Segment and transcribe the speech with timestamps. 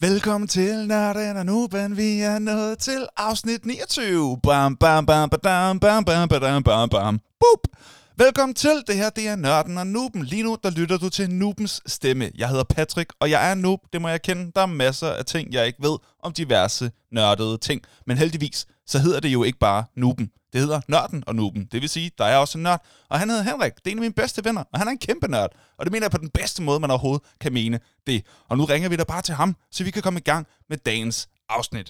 [0.00, 1.96] Velkommen til Nørden og Nuben.
[1.96, 4.40] Vi er nået til afsnit 29.
[4.42, 7.20] Bam, bam, bam, badam, bam, bam, badam, bam, bam.
[7.40, 7.76] Boop.
[8.16, 8.82] Velkommen til.
[8.86, 10.24] Det her det er Nørden og Nuben.
[10.24, 12.30] Lige nu der lytter du til Nubens stemme.
[12.38, 13.80] Jeg hedder Patrick, og jeg er noob.
[13.92, 14.52] Det må jeg kende.
[14.54, 17.80] Der er masser af ting, jeg ikke ved om diverse nørdede ting.
[18.06, 20.30] Men heldigvis, så hedder det jo ikke bare Nuben.
[20.56, 21.64] Det hedder Nørden og Nuben.
[21.72, 22.80] Det vil sige, der er også en nørd.
[23.10, 23.74] Og han hedder Henrik.
[23.74, 24.64] Det er en af mine bedste venner.
[24.72, 25.50] Og han er en kæmpe nørd.
[25.78, 28.18] Og det mener jeg på den bedste måde, man overhovedet kan mene det.
[28.48, 30.76] Og nu ringer vi da bare til ham, så vi kan komme i gang med
[30.90, 31.18] dagens
[31.48, 31.88] afsnit.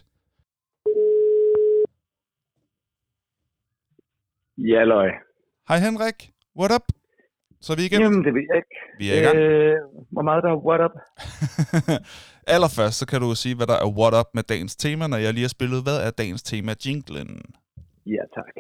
[4.71, 5.11] Ja, løg.
[5.69, 6.19] Hej Henrik.
[6.59, 6.87] What up?
[7.61, 8.01] Så er vi igen.
[8.01, 8.75] Jamen, det ved jeg ikke.
[8.99, 9.37] Vi er i gang.
[9.37, 9.77] Øh,
[10.15, 10.95] hvor meget der er what up?
[12.55, 15.33] Allerførst, så kan du sige, hvad der er what up med dagens tema, når jeg
[15.35, 17.31] lige har spillet, hvad er dagens tema jinglen?
[18.15, 18.55] Ja, tak.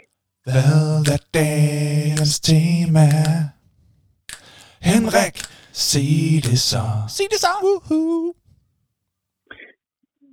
[0.45, 0.75] Hvad
[1.15, 3.07] er dagens tema?
[4.91, 5.37] Henrik,
[5.87, 6.11] sig
[6.49, 6.85] det så.
[7.17, 7.53] Sig det så.
[7.65, 8.35] Woohoo.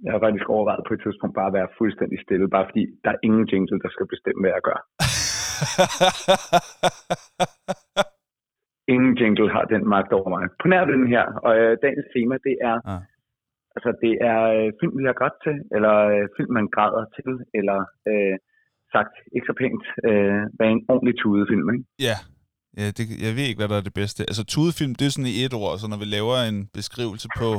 [0.03, 3.11] Jeg har faktisk overvejet på et tidspunkt bare at være fuldstændig stille, bare fordi der
[3.15, 4.79] er ingen jingle, der skal bestemme, hvad jeg gør.
[8.95, 10.43] Ingen jingle har den magt over mig.
[10.61, 13.01] På nær den her, og øh, dagens tema, det er, Ah.
[13.75, 17.29] altså, det er øh, film, vi har grædt til, eller øh, film, man græder til,
[17.59, 17.79] eller
[18.11, 18.35] øh,
[18.95, 21.85] sagt ikke så pænt, øh, hvad en ordentlig tudefilm, ikke?
[22.07, 22.15] ja,
[22.79, 24.21] ja det, jeg ved ikke, hvad der er det bedste.
[24.29, 27.49] Altså, tudefilm, det er sådan i et ord, så når vi laver en beskrivelse på,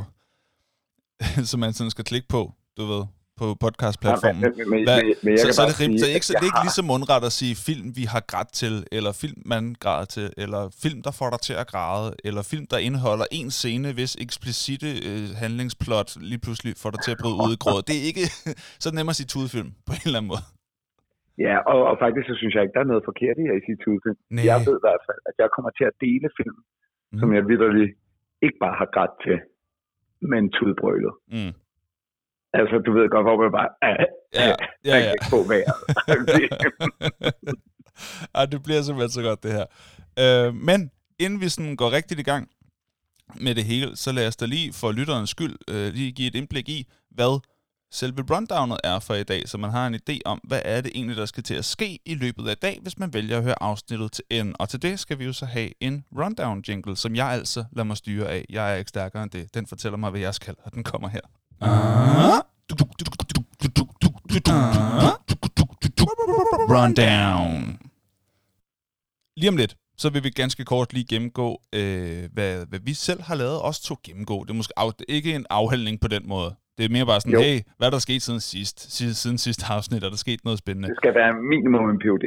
[1.51, 3.05] som man sådan skal klikke på, du ved,
[3.37, 4.41] på podcastplatformen.
[4.41, 6.27] Men- men- men- Hvad, men- men jeg så, så er det, sige, så er ikke,
[6.27, 9.13] så det er ikke lige så mundret at sige film, vi har grædt til, eller
[9.13, 12.79] film, man græder til, eller film, der får dig til at græde, eller film, der
[12.79, 17.53] indeholder en scene, hvis eksplicite øh, handlingsplot lige pludselig får dig til at bryde ud
[17.53, 17.83] i gråd.
[17.83, 18.21] Det er ikke
[18.85, 20.41] så nemmere at sige tudefilm, på en eller anden måde.
[21.47, 23.79] Ja, og, og faktisk så synes jeg ikke, der er noget forkert i at sige
[23.85, 24.19] tudefilm.
[24.31, 24.45] Nej.
[24.49, 27.19] Jeg ved i hvert fald, at jeg kommer til at dele film, mm.
[27.21, 27.89] som jeg vidderlig
[28.47, 29.39] ikke bare har grædt til,
[30.31, 31.15] men tudbrølet.
[31.35, 31.53] Mm.
[32.59, 33.71] Altså, du ved godt, hvor man bare...
[33.89, 33.95] Ja,
[34.41, 35.13] Ja, ja, ja.
[35.13, 35.81] Ikke på vejret.
[38.35, 39.67] Ej, det bliver simpelthen så godt, det her.
[40.23, 42.49] Øh, men inden vi sådan går rigtigt i gang
[43.41, 46.35] med det hele, så lad os da lige for lytterens skyld øh, lige give et
[46.35, 47.41] indblik i, hvad
[47.95, 50.93] selve rundownet er for i dag, så man har en idé om, hvad er det
[50.95, 53.63] egentlig, der skal til at ske i løbet af dag, hvis man vælger at høre
[53.63, 54.55] afsnittet til enden.
[54.59, 57.85] Og til det skal vi jo så have en rundown jingle, som jeg altså lader
[57.85, 58.45] mig styre af.
[58.51, 59.55] Jeg er ikke stærkere end det.
[59.55, 61.21] Den fortæller mig, hvad jeg skal, og den kommer her.
[66.71, 67.79] Rundown.
[69.37, 73.23] Lige om lidt, så vil vi ganske kort lige gennemgå, øh, hvad, hvad vi selv
[73.23, 73.61] har lavet.
[73.61, 74.45] Også to gennemgå.
[74.45, 76.55] Det er måske af, det er ikke en afhandling på den måde.
[76.79, 77.41] Det er mere bare sådan, Jo.
[77.41, 78.93] hey, hvad er der sket siden sidst?
[78.97, 80.89] Siden, siden sidste afsnit er der sket noget spændende.
[80.89, 82.25] det skal være minimum en PhD.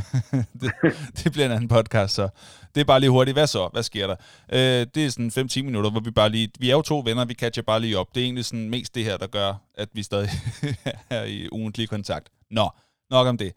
[0.60, 0.72] det,
[1.18, 2.28] det bliver en anden podcast, så
[2.74, 3.34] det er bare lige hurtigt.
[3.34, 3.68] Hvad så?
[3.72, 4.16] Hvad sker der?
[4.52, 6.48] Øh, det er sådan 5-10 minutter, hvor vi bare lige...
[6.60, 8.14] Vi er jo to venner, vi catcher bare lige op.
[8.14, 10.28] Det er egentlig sådan mest det her, der gør, at vi stadig
[11.10, 12.28] er i ugentlig kontakt.
[12.50, 12.68] Nå,
[13.10, 13.52] nok om det.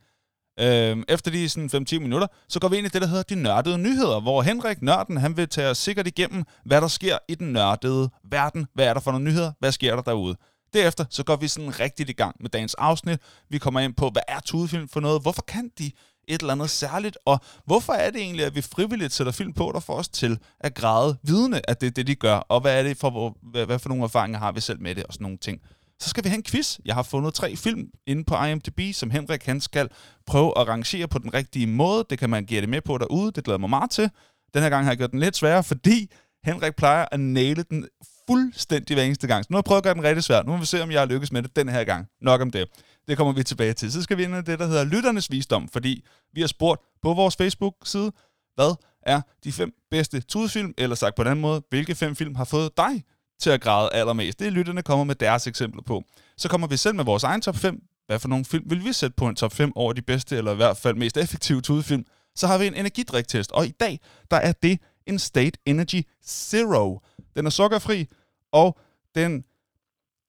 [0.59, 3.35] Øhm, efter de sådan 5-10 minutter, så går vi ind i det, der hedder de
[3.35, 7.35] nørdede nyheder, hvor Henrik Nørden, han vil tage os sikkert igennem, hvad der sker i
[7.35, 8.67] den nørdede verden.
[8.73, 9.51] Hvad er der for nogle nyheder?
[9.59, 10.35] Hvad sker der derude?
[10.73, 13.19] Derefter så går vi sådan rigtigt i gang med dagens afsnit.
[13.49, 15.21] Vi kommer ind på, hvad er tudefilm for noget?
[15.21, 15.91] Hvorfor kan de
[16.27, 17.17] et eller andet særligt?
[17.25, 20.39] Og hvorfor er det egentlig, at vi frivilligt sætter film på, der får os til
[20.59, 22.35] at græde vidne, at det er det, de gør?
[22.35, 25.03] Og hvad er det for, hvad, hvad for nogle erfaringer har vi selv med det
[25.03, 25.61] og sådan nogle ting?
[26.03, 26.79] Så skal vi have en quiz.
[26.85, 29.89] Jeg har fundet tre film inde på IMDb, som Henrik han skal
[30.27, 32.05] prøve at rangere på den rigtige måde.
[32.09, 33.31] Det kan man give det med på derude.
[33.31, 34.09] Det glæder mig meget til.
[34.53, 36.11] Den her gang har jeg gjort den lidt sværere, fordi
[36.45, 37.87] Henrik plejer at næle den
[38.27, 39.43] fuldstændig hver eneste gang.
[39.43, 40.43] Så nu har jeg prøvet at gøre den rigtig svær.
[40.43, 42.07] Nu må vi se, om jeg har lykkes med det den her gang.
[42.21, 42.67] Nok om det.
[43.07, 43.91] Det kommer vi tilbage til.
[43.91, 46.03] Så skal vi ind i det, der hedder Lytternes Visdom, fordi
[46.33, 48.11] vi har spurgt på vores Facebook-side,
[48.55, 48.75] hvad
[49.05, 52.45] er de fem bedste tudefilm, eller sagt på den anden måde, hvilke fem film har
[52.45, 53.03] fået dig
[53.43, 54.39] til at græde allermest.
[54.39, 56.03] Det er lytterne kommer med deres eksempler på.
[56.37, 57.83] Så kommer vi selv med vores egen top 5.
[58.07, 60.51] Hvad for nogle film vil vi sætte på en top 5 over de bedste, eller
[60.51, 62.05] i hvert fald mest effektive tudefilm?
[62.35, 63.99] Så har vi en energidriktest, og i dag,
[64.31, 66.99] der er det en State Energy Zero.
[67.35, 68.07] Den er sukkerfri,
[68.51, 68.79] og
[69.15, 69.43] den,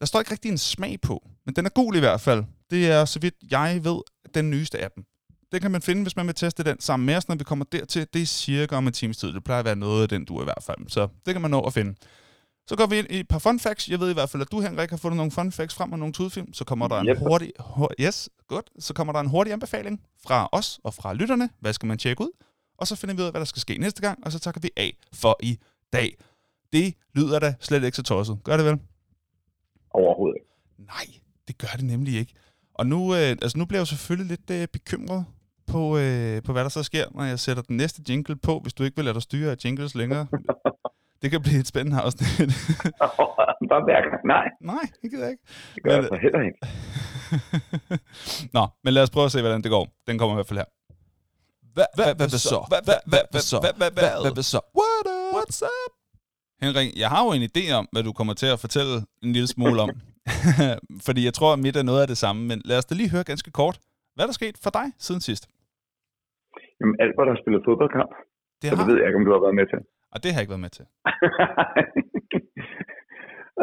[0.01, 2.45] der står ikke rigtig en smag på, men den er god i hvert fald.
[2.71, 4.01] Det er, så vidt jeg ved,
[4.35, 5.05] den nyeste af dem.
[5.53, 7.65] Den kan man finde, hvis man vil teste den sammen med os, når vi kommer
[7.73, 8.07] dertil.
[8.15, 9.33] Det er cirka om en times tid.
[9.33, 10.79] Det plejer at være noget af den, du i hvert fald.
[10.89, 11.95] Så det kan man nå at finde.
[12.67, 13.89] Så går vi ind i et par fun facts.
[13.89, 15.99] Jeg ved i hvert fald, at du, Henrik, har fundet nogle fun facts frem og
[15.99, 16.53] nogle tudefilm.
[16.53, 17.19] Så kommer der en Yep.
[17.19, 18.71] hurtig, hur, yes, godt.
[18.79, 21.51] Så kommer der en hurtig anbefaling fra os og fra lytterne.
[21.61, 22.31] Hvad skal man tjekke ud?
[22.79, 24.61] Og så finder vi ud af, hvad der skal ske næste gang, og så takker
[24.61, 25.59] vi af for i
[25.93, 26.17] dag.
[26.73, 28.39] Det lyder da slet ikke så tosset.
[28.45, 28.79] Gør det vel?
[29.91, 30.51] Overhovedet ikke.
[30.87, 31.07] Nej,
[31.49, 32.35] det gør det nemlig ikke.
[32.75, 35.25] Og nu, øh, altså nu bliver jeg jo selvfølgelig lidt øh, bekymret
[35.67, 38.73] på, øh, på, hvad der så sker, når jeg sætter den næste jingle på, hvis
[38.75, 40.27] du ikke vil lade dig styre af jingles længere.
[41.25, 42.29] Det kan blive et spændende afsnit.
[43.73, 44.21] bare hver gang.
[44.35, 45.45] Nej, Nej, det gider jeg ikke.
[45.75, 46.59] det gør Men- jeg så heller ikke.
[48.57, 49.85] Nå, men lad os prøve at se, hvordan det går.
[50.09, 50.71] Den kommer i hvert fald her.
[51.77, 52.59] Hvad, hvad, hvad, hvad så?
[52.73, 53.57] Hvad, hvad, hvad, hvad så?
[53.65, 54.61] Hvad, hvad, hvad, hvad, hvad så?
[54.81, 55.31] What up?
[55.37, 55.93] What's up?
[56.65, 58.95] Henrik, jeg har jo en idé om, hvad du kommer til at fortælle
[59.25, 59.91] en lille smule om.
[61.07, 63.11] Fordi jeg tror, at mit er noget af det samme, men lad os da lige
[63.15, 63.77] høre ganske kort.
[64.15, 65.45] Hvad er der sket for dig siden sidst?
[66.81, 68.13] Jamen, Albert har spillet fodboldkamp,
[68.63, 69.81] Det så det ved jeg ikke, om du har været med til.
[70.15, 70.87] Og det har jeg ikke været med til.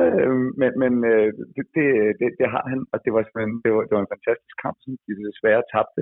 [0.01, 1.87] Øh, men men øh, det, det,
[2.19, 3.21] det, det har han, og det var,
[3.63, 6.01] det var, det var en fantastisk kamp, som de desværre tabte,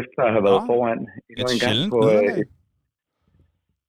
[0.00, 2.48] efter at have været Nå, foran endnu en gang på øh, et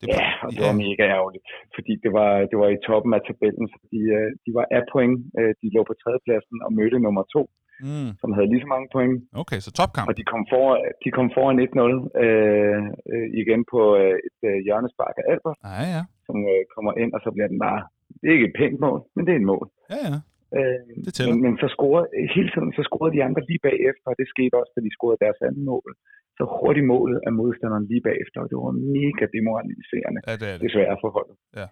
[0.02, 3.22] Det Ja, og det var mega ærgerligt, fordi det var, det var i toppen af
[3.28, 4.02] tabellen, så de,
[4.46, 5.18] de var af point.
[5.62, 7.44] De lå på tredjepladsen og mødte nummer to,
[7.88, 9.16] mm, som havde lige så mange point.
[9.42, 10.08] okay, så topkamp.
[10.10, 10.66] Og de kom, for,
[11.04, 12.80] de kom foran 1-0 øh,
[13.14, 16.02] øh, igen på øh, et øh, hjørnespark af Albert, Ja, ja.
[16.28, 17.80] som øh, kommer ind, og så bliver den bare...
[18.20, 19.66] Det er ikke et pænt mål, men det er et mål.
[19.94, 20.18] Ja, ja.
[20.58, 21.30] Øh, Det tæller.
[21.34, 24.54] men, men så scorede, hele tiden så scorede de andre lige bagefter, og det skete
[24.62, 25.90] også, da de scorede deres andet mål.
[26.38, 30.56] Så hurtigt målet af modstanderen lige bagefter, og det var mega demoraliserende Ja, det er
[30.58, 30.64] det.
[30.66, 31.36] desværre for holdet.
[31.60, 31.68] Ja.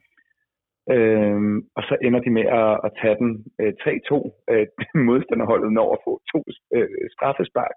[0.96, 3.32] Øhm, og så ender de med at, at tage den
[3.62, 4.16] øh, 3-2.
[4.52, 4.68] Øh,
[5.10, 6.40] modstanderholdet når at få to
[6.78, 7.76] øh, straffespark,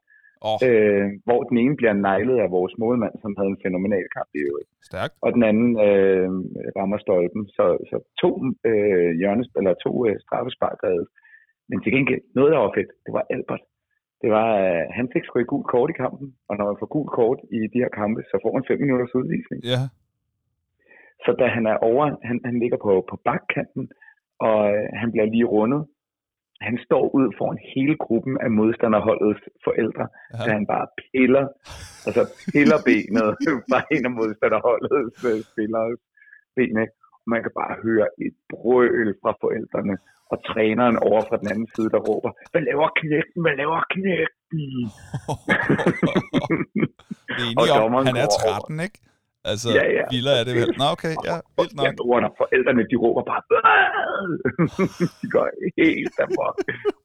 [0.49, 4.31] oh, øh, hvor den ene bliver neglet af vores målmand, som havde en fænomenal kamp
[4.39, 4.71] i øvrigt.
[4.89, 5.15] stærkt.
[5.25, 6.29] Og den anden øh,
[6.79, 7.43] rammer stolpen.
[7.57, 8.31] Så, så to
[8.71, 11.09] øh, hjørnes, eller to øh, straffespark reddet.
[11.71, 13.63] Men til gengæld, noget der var fedt, det var Albert.
[14.23, 16.91] Det var, øh, han fik sgu et gult kort i kampen, og når man får
[16.97, 19.61] gult kort i de her kampe, så får man fem minutters udvisning.
[19.73, 19.83] Ja.
[21.25, 23.84] Så da han er over, han, han ligger på, på bakkanten,
[24.49, 25.82] og øh, han bliver lige rundet.
[26.69, 30.44] Han står ud foran hele gruppen af modstanderholdets forældre, ja.
[30.44, 31.44] da han bare piller,
[32.06, 32.22] altså
[32.52, 33.28] piller benet
[33.70, 35.88] fra en af modstanderholdets øh, spillere
[36.56, 36.94] ben, ikke?
[37.22, 39.96] Og man kan bare høre et brøl fra forældrene,
[40.32, 44.62] og træneren over fra den anden side, der råber, hvad laver knægten, hvad laver knægten?
[47.38, 48.61] Er Og om, dommeren han er går over.
[48.61, 48.99] 13, ikke?
[49.51, 50.05] Altså, Ja, ja.
[50.15, 50.71] Vildere er det vel.
[50.81, 51.87] Nå, okay, ja, vildt nok.
[51.87, 53.43] Ja, under forældrene, de råber bare,
[55.21, 55.47] de går
[55.83, 56.57] helt amok.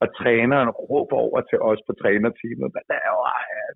[0.02, 3.74] Og træneren råber over til os på trænerteamet, hvad laver han?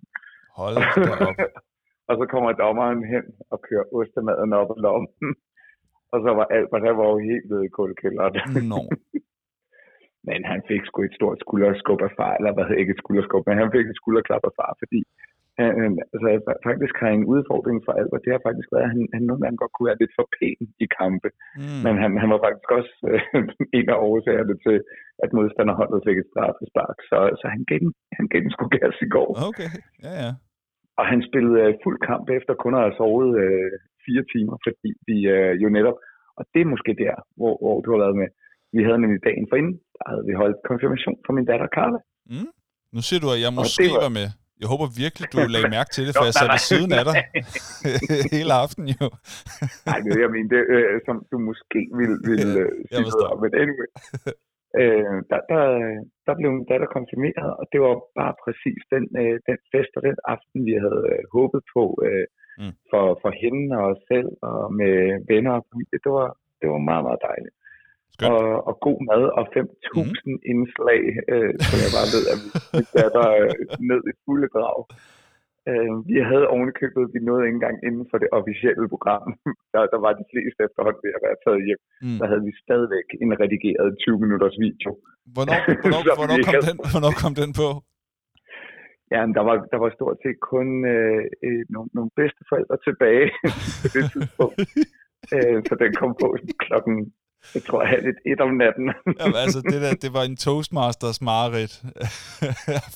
[0.58, 0.84] Hold da
[1.28, 1.38] op.
[2.08, 5.28] og så kommer dommeren hen og kører ostemaden op ad lommen.
[6.12, 8.34] og så var Albert, han var jo helt nede i kuldekælderen.
[8.72, 8.82] Nå.
[10.28, 13.42] Men han fik sgu et stort skulderskub af far, eller hvad hedder ikke et skulderskub,
[13.46, 15.00] men han fik et skulderklap af far, fordi
[15.58, 18.92] han, han- altså, fa- faktisk har en udfordring for Albert, det har faktisk været, at
[18.94, 21.28] han, han nogle gange godt kunne være lidt for pæn i kampe.
[21.60, 21.80] Mm.
[21.84, 23.22] Men han, han var faktisk også øh,
[23.78, 24.76] en af årsagerne til,
[25.24, 26.96] at modstanderholdet fik et straffespark.
[27.10, 29.28] Så, så han gav den, han gav den sgu gas i går.
[29.48, 29.70] Okay,
[30.06, 30.30] ja, ja.
[31.00, 33.70] Og han spillede øh, fuld kamp efter kun at have sovet øh,
[34.06, 35.98] fire timer, fordi vi øh, jo netop,
[36.38, 38.28] og det er måske der, hvor, hvor du har været med,
[38.76, 41.98] vi havde nemlig dagen for inden, der havde vi holdt konfirmation for min datter Carla.
[42.32, 42.50] Mm.
[42.94, 44.28] Nu siger du, at jeg Og måske det var- var med.
[44.60, 47.04] Jeg håber virkelig, du lagde mærke til det, for Nå, jeg sad ved siden af
[47.08, 47.16] dig
[48.36, 49.06] hele aften jo.
[49.88, 53.10] Nej, det er jeg mener, det, øh, som du måske ville, ville øh, Jeg sige
[53.12, 53.88] noget om, men anyway.
[54.80, 55.64] øh, der, der,
[56.26, 60.02] der blev min datter konfirmeret, og det var bare præcis den, øh, den fest og
[60.08, 62.26] den aften, vi havde øh, håbet på øh,
[62.60, 62.74] mm.
[62.90, 64.94] for, for hende og os selv, og med
[65.30, 65.98] venner og familie.
[66.04, 66.28] Det var,
[66.60, 67.56] det var meget, meget dejligt.
[68.32, 69.66] Og, og god mad og 5.000
[70.26, 70.38] mm.
[70.52, 71.02] indslag,
[71.32, 72.38] øh, som jeg bare ved, at
[72.72, 73.54] min datter øh,
[73.90, 74.78] ned i fulde drag.
[75.70, 79.24] Øh, vi havde ovenikøbet, vi nåede ikke engang inden for det officielle program.
[79.72, 81.82] Der, der var de fleste efterhånden ved at være taget hjem.
[82.04, 82.18] Mm.
[82.20, 84.90] Der havde vi stadigvæk en redigeret 20 minutters video.
[85.34, 85.58] Hvornår,
[85.92, 87.68] hvornår, hvornår, vi kom den, hvornår kom den på?
[89.12, 92.76] Ja, men der var, der var stort set kun øh, øh, nogle, nogle bedste forældre
[92.88, 93.28] tilbage
[93.82, 94.60] på det tidspunkt.
[95.34, 96.28] øh, så den kom på
[96.64, 96.96] klokken,
[97.54, 98.86] jeg tror, halv et, et om natten.
[99.20, 101.74] Jamen, altså, det, der, det var en Toastmasters mareridt.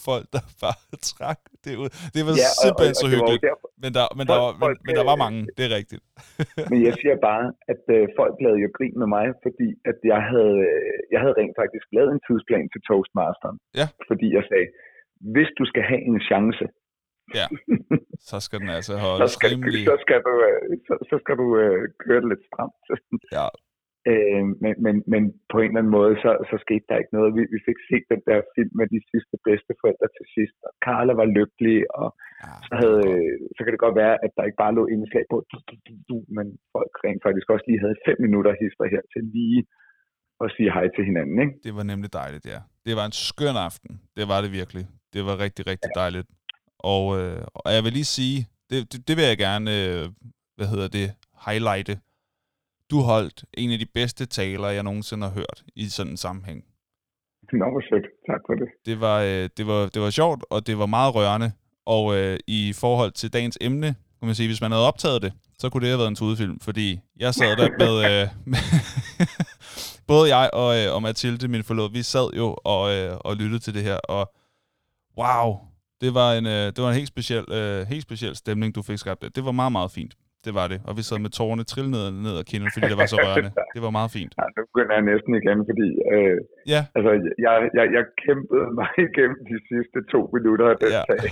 [0.08, 0.78] Folk, der bare
[1.12, 1.88] trak det ud.
[2.14, 3.44] Det var ja, og- simpelthen og- så og var jo hyggeligt.
[3.48, 5.62] derfor- Men der, men, der var, Folk- men, folk, men der var øh, mange, det
[5.68, 6.02] er rigtigt.
[6.72, 10.20] Men jeg siger bare, at øh, folk lavede jo grin med mig, fordi at jeg
[10.32, 13.56] havde, øh, jeg havde rent faktisk lavet en tidsplan til Toastmasteren.
[13.80, 13.86] Ja.
[14.10, 14.68] Fordi jeg sagde,
[15.34, 16.64] hvis du skal have en chance,
[18.30, 19.84] Så skal den altså så holdes skal, rimelig...
[19.90, 22.76] så skal du, øh, så, så skal du øh, køre det lidt stramt.
[23.38, 23.46] Ja.
[24.12, 27.30] Øh, men, men, men på en eller anden måde, så, så skete der ikke noget.
[27.38, 30.72] Vi, vi fik set den der film med de sidste bedste forældre til sidst, og
[30.86, 32.08] Carla var lykkelig, og
[32.44, 35.24] Ja, så, havde, øh, så kan det godt være, at der ikke bare lå indslag
[35.32, 38.86] på, du, du, du, du, men folk rent faktisk også lige havde fem minutter hister
[38.94, 39.60] her til lige
[40.44, 41.36] at sige hej til hinanden.
[41.44, 41.54] Ikke?
[41.66, 42.60] Det var nemlig dejligt, ja.
[42.86, 43.92] Det var en skøn aften.
[44.18, 44.84] Det var det virkelig.
[45.14, 46.28] Det var rigtig, rigtig dejligt.
[46.94, 48.38] Og, øh, og jeg vil lige sige,
[48.70, 50.04] det, det, det vil jeg gerne, øh,
[50.56, 51.06] hvad hedder det,
[51.46, 51.94] highlighte.
[52.90, 56.64] Du holdt en af de bedste taler, jeg nogensinde har hørt i sådan en sammenhæng.
[57.52, 58.06] Nå, hvor fedt.
[58.30, 58.68] Tak for det.
[58.86, 61.52] Det var, øh, det var, det var sjovt, og det var meget rørende.
[61.86, 63.86] Og øh, i forhold til dagens emne,
[64.18, 66.60] kan man sige, hvis man havde optaget det, så kunne det have været en tudefilm,
[66.60, 67.94] fordi jeg sad der med...
[68.10, 68.58] Øh, med
[70.12, 73.58] både jeg og, øh, og Mathilde, min forlod, vi sad jo og, øh, og lyttede
[73.58, 74.32] til det her, og
[75.18, 75.58] wow,
[76.00, 78.98] det var en, øh, det var en helt speciel, øh, helt speciel stemning, du fik
[78.98, 79.36] skabt.
[79.36, 80.14] Det var meget, meget fint.
[80.46, 80.78] Det var det.
[80.88, 83.50] Og vi sad med tårerne trille ned, ned ad kinden, fordi det var så rørende.
[83.74, 84.32] Det var meget fint.
[84.40, 86.36] Ja, nu begynder jeg næsten igen, fordi øh,
[86.74, 87.10] Ja, altså,
[87.46, 91.02] jeg, jeg, jeg kæmpede mig igennem de sidste to minutter af den Ja.
[91.10, 91.28] tale.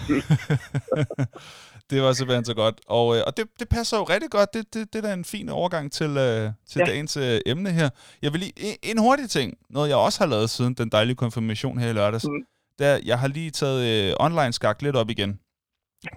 [1.91, 2.77] det var simpelthen så godt.
[2.99, 4.49] Og, øh, og det, det passer jo rigtig godt.
[4.57, 6.85] Det, det, det er da en fin overgang til, øh, til ja.
[6.91, 7.89] Dagens øh, emne her.
[8.25, 11.17] Jeg vil lige, en, en hurtig ting, noget jeg også har lavet siden den dejlige
[11.25, 12.43] konfirmation her i lørdags, mm.
[12.79, 15.39] Der jeg har lige taget øh, online skak lidt op igen.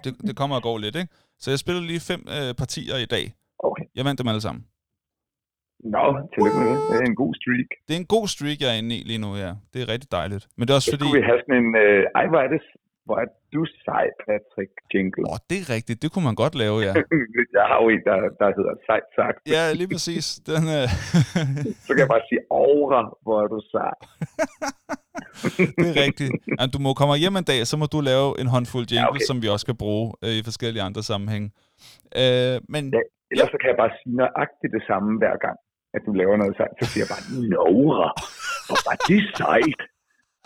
[0.04, 1.12] Det, det kommer og går lidt, ikke?
[1.42, 3.24] Så jeg spiller lige fem øh, partier i dag.
[3.68, 3.84] Okay.
[3.96, 4.62] Jeg vandt dem alle sammen.
[5.94, 6.78] Nå, tillykke med det.
[6.90, 7.70] Det er en god streak.
[7.86, 9.50] Det er en god streak, jeg er inde i lige nu, ja.
[9.72, 10.44] Det er rigtig dejligt.
[10.56, 11.04] Men det er også Så fordi...
[11.06, 11.70] kunne vi have sådan en...
[11.84, 12.62] Øh, ej, hvor er det,
[13.06, 15.24] hvor er du sej, Patrick Jingle.
[15.30, 15.98] Åh, det er rigtigt.
[16.02, 16.92] Det kunne man godt lave, ja.
[17.58, 19.38] jeg har jo en, der, der hedder sejt sagt.
[19.54, 20.26] Ja, lige præcis.
[20.50, 20.86] Den, øh...
[21.86, 23.94] Så kan jeg bare sige, aura, hvor er du sej.
[25.80, 26.32] det er rigtigt.
[26.58, 29.10] Ja, du må komme hjem en dag, så må du lave en håndfuld jingle, ja,
[29.14, 29.26] okay.
[29.28, 31.48] som vi også skal bruge øh, i forskellige andre sammenhænge.
[32.22, 33.02] Øh, men Ja.
[33.32, 35.56] Ellers så kan jeg bare sige nøjagtigt det samme hver gang,
[35.96, 36.74] at du laver noget sejt.
[36.80, 38.08] Så siger jeg bare, Nora,
[38.66, 39.80] hvor var det sejt.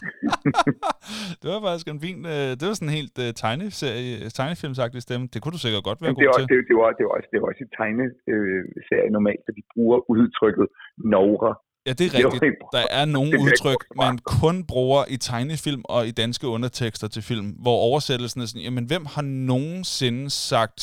[1.41, 5.25] det var faktisk en fin, øh, det var sådan en helt øh, tegneserie, tegnefilmsagtig stemme.
[5.33, 6.49] Det kunne du sikkert godt være det god også, til.
[6.53, 9.99] det, det, også- det, er også, det er også i tegneserie normalt, at de bruger
[10.15, 10.67] udtrykket
[11.13, 11.53] Nora.
[11.87, 12.57] Ja, det er rigtigt.
[12.77, 17.49] Der er nogle udtryk, man kun bruger i tegnefilm og i danske undertekster til film,
[17.65, 20.81] hvor oversættelsen er sådan, jamen hvem har nogensinde sagt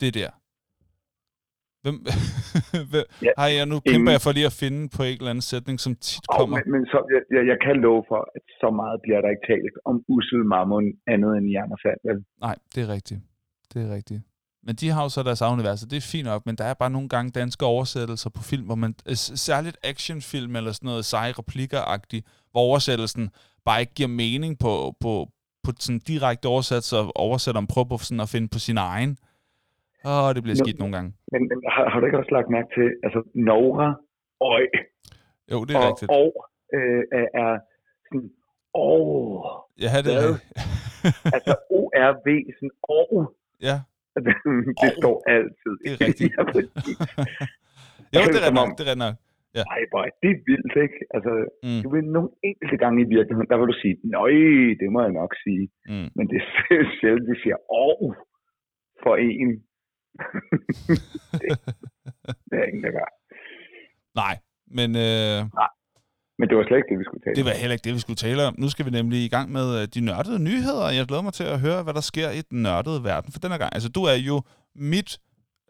[0.00, 0.30] det der?
[1.84, 1.96] Hvem,
[3.26, 5.76] Ja, har jeg nu kæmper jeg for lige at finde på en eller anden sætning,
[5.84, 6.54] som tit Og, kommer.
[6.56, 6.98] men, men så,
[7.36, 10.84] jeg, jeg, kan love for, at så meget bliver der ikke talt om usel mammon
[11.14, 11.82] andet end i Anders?
[12.46, 13.20] Nej, det er rigtigt.
[13.72, 14.22] Det er rigtigt.
[14.66, 16.74] Men de har jo så deres univers, og det er fint nok, men der er
[16.74, 18.94] bare nogle gange danske oversættelser på film, hvor man,
[19.48, 23.30] særligt actionfilm eller sådan noget seje replikker-agtigt, hvor oversættelsen
[23.64, 25.12] bare ikke giver mening på, på,
[25.64, 29.16] på sådan direkte oversat, så oversætteren prøver på sådan at finde på sin egen.
[30.04, 31.10] Åh, det bliver skidt nogle gange.
[31.32, 33.88] Men, men har, har du ikke også lagt mærke til, altså Nora,
[34.40, 34.66] øj,
[35.52, 36.10] Jo, det er og, rigtigt.
[36.10, 36.28] og
[36.76, 37.02] øh,
[37.42, 37.52] er,
[38.08, 38.30] sådan,
[38.74, 39.42] åh,
[39.84, 40.28] Ja, det er
[41.36, 42.26] altså ORV,
[42.58, 43.26] sådan, åh,
[43.68, 43.76] ja,
[44.82, 44.96] det Åh.
[45.00, 45.72] står altid.
[45.84, 46.32] det er rigtigt.
[48.14, 48.18] ja.
[48.20, 49.14] Jo, det er nok, det er nok.
[49.74, 50.98] Ej, boy, det er vildt, ikke?
[51.16, 51.32] Altså,
[51.66, 51.80] Mm.
[51.84, 54.34] du vil nogle enkelte gange i virkeligheden, der vil du sige, nøj,
[54.80, 55.64] det må jeg nok sige.
[55.92, 56.08] Mm.
[56.16, 56.46] Men det er
[56.98, 58.06] sjældent, vi siger, åh,
[59.02, 59.50] for en.
[61.40, 61.48] det,
[62.48, 63.08] det er ingen, der gør.
[64.22, 64.34] Nej,
[64.78, 65.38] men øh,
[66.38, 67.98] Men det var slet ikke det, vi skulle tale Det var heller ikke det, vi
[67.98, 68.54] skulle tale om.
[68.58, 71.32] Nu skal vi nemlig i gang med øh, de nørdede nyheder, og jeg glæder mig
[71.32, 73.74] til at høre, hvad der sker i den nørdede verden for denne gang.
[73.74, 74.42] Altså, du er jo
[74.74, 75.18] mit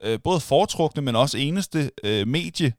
[0.04, 2.72] øh, både foretrukne, men også eneste øh, medie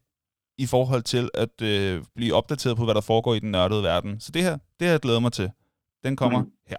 [0.58, 4.20] i forhold til at øh, blive opdateret på, hvad der foregår i den nørdede verden.
[4.20, 5.50] Så det her, det her jeg glæder mig til.
[6.04, 6.50] Den kommer mm.
[6.66, 6.76] her.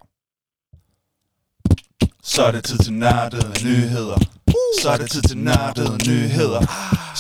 [2.24, 4.35] Så er det tid til nørdede nyheder.
[4.82, 6.62] Så er det tid til nørdede nyheder.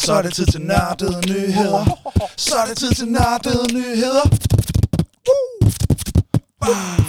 [0.03, 1.83] Så er det tid til nørdede nyheder.
[2.45, 4.25] Så er det tid til nørdede nyheder.
[6.69, 7.07] Uh.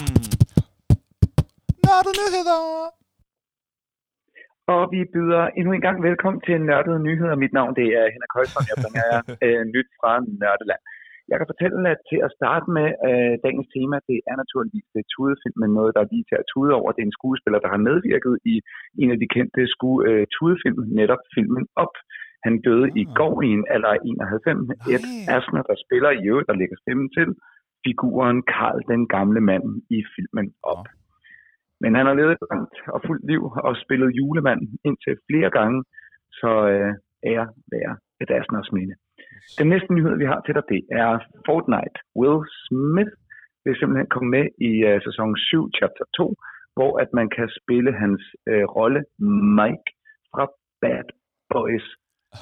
[1.87, 2.61] Nørdede nyheder.
[4.75, 7.35] Og vi byder endnu en gang velkommen til Nørdede Nyheder.
[7.43, 8.65] Mit navn det er Henrik Højstrøm.
[8.71, 10.12] Jeg bringer jer øh, nyt fra
[10.43, 10.83] Nørdeland.
[11.30, 15.04] Jeg kan fortælle, at til at starte med øh, dagens tema, det er naturligvis det
[15.14, 16.88] tudefilm, men noget, der er lige til at tude over.
[16.92, 18.54] Det er en skuespiller, der har medvirket i
[19.02, 21.95] en af de kendte sku, øh, tudefilm, netop filmen Op.
[22.47, 23.14] Han døde i Ah.
[23.21, 24.68] går i en alder af 91.
[24.92, 25.35] Ed Nej.
[25.37, 27.28] Asner, der spiller i øvrigt, der lægger stemmen til
[27.85, 29.64] figuren Karl, den gamle mand
[29.97, 30.85] i filmen Op.
[30.85, 30.90] Nå.
[31.83, 35.78] Men han har levet et langt og fuldt liv og spillet julemand indtil flere gange,
[36.40, 36.92] så øh,
[37.30, 37.92] ære være
[38.23, 38.95] et Asners minde.
[39.61, 41.11] Den næste nyhed, vi har til dig, det er
[41.47, 41.97] Fortnite.
[42.21, 43.12] Will Smith
[43.64, 46.35] vil simpelthen komme med i uh, sæson 7, chapter 2,
[46.76, 49.00] hvor at man kan spille hans uh, rolle
[49.59, 49.88] Mike
[50.33, 50.45] fra
[50.83, 51.07] Bad
[51.55, 51.87] Boys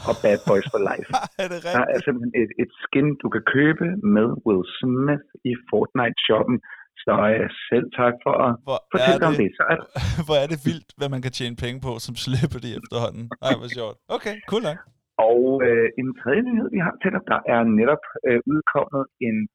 [0.09, 1.09] og Bad Boys for Life.
[1.43, 2.05] er det Der er rigtigt?
[2.07, 3.87] simpelthen et, et skin, du kan købe
[4.17, 6.57] med Will Smith i Fortnite-shoppen.
[7.05, 9.43] Så uh, selv tak for at Hvor fortælle er om det.
[9.51, 9.87] det, Så er der
[10.27, 13.25] hvor er det vildt, hvad man kan tjene penge på som celebrity efterhånden.
[13.47, 13.97] Ej, hvor sjovt.
[14.17, 14.79] Okay, cool nok.
[15.19, 19.49] Og øh, en tredje nyhed, vi har til dig, der er netop øh, udkommet en,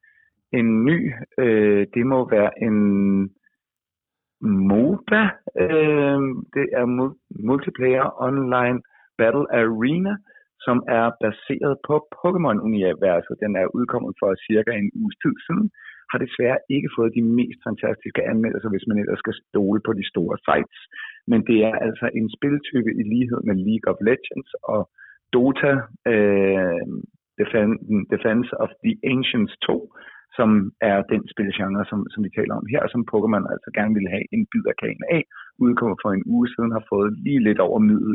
[0.60, 2.78] en ny, øh, det må være en
[4.42, 5.24] MOBA,
[5.64, 6.20] øh,
[6.56, 6.86] det er
[7.48, 8.80] Multiplayer Online
[9.18, 10.14] Battle Arena,
[10.66, 13.36] som er baseret på Pokémon-universet.
[13.44, 15.68] Den er udkommet for cirka en uges tid siden.
[16.12, 20.06] Har desværre ikke fået de mest fantastiske anmeldelser, hvis man ellers skal stole på de
[20.12, 20.80] store sites.
[21.32, 24.82] Men det er altså en spiltype i lighed med League of Legends og
[25.34, 25.74] Dota,
[26.14, 26.88] øh,
[28.14, 29.94] Defense of the Ancients 2,
[30.38, 30.50] som
[30.90, 34.26] er den spilgenre, som, som vi taler om her, som Pokémon altså gerne ville have
[34.36, 35.24] en bid af kagen af,
[35.66, 38.14] udkommer for en uge siden, har fået lige lidt over middel.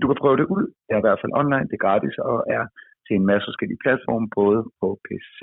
[0.00, 2.38] Du kan prøve det ud, det er i hvert fald online, det er gratis og
[2.56, 2.64] er
[3.06, 5.40] til en masse forskellige platforme, både på PC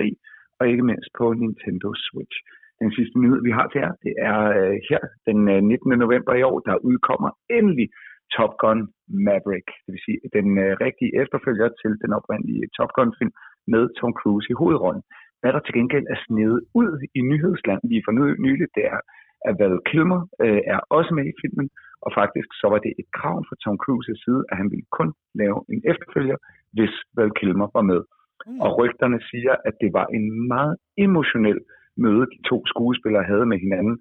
[0.58, 2.38] og ikke mindst på Nintendo Switch.
[2.82, 5.98] Den sidste nyhed, vi har til jer, det er øh, her den øh, 19.
[6.04, 7.88] November i år, der udkommer endelig
[8.36, 8.80] Top Gun
[9.26, 13.32] Maverick, det vil sige den uh, rigtige efterfølger til den oprindelige Top Gun-film
[13.72, 15.02] med Tom Cruise i hovedrollen.
[15.40, 18.12] Hvad der til gengæld er snedet ud i nyhedsland lige for
[18.46, 19.00] nyligt, det er,
[19.48, 21.68] at Val Kilmer uh, er også med i filmen,
[22.04, 25.10] og faktisk så var det et krav fra Tom Cruises side, at han ville kun
[25.40, 26.36] lave en efterfølger,
[26.76, 28.00] hvis Val Kilmer var med.
[28.46, 28.60] Mm.
[28.64, 30.74] Og rygterne siger, at det var en meget
[31.06, 31.60] emotionel
[32.04, 33.96] møde, de to skuespillere havde med hinanden,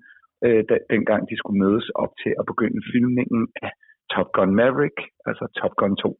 [0.45, 3.71] øh, da, dengang de skulle mødes op til at begynde filmningen af
[4.13, 4.97] Top Gun Maverick,
[5.29, 6.17] altså Top Gun 2.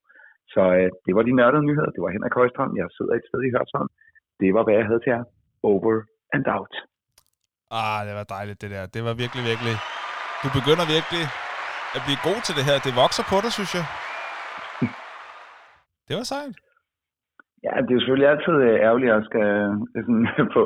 [0.54, 1.92] Så øh, det var de nørdede nyheder.
[1.96, 2.78] Det var Henrik Højstrøm.
[2.82, 3.90] Jeg sidder et sted i Hørsholm.
[4.40, 5.24] Det var, hvad jeg havde til jer.
[5.72, 5.94] Over
[6.36, 6.74] and out.
[7.80, 8.84] Ah, det var dejligt, det der.
[8.96, 9.76] Det var virkelig, virkelig...
[10.44, 11.24] Du begynder virkelig
[11.98, 12.78] at blive god til det her.
[12.88, 13.86] Det vokser på dig, synes jeg.
[16.08, 16.56] det var sejt.
[17.66, 19.48] Ja, det er jo selvfølgelig altid øh, ærgerligt at skal
[19.98, 20.62] øh, sådan, på,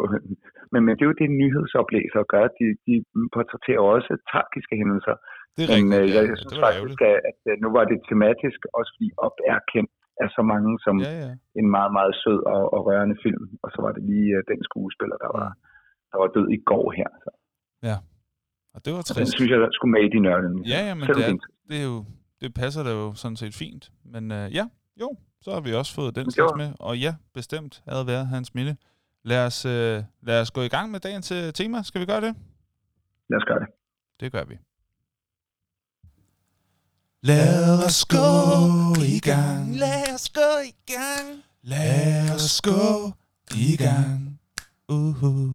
[0.71, 2.45] men, men det er jo det, nyhedsoplæser gør.
[2.59, 2.93] De, de
[3.33, 5.15] portrætterer også tragiske hændelser.
[5.55, 7.17] Det er rigtigt, men, øh, jeg, jeg synes faktisk, at,
[7.51, 9.91] at nu var det tematisk, også fordi op er kendt
[10.23, 11.31] af så mange som ja, ja.
[11.59, 13.45] en meget, meget sød og, og rørende film.
[13.63, 15.49] Og så var det lige uh, den skuespiller, der var,
[16.11, 17.09] der var død i går her.
[17.23, 17.31] Så.
[17.89, 17.97] Ja,
[18.75, 19.19] og det var trist.
[19.19, 20.59] den synes jeg, der skulle med i de nørdene.
[20.73, 21.37] Ja, ja, men det, er,
[21.69, 21.97] det, er jo,
[22.41, 23.83] det passer da jo sådan set fint.
[24.13, 24.65] Men uh, ja,
[25.03, 25.09] jo,
[25.43, 26.69] så har vi også fået den slags med.
[26.87, 28.75] Og ja, bestemt havde været hans minde.
[29.31, 29.97] Lad os, øh,
[30.29, 31.77] lad os gå i gang med dagens øh, tema.
[31.89, 32.33] Skal vi gøre det?
[33.29, 33.69] Lad os gøre det.
[34.19, 34.55] Det gør vi.
[37.25, 38.17] Lad os gå
[39.01, 39.75] i gang.
[39.75, 41.43] Lad os gå i gang.
[41.61, 43.11] Lad os gå
[43.55, 44.39] i gang.
[44.91, 45.51] Uh-huh.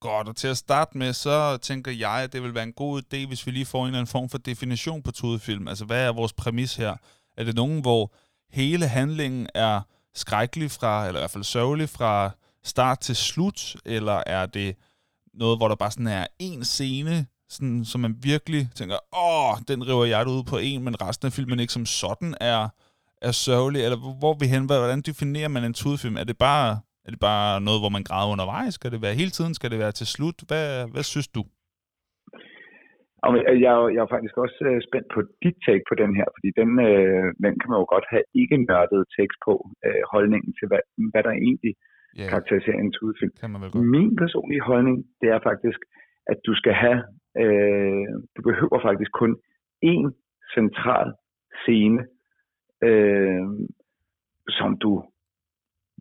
[0.00, 3.02] Godt, og til at starte med, så tænker jeg, at det vil være en god
[3.02, 5.68] idé, hvis vi lige får en eller anden form for definition på tudefilm.
[5.68, 6.96] Altså, hvad er vores præmis her?
[7.36, 8.14] Er det nogen, hvor
[8.50, 9.80] hele handlingen er
[10.14, 12.30] skrækkelig fra, eller i hvert fald sørgelig fra
[12.64, 14.76] start til slut, eller er det
[15.34, 19.80] noget, hvor der bare sådan er en scene, sådan, som man virkelig tænker, åh, den
[19.88, 22.60] river jeg ud på en, men resten af filmen ikke som sådan er,
[23.28, 26.16] er sørgelig, eller hvor vi hen, hvordan definerer man en tudefilm?
[26.22, 26.68] Er det bare,
[27.06, 28.72] er det bare noget, hvor man græder undervejs?
[28.78, 29.52] Skal det være hele tiden?
[29.54, 30.38] Skal det være til slut?
[30.48, 31.42] Hvad, hvad synes du?
[33.64, 36.70] Jeg, jeg er faktisk også øh, spændt på dit take på den her, fordi den,
[36.88, 39.54] øh, den kan man jo godt have ikke nørdet tekst på,
[39.86, 40.82] øh, holdningen til, hvad,
[41.12, 42.28] hvad der egentlig yeah.
[42.32, 43.32] karakteriserer en tudefilm.
[43.96, 45.80] Min personlige holdning, det er faktisk,
[46.32, 46.98] at du skal have,
[47.42, 49.32] øh, du behøver faktisk kun
[49.84, 50.06] én
[50.54, 51.08] central
[51.62, 52.00] scene,
[52.88, 53.46] øh,
[54.48, 54.92] som du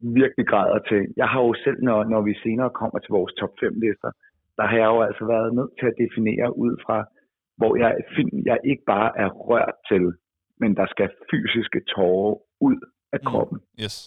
[0.01, 1.01] virkelig græder til.
[1.17, 4.11] Jeg har jo selv, når, når vi senere kommer til vores top 5 lister,
[4.57, 7.05] der har jeg jo altså været nødt til at definere ud fra,
[7.57, 10.13] hvor jeg film, jeg ikke bare er rørt til,
[10.59, 12.79] men der skal fysiske tårer ud
[13.13, 13.25] af mm.
[13.29, 13.57] kroppen.
[13.57, 13.83] Mm.
[13.83, 13.97] Yes.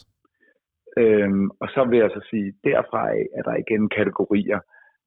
[0.97, 3.03] Øhm, og så vil jeg så sige, derfra
[3.39, 4.61] er der igen kategorier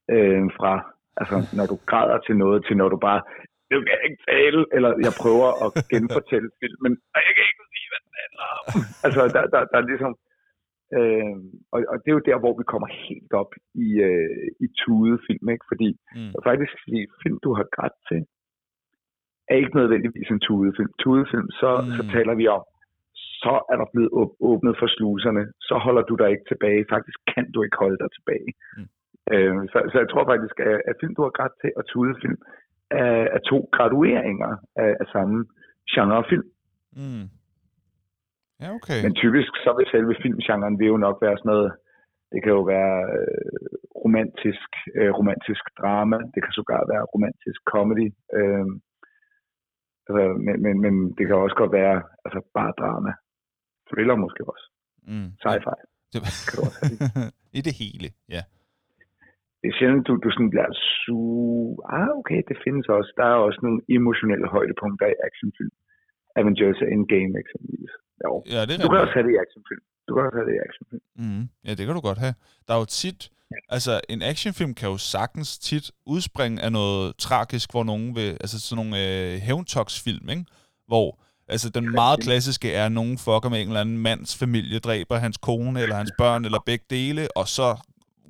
[0.10, 0.73] øhm, fra,
[1.19, 3.21] altså når du græder til noget, til når du bare,
[3.71, 7.88] du kan ikke tale, eller jeg prøver at genfortælle filmen, og jeg kan ikke sige,
[7.91, 8.62] hvad den handler om.
[9.06, 10.13] altså der, der, der er ligesom,
[10.97, 11.36] Øh,
[11.74, 13.52] og, og det er jo der, hvor vi kommer helt op
[13.86, 15.65] i, øh, i tudefilm, ikke?
[15.71, 16.32] Fordi mm.
[16.50, 18.21] faktisk de film, du har grædt til,
[19.52, 20.93] er ikke nødvendigvis en tudefilm.
[21.04, 21.91] Tudefilm, så, mm.
[21.97, 22.63] så taler vi om,
[23.43, 24.12] så er der blevet
[24.52, 26.91] åbnet for sluserne, så holder du dig ikke tilbage.
[26.95, 28.50] Faktisk kan du ikke holde dig tilbage.
[28.78, 28.88] Mm.
[29.34, 32.38] Øh, så, så jeg tror faktisk, at, at film, du har grædt til, og tudefilm
[32.91, 34.53] er, er to gradueringer
[34.84, 35.38] af, af samme
[35.93, 36.47] genrefilm.
[36.99, 37.25] Mm.
[38.62, 38.99] Ja, okay.
[39.03, 41.71] Men typisk så vil selve filmgenren vil jo nok være sådan noget,
[42.31, 43.69] det kan jo være øh,
[44.03, 48.07] romantisk, øh, romantisk drama, det kan sågar være romantisk comedy,
[48.38, 48.67] øh,
[50.07, 53.12] altså, men, men, men det kan også godt være altså bare drama.
[53.89, 54.65] Thriller måske også.
[55.12, 55.29] Mm.
[55.41, 55.79] Sci-fi.
[56.13, 56.19] Det...
[56.47, 58.43] kan du også have I det hele, ja.
[59.62, 60.69] Det er sjældent, du, du sådan bliver
[61.02, 61.17] su...
[61.97, 63.12] Ah, okay, det findes også.
[63.19, 65.74] Der er også nogle emotionelle højdepunkter i actionfilm.
[66.39, 67.93] Avengers Endgame eksempelvis.
[68.26, 68.32] Jo.
[68.54, 69.84] Ja, det er du kan også have det i actionfilm.
[70.08, 71.04] Du kan også have det i actionfilm.
[71.21, 72.36] Mm, ja, det kan du godt have.
[72.65, 73.19] Der er jo tit,
[73.54, 73.60] ja.
[73.76, 78.58] altså en actionfilm kan jo sagtens tit udspringe af noget tragisk, hvor nogen vil, altså
[78.62, 80.45] sådan nogle øh, hævntoksfilm, ikke?
[80.91, 81.08] Hvor
[81.54, 85.15] Altså, den meget klassiske er, at nogen fucker med en eller anden mands familie, dræber
[85.15, 87.67] hans kone eller hans børn, eller begge dele, og så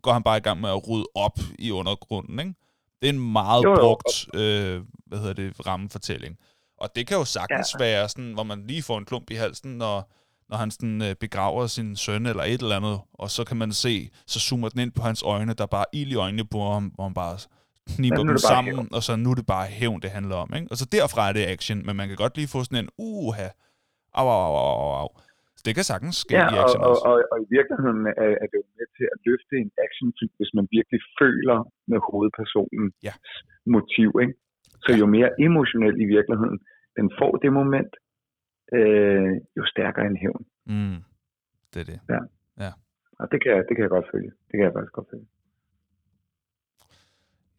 [0.02, 2.54] går han bare i gang med at rydde op i undergrunden, ikke?
[3.02, 3.80] Det er en meget Jo, jo.
[3.82, 6.38] brugt, øh, hvad hedder det, rammefortælling.
[6.78, 7.78] Og det kan jo sagtens ja.
[7.84, 10.12] være sådan, hvor man lige får en klump i halsen, når,
[10.50, 13.74] når han sådan, øh, begraver sin søn eller et eller andet, og så kan man
[13.74, 16.72] se, så zoomer den ind på hans øjne, der er bare ild i øjnene på
[16.72, 17.38] ham, hvor han bare
[17.96, 18.88] kniber Ja, er dem sammen, hævn.
[18.94, 20.54] og så nu er det bare hævn, det handler om.
[20.56, 20.68] Ikke?
[20.72, 23.48] Og så derfra er det action, men man kan godt lige få sådan en, uha,
[24.14, 25.08] au, au, au, au, au,
[25.66, 28.48] det kan sagtens ske Ja, i og, action og, og, og i virkeligheden er, er
[28.52, 31.58] det jo med til at løfte en actionfilm, hvis man virkelig føler
[31.92, 33.14] med hovedpersonens Ja.
[33.78, 34.10] motiv.
[34.24, 34.36] Ikke?
[34.86, 36.58] Så jo mere emotionel i virkeligheden
[36.98, 37.94] den får det moment,
[38.78, 40.44] øh, jo stærkere en hævn.
[40.74, 40.98] Mm.
[41.74, 42.00] Det er det.
[43.22, 44.32] Og det kan, jeg- det kan jeg godt følge.
[44.48, 45.28] Det kan jeg faktisk godt følge.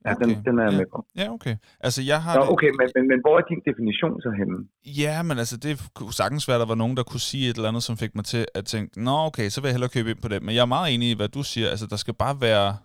[0.06, 0.24] Ja, okay.
[0.24, 0.78] den, den er jeg ja.
[0.78, 1.06] med på.
[1.16, 1.56] Ja, okay.
[1.80, 4.56] Altså, jeg har Nå, det- okay, men, men, men hvor er din definition så henne?
[5.02, 7.56] Ja, men altså, det kunne sagtens være, at der var nogen, der kunne sige et
[7.56, 10.10] eller andet, som fik mig til at tænke, nå okay, så vil jeg hellere købe
[10.10, 10.42] ind på det.
[10.42, 11.68] Men jeg er meget enig i, hvad du siger.
[11.70, 12.76] Altså, der skal bare være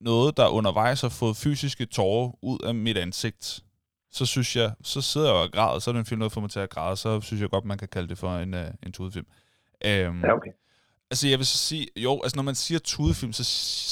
[0.00, 3.60] noget, der undervejs har fået fysiske tårer ud af mit ansigt.
[4.12, 6.40] Så synes jeg, så sidder jeg og græder, så er det en film, der får
[6.40, 8.60] mig til at græde, så synes jeg godt, man kan kalde det for en, uh,
[8.86, 9.26] en tudefilm.
[9.84, 10.50] Um, Ja, okay.
[11.10, 13.44] Altså, jeg vil så sige, jo, altså når man siger tudefilm, så,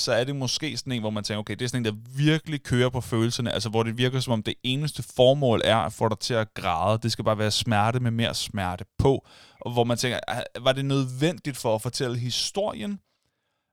[0.05, 2.01] så er det måske sådan en, hvor man tænker, okay, det er sådan en, der
[2.17, 5.93] virkelig kører på følelserne, altså hvor det virker som om det eneste formål er at
[5.93, 6.99] få dig til at græde.
[7.03, 9.27] Det skal bare være smerte med mere smerte på.
[9.61, 13.01] Og hvor man tænker, ah, var det nødvendigt for at fortælle historien?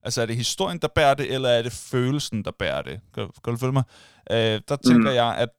[0.04, 3.00] Altså er det historien, der bærer det, eller er det følelsen, der bærer det?
[3.14, 3.84] Kan, kan du følge mig?
[4.32, 5.16] Øh, der tænker Mm.
[5.16, 5.50] jeg, at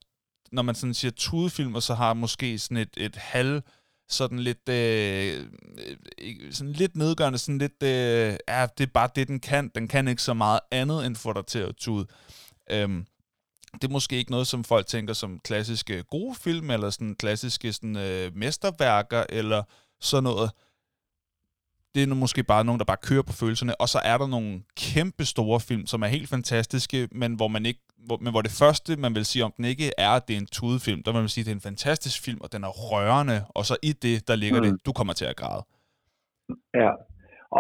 [0.53, 3.63] når man sådan siger tudefilm, og så har måske sådan et, et halv
[4.09, 5.47] sådan lidt, øh,
[5.79, 9.71] øh, øh, sådan lidt nedgørende, sådan lidt, øh, ja, det er bare det, den kan.
[9.75, 12.07] Den kan ikke så meget andet, end få dig til at tude.
[12.71, 13.07] Øhm,
[13.73, 17.73] det er måske ikke noget, som folk tænker som klassiske gode film, eller sådan klassiske
[17.73, 19.63] sådan, øh, mesterværker, eller
[20.01, 20.51] sådan noget.
[21.97, 24.29] Det er nu måske bare nogen, der bare kører på følelserne, og så er der
[24.37, 24.53] nogle
[24.87, 28.55] kæmpe store film, som er helt fantastiske, men hvor man ikke, hvor, men hvor det
[28.63, 31.23] første, man vil sige om den ikke er, at det er en tudefilm, der vil
[31.25, 33.93] man sige, at det er en fantastisk film, og den er rørende, og så i
[34.05, 34.67] det, der ligger mm.
[34.67, 35.63] Det, du kommer til at græde.
[36.83, 36.91] Ja,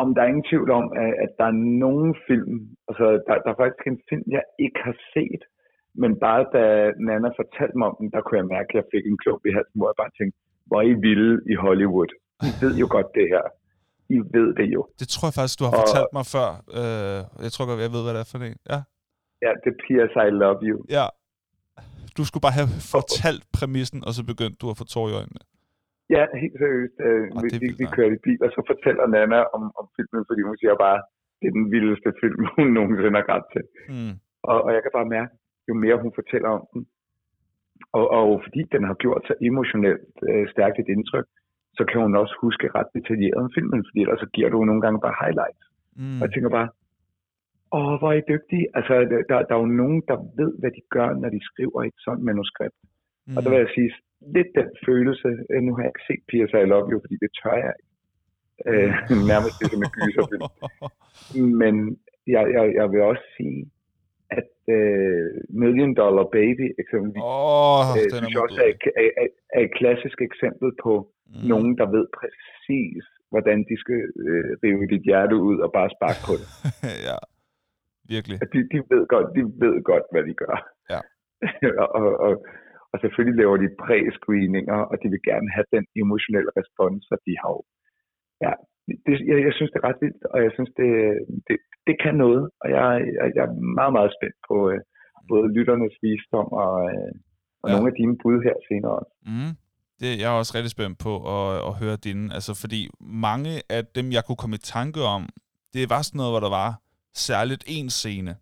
[0.01, 0.87] om der er ingen tvivl om,
[1.25, 2.55] at, der er nogen film,
[2.89, 5.43] altså der, der er faktisk en film, jeg ikke har set,
[6.03, 6.65] men bare da
[7.07, 9.53] Nana fortalte mig om den, der kunne jeg mærke, at jeg fik en klump i
[9.57, 10.37] halsen, hvor jeg bare tænkte,
[10.69, 12.11] hvor I vilde i Hollywood.
[12.49, 13.45] I ved jo godt det her.
[14.17, 14.81] I ved det jo.
[15.01, 16.49] Det tror jeg faktisk, du har Og- fortalt mig før.
[16.81, 18.59] Øh, jeg tror godt, jeg ved, hvad det er for en.
[18.73, 18.79] Ja.
[19.45, 20.15] Ja, det er P.S.
[20.29, 20.79] I Love You.
[20.99, 21.07] ja.
[22.19, 25.43] Du skulle bare have fortalt præmissen, og så begyndte du at få tår i øjnene.
[26.17, 26.97] Ja, helt seriøst.
[27.07, 30.23] Øh, Og vi, vi, vi kørte i bil, og så fortæller Nana om, om filmen,
[30.29, 30.99] fordi hun siger bare,
[31.39, 33.65] det er den vildeste film, hun nogensinde har grædt til.
[33.95, 34.15] Mm.
[34.51, 35.33] Og, og jeg kan bare mærke,
[35.69, 36.83] jo mere hun fortæller om den,
[37.99, 41.29] og, og fordi den har gjort så emotionelt øh, stærkt et indtryk,
[41.79, 44.83] så kan hun også huske ret detaljeret om filmen, fordi ellers så giver du nogle
[44.85, 45.65] gange bare highlights.
[46.01, 46.19] Mm.
[46.19, 46.69] Og jeg tænker bare,
[47.77, 48.67] åh, hvor er I dygtige.
[48.79, 48.95] Altså,
[49.31, 52.25] der, der er jo nogen, der ved, hvad de gør, når de skriver et sådan
[52.31, 52.79] manuskript.
[53.27, 53.37] Mm.
[53.37, 53.91] Og der vil jeg sige,
[54.37, 56.53] lidt den følelse, øh, nu har jeg ikke set P.S.
[56.63, 57.93] I Love You, fordi det tør jeg ikke.
[58.71, 58.91] Øh,
[59.33, 60.45] nærmest det som en gyserfilm.
[61.63, 61.75] Men
[62.35, 63.61] jeg, jeg, jeg vil også sige,
[64.39, 65.27] at øh,
[65.63, 70.19] Million Dollar Baby eksempelvis, oh, øh, den er også er, er, er, er et klassisk
[70.29, 70.93] eksempel på
[71.29, 71.49] Mm.
[71.53, 76.21] nogen, der ved præcis, hvordan de skal øh, rive dit hjerte ud og bare sparke
[76.29, 76.49] på det.
[77.09, 77.19] ja,
[78.15, 78.37] virkelig.
[78.53, 80.57] De, de, ved godt, de ved godt, hvad de gør.
[80.93, 81.01] Ja.
[82.01, 82.33] og, og,
[82.93, 87.33] og, selvfølgelig laver de præ-screeninger, og de vil gerne have den emotionelle respons, og de
[87.43, 87.63] har jo,
[88.45, 88.53] ja,
[89.07, 90.91] det, jeg, jeg synes, det er ret vildt, og jeg synes, det,
[91.49, 92.85] det, det kan noget, og jeg,
[93.17, 94.81] jeg, jeg er meget, meget spændt på øh,
[95.31, 97.13] både lytternes visdom og, øh,
[97.63, 97.75] og Ja.
[97.75, 99.01] nogle af dine bud her senere.
[99.31, 99.53] Mm.
[100.01, 102.35] Det, jeg er også rigtig spændt på at, at høre dine.
[102.35, 105.29] Altså, fordi mange af dem, jeg kunne komme i tanke om,
[105.73, 106.83] det var sådan noget, hvor der var
[107.15, 108.37] særligt en scene.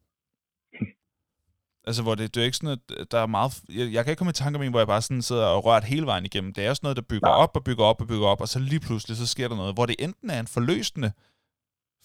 [1.86, 3.62] Altså, hvor det, det er ikke sådan, at der er meget...
[3.68, 5.64] Jeg, jeg kan ikke komme i tanke om en, hvor jeg bare sådan sidder og
[5.64, 6.52] rørt hele vejen igennem.
[6.52, 7.36] Det er sådan noget, der bygger Nej.
[7.36, 9.74] op og bygger op og bygger op, og så lige pludselig, så sker der noget,
[9.74, 11.12] hvor det enten er en forløsende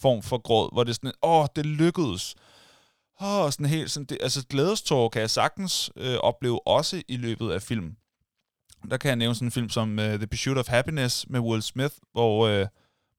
[0.02, 2.36] form for gråd, hvor det er sådan, åh, det lykkedes.
[3.22, 7.52] Åh, sådan helt sådan, det, altså glædestår kan jeg sagtens øh, opleve også i løbet
[7.52, 7.96] af film.
[8.90, 11.62] Der kan jeg nævne sådan en film som uh, The Pursuit of Happiness med Will
[11.62, 12.68] Smith, hvor, uh,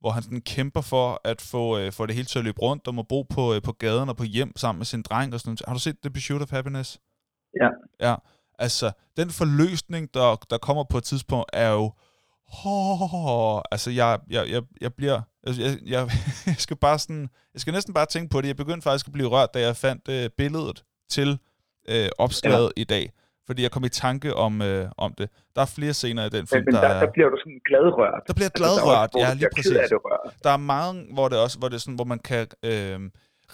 [0.00, 2.88] hvor han sådan kæmper for at få, uh, få det hele til at løbe rundt,
[2.88, 5.34] og må bo på, uh, på gaden og på hjem sammen med sin dreng.
[5.34, 5.56] Og sådan.
[5.66, 7.00] Har du set The Pursuit of Happiness?
[7.60, 7.68] Ja.
[8.08, 8.14] Ja,
[8.58, 11.92] altså den forløsning, der, der kommer på et tidspunkt, er jo...
[12.64, 15.20] Oh, altså, jeg, jeg, jeg, jeg bliver...
[15.46, 16.10] altså, Jeg, jeg,
[16.46, 17.28] jeg skal bare sådan...
[17.54, 18.48] Jeg skal næsten bare tænke på det.
[18.48, 21.38] Jeg begyndte faktisk at blive rørt, da jeg fandt uh, billedet til
[21.90, 22.80] uh, opslaget ja.
[22.80, 23.12] i dag.
[23.50, 25.30] Fordi jeg kom i tanke om, øh, om det.
[25.54, 27.60] Der er flere scener i den film, men, men der, der, der bliver du sådan
[27.68, 28.22] gladrørt.
[28.26, 29.72] der bliver Altså, der er gladrørt, ja, lige præcis.
[29.72, 30.34] det rørt.
[30.44, 33.00] Der er meget, hvor det også, hvor det er sådan, hvor man kan øh,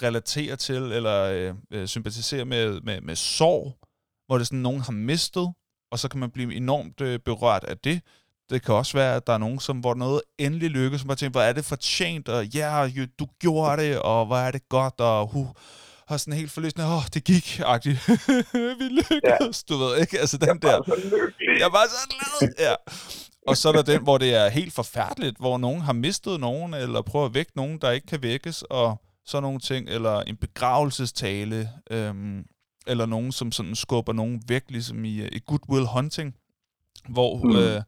[0.03, 3.79] relatere til, eller øh, øh, sympatisere med, med, med sorg,
[4.27, 5.53] hvor det sådan, nogen har mistet,
[5.93, 8.01] og så kan man blive enormt øh, berørt af det.
[8.51, 11.17] Det kan også være, at der er nogen, som, hvor noget endelig lykkes, som bare
[11.17, 14.69] tænker, hvor er det fortjent, og ja, yeah, du gjorde det, og hvor er det
[14.69, 15.47] godt, og hu,
[16.09, 18.09] har sådan helt forløsende, åh, oh, det gik, agtigt.
[18.79, 19.75] Vi lykkedes, ja.
[19.75, 20.21] du ved, ikke?
[20.21, 21.61] Altså den der, Jeg er lykkelig.
[21.61, 22.51] jeg var så glad.
[22.59, 22.75] Ja.
[23.47, 26.75] Og så er der den, hvor det er helt forfærdeligt, hvor nogen har mistet nogen,
[26.75, 30.37] eller prøver at vække nogen, der ikke kan vækkes, og sådan nogle ting, eller en
[30.37, 32.45] begravelsestale, øhm,
[32.87, 36.35] eller nogen, som sådan skubber nogen væk, ligesom i, øh, i Good Will Hunting,
[37.09, 37.37] hvor.
[37.45, 37.57] Mm.
[37.57, 37.83] øh,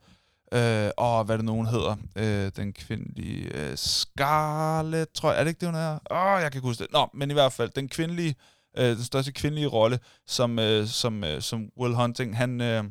[0.53, 5.49] øh, åh, hvad det nogen hedder, øh, den kvindelige øh, Scarlett, tror jeg, er det
[5.51, 5.99] ikke det, hun er?
[6.11, 6.93] Åh, jeg kan ikke huske det.
[6.93, 8.35] Nå, men i hvert fald, den kvindelige,
[8.79, 12.85] øh, den største kvindelige rolle, som, øh, som, øh, som Will Hunting, han, øh,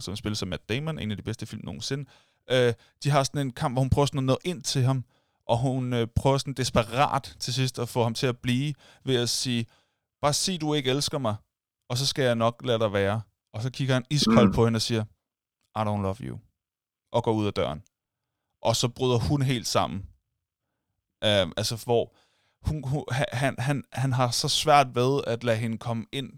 [0.00, 2.04] som spiller som Matt Damon, en af de bedste film nogensinde,
[2.50, 2.72] øh,
[3.04, 5.04] de har sådan en kamp, hvor hun prøver sådan nå ind til ham,
[5.48, 8.74] og hun øh, prøver sådan desperat til sidst at få ham til at blive,
[9.04, 9.66] ved at sige,
[10.22, 11.34] bare sig, du ikke elsker mig,
[11.88, 13.20] og så skal jeg nok lade dig være.
[13.54, 14.54] Og så kigger han iskoldt Mm.
[14.54, 15.04] på hende og siger,
[15.78, 16.38] I don't love you,
[17.12, 17.82] og går ud af døren.
[18.62, 20.00] Og så bryder hun helt sammen.
[21.24, 22.14] Øh, altså, hvor
[22.68, 26.30] hun, hun, han, han, han har så svært ved at lade hende komme ind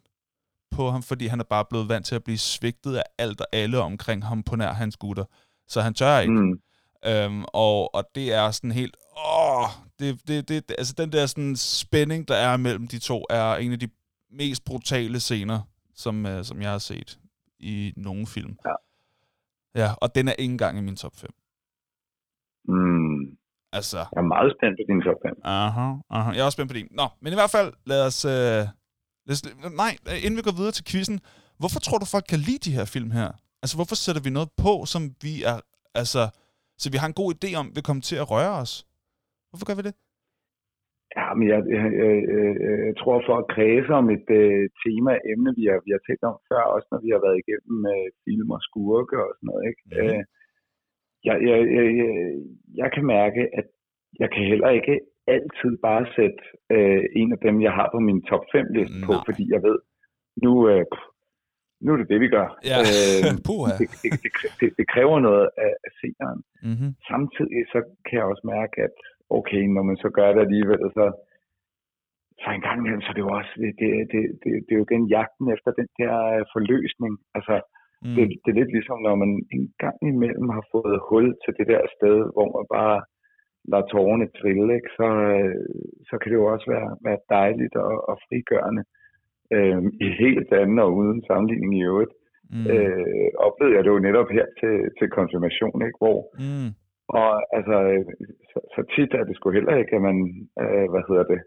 [0.70, 3.46] på ham, fordi han er bare blevet vant til at blive svigtet af alt og
[3.52, 5.24] alle omkring ham på nær hans gutter.
[5.68, 6.32] Så han tør ikke.
[6.34, 6.60] Mm.
[7.06, 11.26] Øhm, og, og det er sådan helt, åh, det, det, det, det- altså den der
[11.26, 13.88] sådan spænding, der er mellem de to, er en af de
[14.30, 15.60] mest brutale scener,
[15.94, 17.18] som, øh, som jeg har set
[17.60, 18.56] i nogen film.
[18.66, 18.72] Ja.
[19.74, 21.30] Ja, og den er ikke engang i min top 5.
[22.68, 23.36] Mm.
[23.72, 25.40] Altså, Jeg er meget spændt på din top 5.
[25.44, 26.30] aha, aha.
[26.30, 26.88] Jeg er også spændt på din.
[26.90, 28.24] Nå, men i hvert fald, lad os...
[28.24, 28.62] Øh,
[29.26, 29.42] lad os
[29.82, 29.92] nej,
[30.24, 31.20] inden vi går videre til quizzen,
[31.60, 33.30] hvorfor tror du, folk kan lide de her film her?
[33.62, 35.60] Altså, hvorfor sætter vi noget på, som vi er...
[35.94, 36.22] Altså,
[36.78, 38.72] så vi har en god idé om, vil komme til at røre os?
[39.50, 39.94] Hvorfor gør vi det?
[41.18, 42.12] Ja, men jeg, jeg, jeg,
[42.86, 46.24] jeg, tror for at kredse om et øh, tema, emne, vi har, vi har talt
[46.30, 49.62] om før, også når vi har været igennem øh, film og skurke og sådan noget.
[49.70, 49.82] Ikke?
[49.86, 49.98] Mhm.
[50.00, 50.22] Øh,
[51.28, 52.12] jeg, jeg, jeg, jeg,
[52.80, 53.66] jeg kan mærke, at
[54.22, 54.94] jeg kan heller ikke
[55.34, 56.42] altid bare sætte
[56.74, 59.78] øh, en af dem, jeg har på min top 5 liste på, fordi jeg ved,
[60.44, 60.84] nu, øh,
[61.84, 62.48] nu er det det, vi gør.
[62.70, 63.30] Ja, Øh,
[63.80, 66.40] det, det, det, det kræver noget af, af seeren.
[66.68, 66.90] Mm-hmm.
[67.10, 68.98] Samtidig så kan jeg også mærke, at
[69.38, 71.04] okay, når man så gør det alligevel, så,
[72.42, 74.80] så en gang imellem, så er det jo også, det, det, det, det, det er
[74.80, 77.12] jo igen jagten efter den der øh, forløsning.
[77.36, 77.54] Altså,
[78.06, 78.14] Mm.
[78.16, 81.66] det, det er lidt ligesom, når man en gang imellem har fået hul til det
[81.72, 82.98] der sted, hvor man bare
[83.70, 84.90] lader tårerne trille, ikke?
[84.98, 85.64] Så, øh,
[86.08, 88.82] så kan det jo også være, være dejligt og, og frigørende.
[89.56, 92.14] Øh, I helt andet og uden sammenligning i øvrigt.
[92.54, 92.66] Mm.
[92.72, 95.98] Øh, oplevede jeg det jo netop her til, til konfirmation, ikke?
[96.02, 96.70] hvor Mm.
[97.20, 97.76] Og altså,
[98.50, 100.18] så, så tit er det sgu heller ikke, at man,
[100.62, 101.40] øh, hvad hedder det,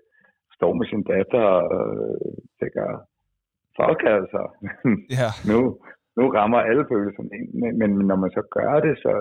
[0.57, 2.87] står med sin datter og øh, tænker,
[3.77, 4.41] fuck altså,
[5.19, 5.29] Ja.
[5.51, 5.57] nu,
[6.17, 7.49] nu rammer alle følelserne ind.
[7.61, 9.11] Men, men når man så gør det, så,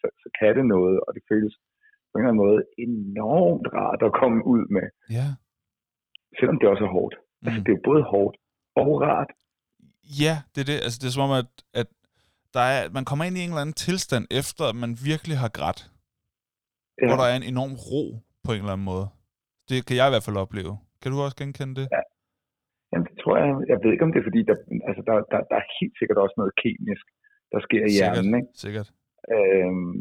[0.00, 1.54] så, så kan det noget, og det føles
[2.10, 4.86] på en eller anden måde enormt rart at komme ud med,
[5.18, 5.28] Ja.
[6.38, 7.14] selvom det også er hårdt.
[7.18, 7.46] Mm.
[7.46, 7.64] Altså, Mm.
[7.66, 8.36] det er både hårdt
[8.82, 9.30] og rart.
[10.24, 10.78] Ja, det er det.
[10.86, 11.88] Altså, det er som om, at, at
[12.56, 15.50] der er, man kommer ind i en eller anden tilstand, efter at man virkelig har
[15.58, 15.80] grædt.
[17.00, 17.06] Ja.
[17.08, 18.04] Hvor der er en enorm ro
[18.44, 19.06] på en eller anden måde.
[19.70, 20.72] Det kan jeg i hvert fald opleve.
[21.00, 21.86] Kan du også genkende det?
[21.96, 22.02] Ja.
[22.90, 24.56] Jamen, det tror jeg, jeg ved ikke, om det er fordi, der,
[24.88, 27.06] altså, der, der, der er helt sikkert også noget kemisk,
[27.52, 28.50] der sker i hjernen, ikke?
[28.64, 28.88] Sikkert.
[29.34, 29.98] Øhm,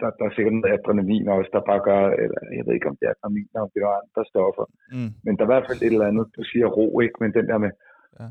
[0.00, 2.96] der, der er sikkert noget adrenalin også, der bare gør, eller jeg ved ikke, om
[2.98, 4.66] det er adrenalin, eller om det er andre stoffer.
[4.96, 5.12] Mm.
[5.24, 7.16] Men der er i hvert fald et eller andet, du siger ro, ikke?
[7.22, 7.70] Men den der med...
[8.20, 8.26] Ja.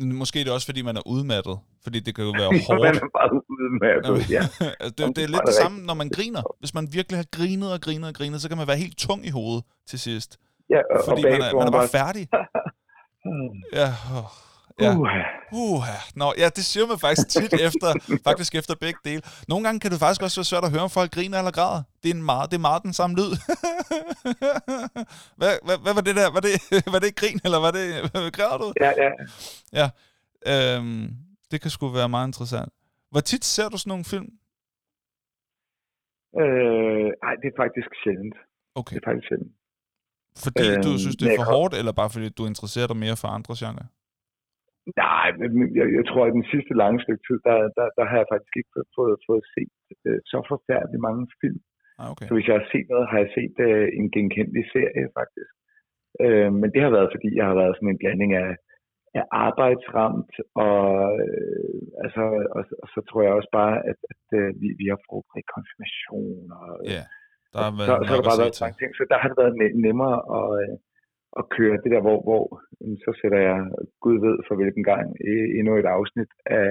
[0.00, 1.58] Måske er det også, fordi man er udmattet.
[1.82, 2.52] Fordi det kan jo være Når
[2.84, 2.96] man hårdt.
[2.96, 3.28] er bare
[4.08, 4.42] du, ja.
[5.04, 6.42] Det, det er lidt det samme, når man griner.
[6.58, 9.26] Hvis man virkelig har grinet og grinet og grinet, så kan man være helt tung
[9.26, 10.38] i hovedet til sidst.
[10.70, 12.28] ja og, Fordi og man er, man er bare færdig.
[13.72, 14.24] Ja, oh,
[14.80, 14.96] ja.
[14.96, 15.08] Uh,
[15.52, 15.82] Uh,
[16.16, 17.88] Nå, ja, det siger man faktisk tit efter,
[18.28, 19.22] faktisk efter begge dele.
[19.48, 21.82] Nogle gange kan det faktisk også være svært at høre, om folk griner eller græder.
[22.02, 23.32] Det er, en meget, det er meget den samme lyd.
[25.40, 26.28] hvad, hvad, hvad, var det der?
[26.36, 26.54] Var det,
[26.94, 27.88] var det grin, eller var det,
[28.36, 28.66] græder du?
[28.84, 29.10] ja, ja.
[29.80, 29.86] Ja,
[30.52, 31.04] øhm,
[31.50, 32.72] det kan sgu være meget interessant.
[33.10, 34.28] Hvor tit ser du sådan nogle film?
[36.42, 38.36] Øh, ej, det er faktisk sjældent.
[38.74, 39.52] Okay, Det er faktisk sjældent.
[40.44, 43.16] fordi du øhm, synes, det er for hårdt, eller bare fordi du interesserer dig mere
[43.22, 43.88] for andre genrer?
[45.04, 45.26] Nej,
[45.78, 48.54] jeg, jeg tror, at den sidste lange stykke tid, der, der, der har jeg faktisk
[48.58, 49.74] ikke fået, fået, fået set
[50.08, 51.60] øh, så forfærdeligt mange film.
[52.00, 52.26] Ah, okay.
[52.26, 55.52] Så hvis jeg har set noget, har jeg set øh, en genkendelig serie, faktisk.
[56.24, 58.50] Øh, men det har været, fordi jeg har været sådan en blanding af
[59.20, 60.34] er arbejdsramt,
[60.66, 60.86] og,
[61.24, 62.22] øh, altså,
[62.56, 66.42] og, og så tror jeg også bare, at, at, øh, vi, vi har forberedt konfirmation,
[66.60, 67.02] og, Ja,
[67.52, 69.54] der har været så har der bare været mange ting, så der har det været
[69.60, 70.72] nem- nemmere at, øh,
[71.40, 72.44] at køre det der, hvor, hvor
[73.04, 73.58] så sætter jeg,
[74.04, 75.06] Gud ved for hvilken gang,
[75.58, 76.30] endnu et afsnit
[76.62, 76.70] af,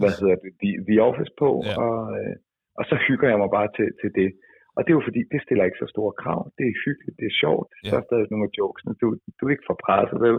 [0.00, 1.74] hvad hedder det, The, The Office på, Ja.
[1.84, 2.34] og, øh,
[2.78, 4.30] og så hygger jeg mig bare til, til det.
[4.76, 6.40] Og det er jo fordi, det stiller ikke så store krav.
[6.58, 7.70] Det er hyggeligt, det er sjovt.
[7.84, 7.88] Ja.
[7.90, 8.94] Der er stadig nogle af jokesene.
[9.02, 10.38] Du, du er ikke for presset, vel?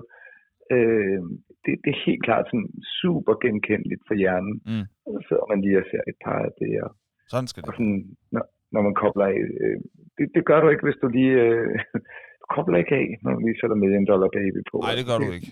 [0.76, 1.20] Øh,
[1.64, 2.70] det, det er helt klart sådan
[3.02, 4.56] super genkendeligt for hjernen.
[4.70, 4.86] Mm.
[5.06, 6.92] Og så sidder man lige og ser et par af det, og,
[7.34, 7.76] Sådan skal og det.
[7.78, 8.00] sådan,
[8.34, 9.40] når, når man kobler af.
[9.64, 9.78] Øh,
[10.18, 11.36] det, det gør du ikke, hvis du lige...
[11.48, 11.70] Øh,
[12.54, 14.76] kobler ikke af, når lige sætter Million Dollar Baby på.
[14.86, 15.52] Nej, det gør du ikke.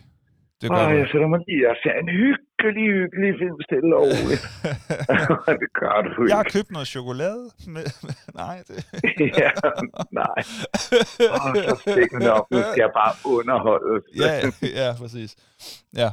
[0.61, 1.11] Det gør Åh, du jeg ikke.
[1.13, 4.43] sætter mig lige og ser en hyggelig, hyggelig film stille og roligt.
[5.61, 6.29] det gør du ikke.
[6.31, 7.43] Jeg har købt noget chokolade.
[7.73, 7.83] Med...
[8.41, 8.77] Nej, det...
[9.43, 9.51] ja,
[10.21, 10.39] nej.
[11.35, 12.45] Åh, så stikkende op.
[12.51, 14.03] Nu skal jeg bare underholdes.
[14.23, 14.31] ja,
[14.81, 15.31] ja, præcis.
[16.01, 16.09] Ja.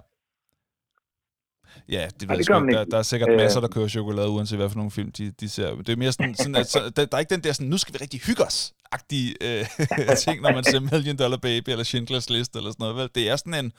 [1.88, 2.72] Ja, det ved det jeg ikke.
[2.72, 3.36] Der, der er sikkert Øh.
[3.36, 5.74] masser, der kører chokolade, uanset hvad for nogle film de, de ser.
[5.74, 7.78] Det er mere sådan, sådan at, så, der, der er ikke den der sådan, nu
[7.78, 9.66] skal vi rigtig hygge os agtige øh,
[10.24, 12.96] ting, når man ser Million Dollar Baby eller Schindlers List eller sådan noget.
[12.96, 13.10] Vel?
[13.14, 13.72] Det er sådan en,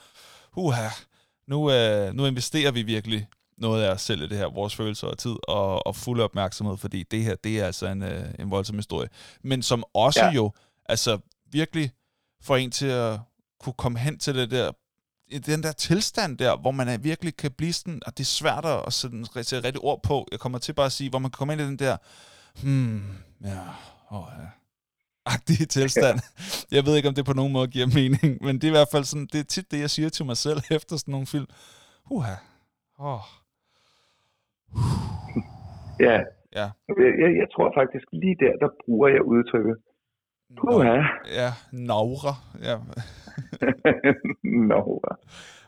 [0.56, 0.88] uha,
[1.48, 3.28] nu, øh, nu investerer vi virkelig
[3.58, 6.78] noget af os selv i det her, vores følelser og tid og, og fuld opmærksomhed,
[6.78, 9.10] fordi det her, det er altså en, øh, en voldsom historie.
[9.44, 10.32] Men som også ja.
[10.32, 10.52] Jo,
[10.86, 11.18] altså
[11.52, 11.92] virkelig
[12.42, 13.20] får en til at
[13.60, 14.72] kunne komme hen til det der
[15.40, 18.66] den der tilstand der, hvor man er, virkelig kan blive sådan, og det er svært
[18.88, 20.28] at sætte, sætte rigtig ord på.
[20.32, 21.98] Jeg kommer til bare at sige, hvor man kan komme ind i den der,
[22.64, 23.02] hmm,
[23.44, 23.60] ja,
[24.12, 24.48] åh ja,
[25.26, 26.20] agtige tilstand.
[26.72, 28.92] Jeg ved ikke, om det på nogen måde giver mening, men det er i hvert
[28.92, 31.48] fald sådan, det er tit det, jeg siger til mig selv efter sådan nogle film.
[32.12, 32.36] Uha,
[33.00, 33.26] åh,
[36.00, 36.18] Ja.
[36.60, 36.68] Ja.
[36.88, 39.76] Jeg, jeg, tror faktisk lige der, der bruger jeg udtrykket.
[40.58, 40.96] Puha.
[41.40, 42.34] ja, Naura,
[42.68, 42.76] ja,
[44.70, 45.02] Nå.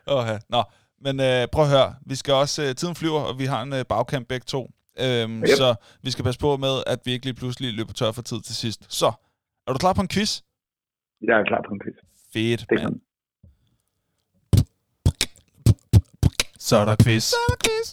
[0.08, 0.38] Åh, ja.
[0.50, 0.64] Nå,
[1.02, 1.96] men øh, prøv at høre.
[2.06, 2.64] Vi skal også...
[2.64, 4.72] Øh, tiden flyver, og vi har en øh, bagkamp begge to.
[5.00, 5.48] Øhm, Yep.
[5.58, 8.42] Så vi skal passe på med, at vi ikke lige pludselig løber tør for tid
[8.42, 8.86] til sidst.
[8.94, 9.12] Så,
[9.68, 10.42] er du klar på en quiz?
[11.22, 11.96] Jeg er klar på en quiz.
[12.34, 12.82] Fedt, Det mand.
[12.84, 13.02] sådan.
[16.60, 17.24] Så er der quiz.
[17.24, 17.88] Så er der quiz.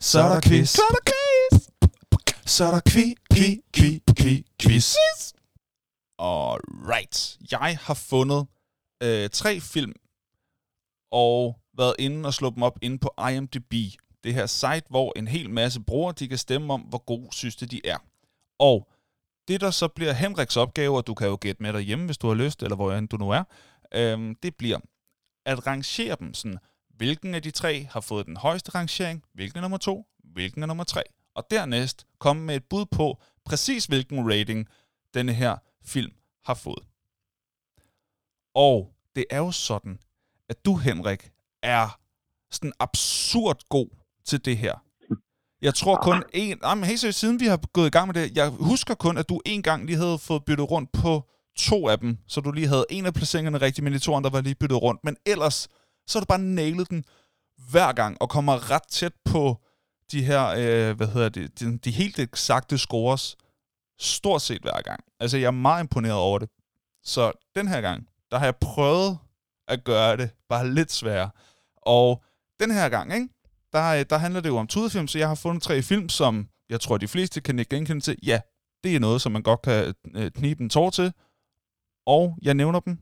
[0.00, 0.68] Så er der quiz.
[0.68, 1.68] Så er der quiz.
[2.46, 4.94] Så er der kvi, kvi, kvi, kvi, quiz.
[6.18, 7.38] Alright.
[7.50, 8.46] Jeg har fundet
[9.02, 9.92] øh, tre film
[11.10, 13.72] og været inde og slå dem op inde på IMDb.
[14.24, 17.56] Det her site, hvor en hel masse brugere, de kan stemme om, hvor gode synes
[17.56, 17.98] de, de er.
[18.58, 18.88] Og
[19.48, 22.28] det, der så bliver Henriks opgave, og du kan jo gætte med derhjemme, hvis du
[22.28, 23.44] har lyst, eller hvor end du nu er,
[23.94, 24.78] øh, det bliver
[25.46, 29.62] at rangere dem sådan, hvilken af de tre har fået den højeste rangering, hvilken er
[29.62, 31.02] nummer to, hvilken er nummer tre.
[31.34, 34.68] Og dernæst komme med et bud på præcis hvilken rating
[35.14, 36.12] denne her film
[36.44, 36.84] har fået.
[38.54, 39.98] Og det er jo sådan,
[40.48, 41.30] at du, Henrik,
[41.62, 41.98] er
[42.50, 43.88] sådan absurd god
[44.24, 44.74] til det her.
[45.62, 46.58] Jeg tror kun en...
[46.62, 49.18] Nej, men helt seriøst, siden vi har gået i gang med det, jeg husker kun,
[49.18, 52.52] at du en gang lige havde fået byttet rundt på to af dem, så du
[52.52, 55.04] lige havde en af placeringerne rigtigt, men de to andre var lige byttet rundt.
[55.04, 55.68] Men ellers,
[56.06, 57.04] så har du bare nailet den
[57.70, 59.60] hver gang, og kommer ret tæt på
[60.12, 63.36] de her, øh, hvad hedder det, de, de helt eksakte scores,
[64.00, 65.00] stort set hver gang.
[65.20, 66.48] Altså, jeg er meget imponeret over det.
[67.04, 69.18] Så den her gang, der har jeg prøvet
[69.68, 71.30] at gøre det bare lidt sværere.
[71.76, 72.24] Og
[72.60, 73.28] den her gang, ikke?
[73.72, 76.80] Der, der handler det jo om tudefilm, så jeg har fundet tre film, som jeg
[76.80, 78.18] tror, de fleste kan ikke genkende til.
[78.22, 78.40] Ja,
[78.84, 81.12] det er noget, som man godt kan øh, knibe en tår til.
[82.06, 82.98] Og jeg nævner dem.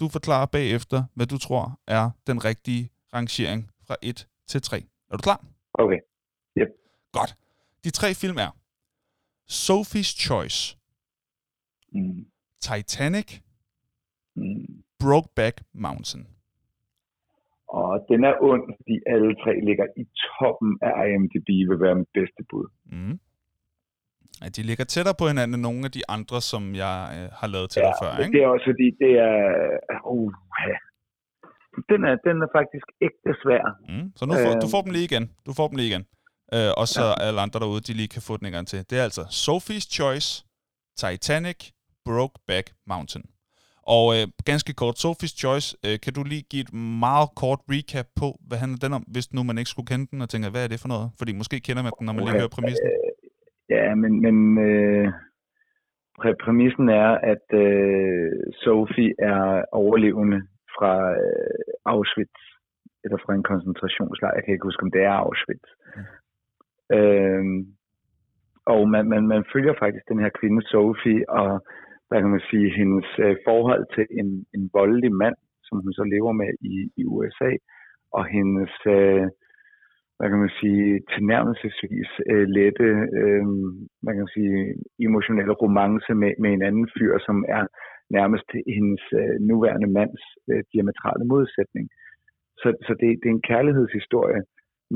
[0.00, 4.84] Du forklarer bagefter, hvad du tror er den rigtige rangering fra 1 til 3.
[5.10, 5.44] Er du klar?
[5.74, 5.98] Okay.
[7.12, 7.36] Godt.
[7.84, 8.50] De tre film er
[9.50, 10.76] Sophie's Choice,
[11.92, 12.26] Mm.
[12.60, 13.40] Titanic.
[15.00, 16.26] Brokeback Mountain.
[17.68, 22.10] Og den er ond, fordi alle tre ligger i toppen af IMDb vil være mit
[22.14, 22.66] bedste bud.
[22.92, 23.18] Mm.
[24.42, 27.48] Ja, de ligger tættere på hinanden end nogle af de andre, som jeg øh, har
[27.54, 28.32] lavet til dig før, ikke?
[28.34, 29.38] det er også fordi, det er...
[30.14, 30.32] Uh,
[31.90, 33.64] den, er den er faktisk ægte svær.
[33.88, 34.06] Mm.
[34.18, 34.62] Så nu får, Øh.
[34.64, 35.24] du får dem lige igen.
[35.46, 36.04] Du får dem lige igen.
[36.56, 37.26] Øh, og så ja.
[37.26, 38.78] alle andre derude, de lige kan få den en gang til.
[38.90, 40.28] Det er altså Sophie's Choice,
[41.02, 41.60] Titanic,
[42.04, 43.24] Brokeback Mountain.
[43.96, 46.72] Og øh, ganske kort, Sophie's Choice, øh, kan du lige give et
[47.06, 50.18] meget kort recap på, hvad handler den om, hvis nu man ikke skulle kende den,
[50.24, 51.06] og tænker, hvad er det for noget?
[51.18, 52.88] Fordi måske kender man den, når man lige hører præmissen.
[53.74, 54.36] Ja, men, men
[54.68, 55.06] øh,
[56.20, 58.30] præ- præmissen er, at øh,
[58.62, 59.40] Sophie er
[59.82, 60.40] overlevende
[60.76, 62.38] fra øh, Auschwitz,
[63.04, 64.34] eller fra en koncentrationslejr.
[64.36, 65.68] Jeg kan ikke huske, om det er Auschwitz.
[65.96, 66.96] Mm.
[66.96, 67.44] Øh,
[68.72, 71.50] og man, man, man følger faktisk den her kvinde, Sophie, og
[72.14, 75.36] hvad kan man sige, hendes øh, forhold til en, en voldelig mand,
[75.66, 77.50] som hun så lever med i, i USA,
[78.16, 79.26] og hendes, øh,
[80.16, 82.88] hvad kan man sige, tilnærmelsesvis øh, lette,
[83.18, 83.44] øh,
[84.02, 84.54] hvad kan man sige,
[85.06, 87.64] emotionelle romance med, med en anden fyr, som er
[88.16, 91.86] nærmest hendes øh, nuværende mands øh, diametrale modsætning.
[92.60, 94.42] Så, så det, det er en kærlighedshistorie,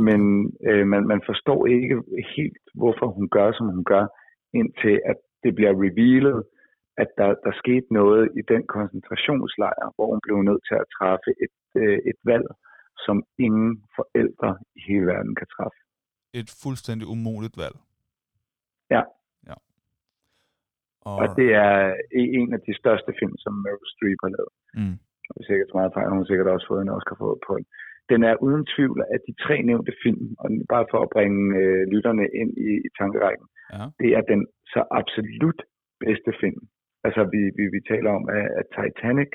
[0.07, 0.21] men
[0.69, 1.97] øh, man, man forstår ikke
[2.37, 4.05] helt, hvorfor hun gør, som hun gør,
[4.55, 6.43] indtil at det bliver revealet,
[7.03, 11.31] at der, der skete noget i den koncentrationslejr, hvor hun blev nødt til at træffe
[11.45, 12.49] et, øh, et valg,
[13.07, 15.79] som ingen forældre i hele verden kan træffe.
[16.41, 17.77] Et fuldstændig umuligt valg.
[18.95, 19.03] Ja.
[19.51, 19.57] ja.
[21.09, 21.75] Og, og det er
[22.43, 24.55] en af de største film, som Meryl Streep har lavet.
[24.79, 24.97] Mm.
[25.35, 27.67] Det er sikkert meget fejl, hun har sikkert også fået en Oscar for på den.
[28.13, 31.83] Den er uden tvivl af de tre nævnte film, og bare for at bringe øh,
[31.93, 33.85] lytterne ind i, i tankerækken, ja.
[34.01, 34.41] det er den
[34.75, 35.61] så absolut
[36.05, 36.63] bedste film.
[37.07, 39.31] Altså, vi, vi, vi taler om, at, at Titanic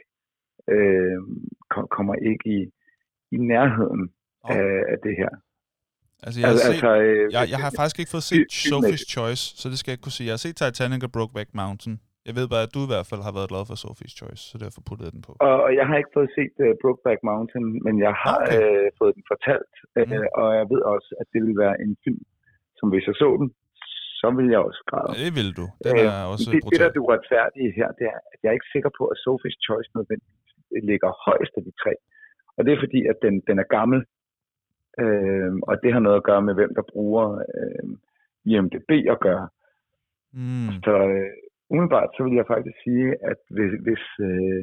[0.75, 1.17] øh,
[1.95, 2.59] kommer ikke i,
[3.35, 4.03] i nærheden
[4.43, 4.55] oh.
[4.57, 5.31] af, af det her.
[6.25, 9.05] Altså, jeg, har altså, set, altså, øh, jeg, jeg har faktisk ikke fået set Sophie's
[9.15, 10.27] Choice, så det skal jeg ikke kunne sige.
[10.29, 11.95] Jeg har set Titanic og Brokeback Mountain.
[12.27, 14.55] Jeg ved bare, at du i hvert fald har været glad for Sophie's Choice, så
[14.63, 15.31] derfor puttede jeg den på.
[15.49, 18.59] Og, og jeg har ikke fået set uh, Brokeback Mountain, men jeg har okay.
[18.59, 20.39] uh, fået den fortalt, uh, mm.
[20.41, 22.23] og jeg ved også, at det vil være en film,
[22.77, 23.49] som hvis jeg så den,
[24.23, 25.09] så vil jeg også græde.
[25.11, 25.65] Ja, det vil du.
[25.85, 28.49] Den er uh, også det, det, der er det uretfærdige her, det er, at jeg
[28.51, 30.51] er ikke sikker på, at Sophie's Choice nødvendigvis
[30.89, 31.93] ligger højst af de tre.
[32.57, 33.99] Og det er fordi, at den, den er gammel,
[35.03, 37.85] øh, og det har noget at gøre med, hvem der bruger øh,
[38.51, 39.47] IMDB at gøre.
[40.39, 40.69] Mm.
[40.85, 41.31] Så øh,
[41.71, 44.61] umiddelbart så vil jeg faktisk sige, at hvis, hvis øh,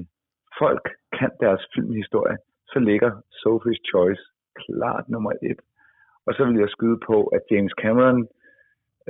[0.62, 0.84] folk
[1.18, 2.36] kan deres filmhistorie,
[2.72, 4.24] så ligger Sophie's Choice
[4.62, 5.60] klart nummer et.
[6.26, 8.28] Og så vil jeg skyde på, at James Cameron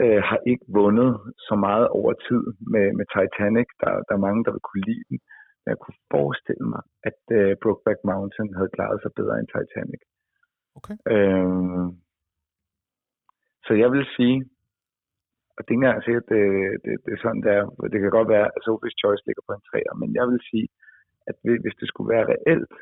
[0.03, 1.11] øh, har ikke vundet
[1.49, 3.69] så meget over tid med, med Titanic.
[3.83, 5.19] Der, der er mange, der vil kunne lide den.
[5.61, 10.03] Men jeg kunne forestille mig, at øh, Brokeback Mountain havde klaret sig bedre end Titanic.
[10.79, 10.97] Okay.
[11.13, 11.87] Øh,
[13.67, 14.39] så jeg vil sige,
[15.57, 16.43] og det er ikke engang sikkert, det,
[16.85, 17.65] det, det er sådan, det er.
[17.93, 20.69] Det kan godt være, at Sophie's Choice ligger på en træer, men jeg vil sige,
[21.29, 21.35] at
[21.65, 22.75] hvis det skulle være reelt,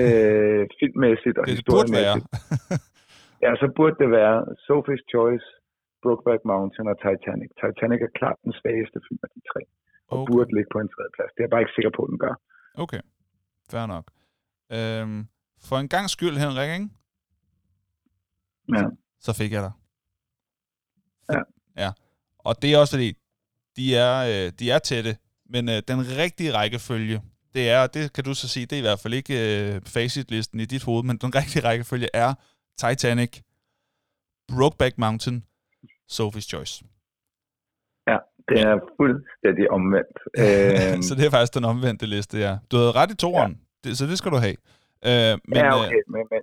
[0.00, 2.26] øh, filmmæssigt og det historiemæssigt,
[3.44, 4.36] ja, så burde det være
[4.68, 5.46] Sophie's Choice,
[6.02, 7.50] Brokeback Mountain og Titanic.
[7.62, 9.60] Titanic er klart den svageste film af de tre,
[10.10, 10.28] og okay.
[10.30, 11.30] burde ligge på en tredje plads.
[11.34, 12.34] Det er jeg bare ikke sikker på, at den gør.
[12.84, 13.02] Okay,
[13.70, 14.06] fair nok.
[14.76, 15.20] Øhm,
[15.66, 16.88] for en gang skyld, Henrik, ikke?
[18.76, 18.84] Ja.
[19.26, 19.74] Så fik jeg dig.
[21.34, 21.42] Ja.
[21.82, 21.90] Ja.
[22.38, 23.10] Og det er også fordi,
[23.76, 25.16] de er, øh, de er tætte,
[25.52, 27.22] men øh, den rigtige rækkefølge,
[27.54, 30.60] det er, det kan du så sige, det er i hvert fald ikke øh, facitlisten
[30.60, 32.34] i dit hoved, men den rigtige rækkefølge er
[32.78, 33.40] Titanic,
[34.48, 35.44] Brokeback Mountain,
[36.16, 36.74] Sophie's Choice.
[38.10, 40.16] Ja, det er fuldstændig omvendt.
[40.42, 41.02] Øhm.
[41.06, 42.52] så det er faktisk den omvendte liste, ja.
[42.70, 43.66] Du havde ret i toren, ja.
[43.82, 44.58] det, så det skal du have.
[45.08, 45.98] Øh, men, ja, okay.
[45.98, 46.42] Øh, men, men,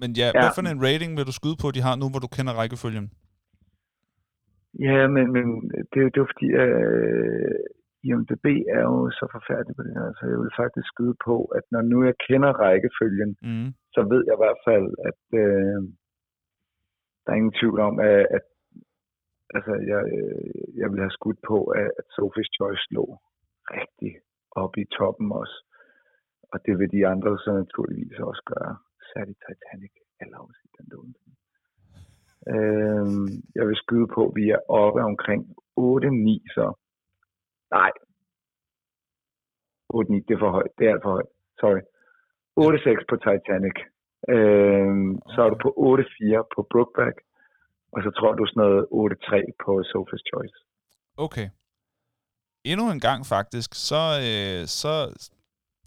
[0.00, 2.22] men ja, ja, hvad for en rating vil du skyde på, de har nu, hvor
[2.24, 3.06] du kender rækkefølgen?
[4.88, 5.46] Ja, men, men
[5.92, 7.58] det, det er jo fordi, at øh,
[8.08, 8.46] IMDB
[8.76, 11.82] er jo så forfærdelig på det her, så jeg vil faktisk skyde på, at når
[11.90, 13.68] nu jeg kender rækkefølgen, mm.
[13.94, 15.78] så ved jeg i hvert fald, at øh,
[17.24, 18.44] der er ingen tvivl om, at, at
[19.56, 23.04] altså, jeg, øh, jeg vil have skudt på, at, at Sophie's Choice lå
[23.78, 24.12] rigtig
[24.62, 25.56] oppe i toppen også.
[26.52, 28.76] Og det vil de andre så naturligvis også gøre,
[29.12, 30.96] særligt Titanic eller også den der
[32.52, 33.06] Øh,
[33.54, 35.42] jeg vil skyde på, at vi er oppe omkring
[35.80, 36.66] 8-9, så
[37.70, 37.92] nej.
[39.94, 40.72] 8-9, det er for højt.
[40.78, 41.30] Det er alt for højt.
[41.60, 41.82] Sorry.
[42.60, 43.76] 8-6 på Titanic.
[44.34, 44.92] Øh,
[45.32, 47.16] så er du på 8-4 på Brookback.
[47.94, 50.56] Og så tror du sådan noget 8-3 på Sophie's Choice.
[51.16, 51.48] Okay.
[52.64, 54.90] Endnu en gang faktisk, så, øh, så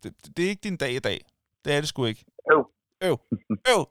[0.03, 1.19] det, det er ikke din dag i dag.
[1.65, 2.25] Det er det sgu ikke.
[2.53, 2.63] Øv.
[3.07, 3.17] Øv.
[3.73, 3.83] Øv.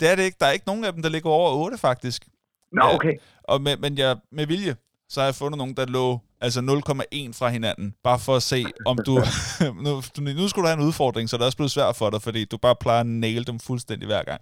[0.00, 0.36] Det er det ikke.
[0.40, 2.28] Der er ikke nogen af dem, der ligger over 8, faktisk.
[2.72, 3.14] Nå, okay.
[3.42, 4.74] Og med, men jeg, med vilje,
[5.08, 7.94] så har jeg fundet nogen, der lå altså 0,1 fra hinanden.
[8.04, 9.14] Bare for at se, om du...
[9.84, 12.22] nu, nu skulle du have en udfordring, så det er også blevet svært for dig,
[12.22, 14.40] fordi du bare plejer at nail dem fuldstændig hver gang.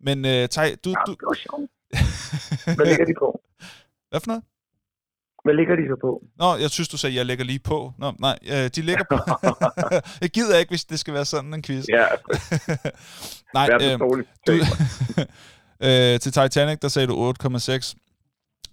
[0.00, 0.90] Men uh, Tej, du...
[0.90, 1.12] Ja, du...
[1.12, 1.70] det var sjovt.
[2.76, 3.40] Hvad ligger de på?
[4.10, 4.42] Hvad for noget?
[5.44, 6.22] Hvad ligger de så på?
[6.38, 7.92] Nå, jeg synes, du sagde, at jeg lægger lige på.
[7.98, 9.18] Nå, nej, øh, de ligger på.
[10.20, 11.84] jeg gider ikke, hvis det skal være sådan en quiz.
[11.88, 12.06] Ja.
[13.54, 13.98] nej, øh,
[14.46, 14.54] du,
[15.86, 17.94] øh, til Titanic, der sagde du 8,6.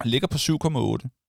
[0.05, 1.23] Ligger på 7,8.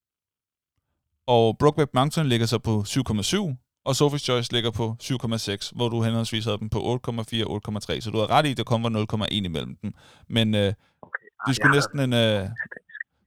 [1.27, 3.81] Og Brokeback Mountain ligger så på 7,7.
[3.85, 8.01] Og Sophie's Choice ligger på 7,6, hvor du henholdsvis havde dem på 8,4 og 8,3.
[8.01, 9.93] Så du har ret i, at der var 0,1 imellem dem.
[10.29, 10.73] Men øh,
[11.03, 11.27] okay.
[11.49, 12.13] du skulle næsten en...
[12.13, 12.49] Øh,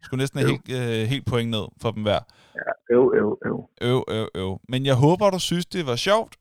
[0.01, 2.19] skulle næsten have helt, øh, helt point ned for dem hver.
[2.55, 3.69] Ja, øv, øv, øv.
[3.81, 4.59] Øv, øv, øv.
[4.69, 6.35] Men jeg håber, du synes, det var sjovt.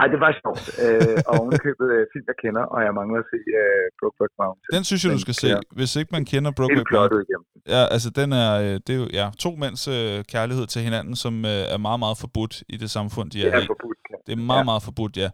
[0.00, 0.64] Ej, det var sjovt.
[0.84, 4.70] Øh, og ovenkøbet øh, film, jeg kender, og jeg mangler at se øh, Brokeback Mountain.
[4.76, 5.58] Den synes jeg, du skal se, Ja.
[5.78, 7.22] hvis ikke man kender Brokeback Mountain.
[7.26, 7.46] igennem.
[7.74, 11.14] Ja, altså den er, øh, det er jo ja, to mænds øh, kærlighed til hinanden,
[11.24, 13.66] som øh, er meget, meget forbudt i det samfund, de Det er er i.
[13.72, 13.98] forbudt.
[14.10, 14.70] jeg Det er meget, Ja.
[14.70, 15.28] meget forbudt, ja.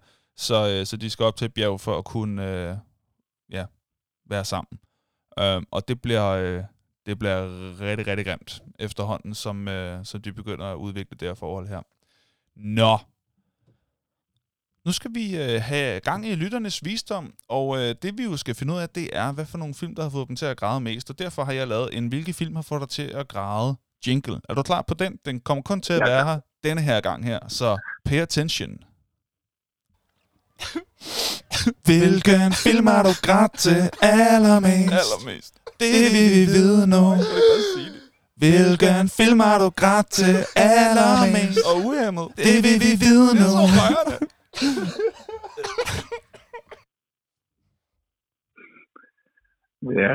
[0.47, 2.75] Så, øh, så de skal op til et bjerg for at kunne øh,
[3.57, 3.65] ja,
[4.35, 4.75] være sammen.
[5.43, 6.63] Øh, og det bliver, øh,
[7.07, 7.39] det bliver
[7.81, 11.83] rigtig, rigtig grimt efterhånden, som, øh, som de begynder at udvikle det her forhold her.
[12.57, 12.95] Nå.
[14.89, 18.55] Nu skal vi øh, have gang i lytternes visdom, og øh, det vi jo skal
[18.55, 20.57] finde ud af, det er, hvad for nogle film, der har fået dem til at
[20.57, 23.29] græde mest, og derfor har jeg lavet en, hvilke film har fået dig til at
[23.29, 23.77] græde
[24.07, 24.41] jingle.
[24.49, 25.19] Er du klar på den?
[25.25, 28.71] Den kommer kun til at være her denne her gang her, så pay attention.
[31.85, 34.93] Hvilken film har du grædt til allermest?
[34.93, 35.55] Allermest.
[35.81, 37.17] Det vil vi vide nu.
[38.37, 41.59] Hvilken film har du grædt til allermest?
[41.67, 42.29] Og uhemmet.
[42.37, 43.49] Det vil vi vide nu.
[49.83, 50.11] Ja,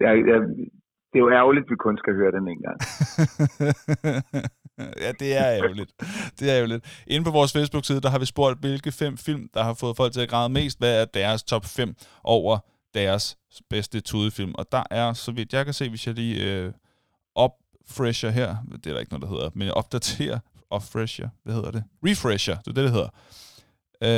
[0.00, 0.40] jeg, jeg,
[1.10, 2.78] det er jo ærgerligt, at vi kun skal høre den en gang.
[5.04, 5.92] ja, det er ærgerligt.
[6.38, 7.04] Det er ærgerligt.
[7.06, 10.12] Inde på vores Facebook-side, der har vi spurgt, hvilke fem film, der har fået folk
[10.12, 10.78] til at græde mest.
[10.78, 12.58] Hvad er deres top 5 over
[12.94, 13.36] deres
[13.70, 14.54] bedste tudefilm?
[14.54, 16.72] Og der er, så vidt jeg kan se, hvis jeg lige øh,
[17.34, 20.38] opfresher her, det er der ikke noget, der hedder, men jeg opdaterer,
[20.70, 21.84] opfresher, hvad hedder det?
[22.04, 23.08] Refresher, det er det, det hedder.
[24.02, 24.08] Øh,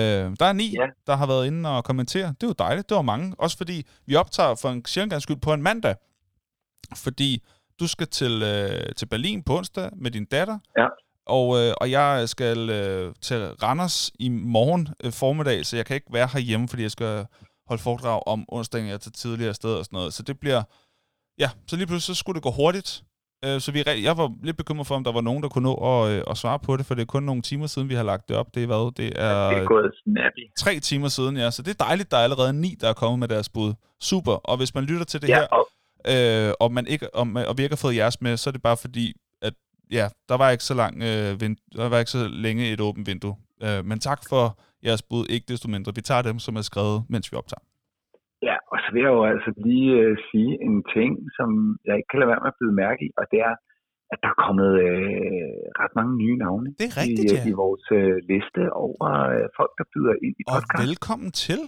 [0.40, 0.86] der er ni, Ja.
[1.06, 2.26] der har været inde og kommentere.
[2.28, 3.34] Det er jo dejligt, det var mange.
[3.38, 5.94] Også fordi vi optager for en sjældent skyld på en mandag.
[6.96, 7.42] Fordi
[7.80, 10.58] du skal til, øh, til Berlin på onsdag med din datter.
[10.78, 10.86] Ja.
[11.26, 15.94] Og, øh, og jeg skal øh, til Randers i morgen øh, formiddag, så jeg kan
[15.94, 17.26] ikke være herhjemme, fordi jeg skal
[17.66, 20.14] holde foredrag om onsdagen, jeg tager tidligere sted og sådan noget.
[20.14, 20.62] Så det bliver...
[21.38, 23.04] Ja, så lige pludselig så skulle det gå hurtigt.
[23.44, 25.74] Øh, så vi, jeg var lidt bekymret for, om der var nogen, der kunne nå
[25.74, 28.02] at, øh, at svare på det, for det er kun nogle timer siden, vi har
[28.02, 28.54] lagt det op.
[28.54, 28.92] Det er hvad?
[28.96, 30.50] Det er, Det er gået snappy.
[30.58, 31.50] tre timer siden, ja.
[31.50, 33.74] Så det er dejligt, der er allerede ni, der er kommet med deres bud.
[34.00, 34.32] Super.
[34.32, 35.68] Og hvis man lytter til det Ja, her, og,
[36.48, 38.62] øh, og, man ikke, og, og vi ikke har fået jeres med, så er det
[38.62, 39.12] bare fordi,
[39.42, 39.54] at
[39.90, 43.06] ja, der var ikke så lang, øh, vind, der var ikke så længe et åbent
[43.06, 43.36] vindue.
[43.62, 45.94] Øh, men tak for jeres bud, ikke desto mindre.
[45.94, 47.60] Vi tager dem, som er skrevet, mens vi optager.
[48.48, 51.48] Ja, og så vil jeg jo altså lige øh, sige en ting, som
[51.86, 53.54] jeg ikke kan lade være med at byde mærke i, og det er,
[54.12, 57.40] at der er kommet øh, ret mange nye navne Det er rigtigt, i, ja.
[57.46, 60.82] øh, i vores øh, liste over øh, folk, der byder ind i Og podcast.
[60.86, 61.60] velkommen til.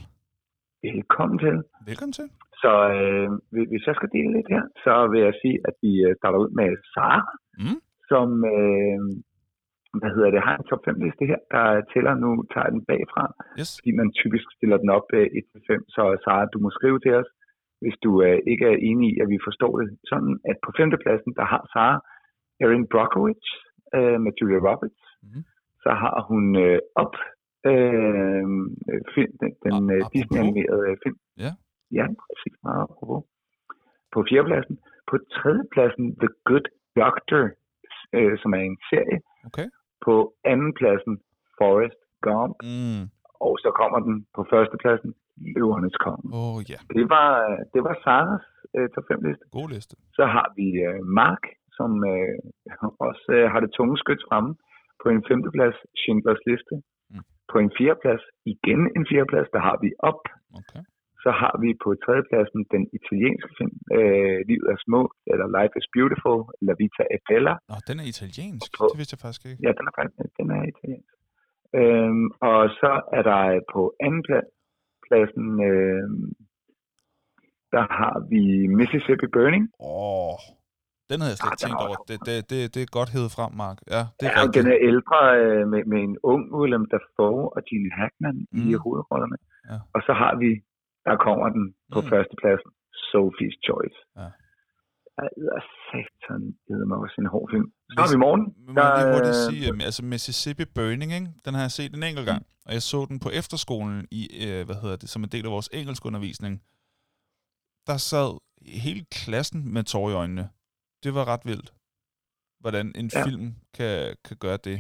[0.88, 1.56] Velkommen til.
[1.90, 2.26] Velkommen til.
[2.62, 5.92] Så øh, hvis- hvis jeg skal dele lidt her, så vil jeg sige, at vi
[6.06, 7.22] øh, starter ud med Sara,
[7.64, 7.78] Mm.
[8.10, 8.98] som øh,
[10.01, 13.24] hvad hedder det, har en top 5 liste her, der tæller nu, tager den bagfra,
[13.61, 13.70] Yes.
[13.78, 15.84] fordi man typisk stiller den op øh, 1-5.
[15.95, 17.30] Så Sara, du må skrive til os,
[17.82, 21.32] hvis du øh, ikke er enig i, at vi forstår det sådan, at på femtepladsen,
[21.38, 21.97] der har Sara
[22.62, 23.47] Erin Brockovich
[23.97, 25.03] øh, med Julia Roberts.
[25.22, 25.43] Mhm.
[25.84, 27.14] Så har hun øh, op
[27.70, 28.45] øh,
[29.14, 30.01] film, den, den øh?
[30.14, 31.18] Disney-animerede film.
[31.45, 31.53] Ja.
[31.99, 33.22] Ja, præcis meget apropos.
[34.14, 34.76] På fjerdepladsen.
[35.11, 36.66] På tredjepladsen The Good
[37.01, 37.43] Doctor,
[38.16, 39.18] øh, som er en serie.
[39.49, 39.66] Okay.
[40.05, 40.14] På
[40.53, 41.14] andenpladsen
[41.59, 42.57] Forrest Gump.
[42.62, 43.03] Mm.
[43.46, 45.11] Og så kommer den på førstepladsen
[45.57, 46.26] Løvernes Konge.
[46.40, 46.78] Oh, ja.
[46.96, 47.28] Det var,
[47.74, 48.46] det var Saras
[48.76, 49.44] øh, top 5 liste.
[49.59, 49.94] God liste.
[50.18, 51.44] Så har vi øh, Mark,
[51.78, 52.34] som øh,
[53.09, 54.53] også øh, har det tunge skyt fremme.
[55.03, 56.74] På en femteplads Schindlers liste.
[57.11, 57.24] Mm.
[57.53, 58.24] På en fjerdeplads,
[58.55, 60.22] igen en fjerdeplads, der har vi Op.
[61.24, 65.88] Så har vi på tredjepladsen den italienske film, øh, Livet er smukt, eller Life is
[65.96, 67.54] Beautiful, eller Vita e Bella.
[67.70, 68.68] Nå, den er italiensk.
[68.78, 69.60] På- Det vidste jeg faktisk ikke.
[69.66, 71.12] Ja, den er faktisk den er italiensk.
[71.80, 73.42] Øhm, og så er der
[73.74, 74.50] på anden pla-
[75.06, 76.04] pladsen, øh,
[77.74, 78.42] der har vi
[78.80, 79.64] Mississippi Burning.
[79.92, 80.36] Åh,
[81.10, 81.96] den havde jeg slet Ah, ikke tænkt er over.
[82.10, 83.78] Det, det, det, det er godt hævet frem, Mark.
[83.94, 87.60] Ja, det er Ja, den er ældre øh, med, med en ung Willem Dafoe og
[87.68, 88.68] Gene Hackman mm.
[88.68, 89.38] i hovedrollerne.
[89.70, 89.76] Ja.
[89.94, 90.50] Og så har vi,
[91.11, 92.08] der kommer den på Mm.
[92.12, 92.70] førstepladsen,
[93.11, 93.98] Sophie's Choice.
[94.20, 94.28] Ja.
[95.44, 97.66] Jeg er satan, det er også en hård film.
[97.98, 98.42] Har Hvis- vi morgen.
[98.74, 101.28] Må jeg lige hurtigt øh, sige, at altså Mississippi Burning, ikke?
[101.44, 104.61] den har jeg set en enkelt gang, og jeg så den på efterskolen i, øh,
[104.66, 106.54] hvad hedder det, som en del af vores engelskundervisning.
[107.88, 108.30] Der sad
[108.82, 110.48] hele klassen med tårer i øjnene.
[111.04, 111.68] Det var ret vildt,
[112.62, 113.24] hvordan en Ja.
[113.26, 113.46] film
[113.76, 114.78] kan, kan gøre det.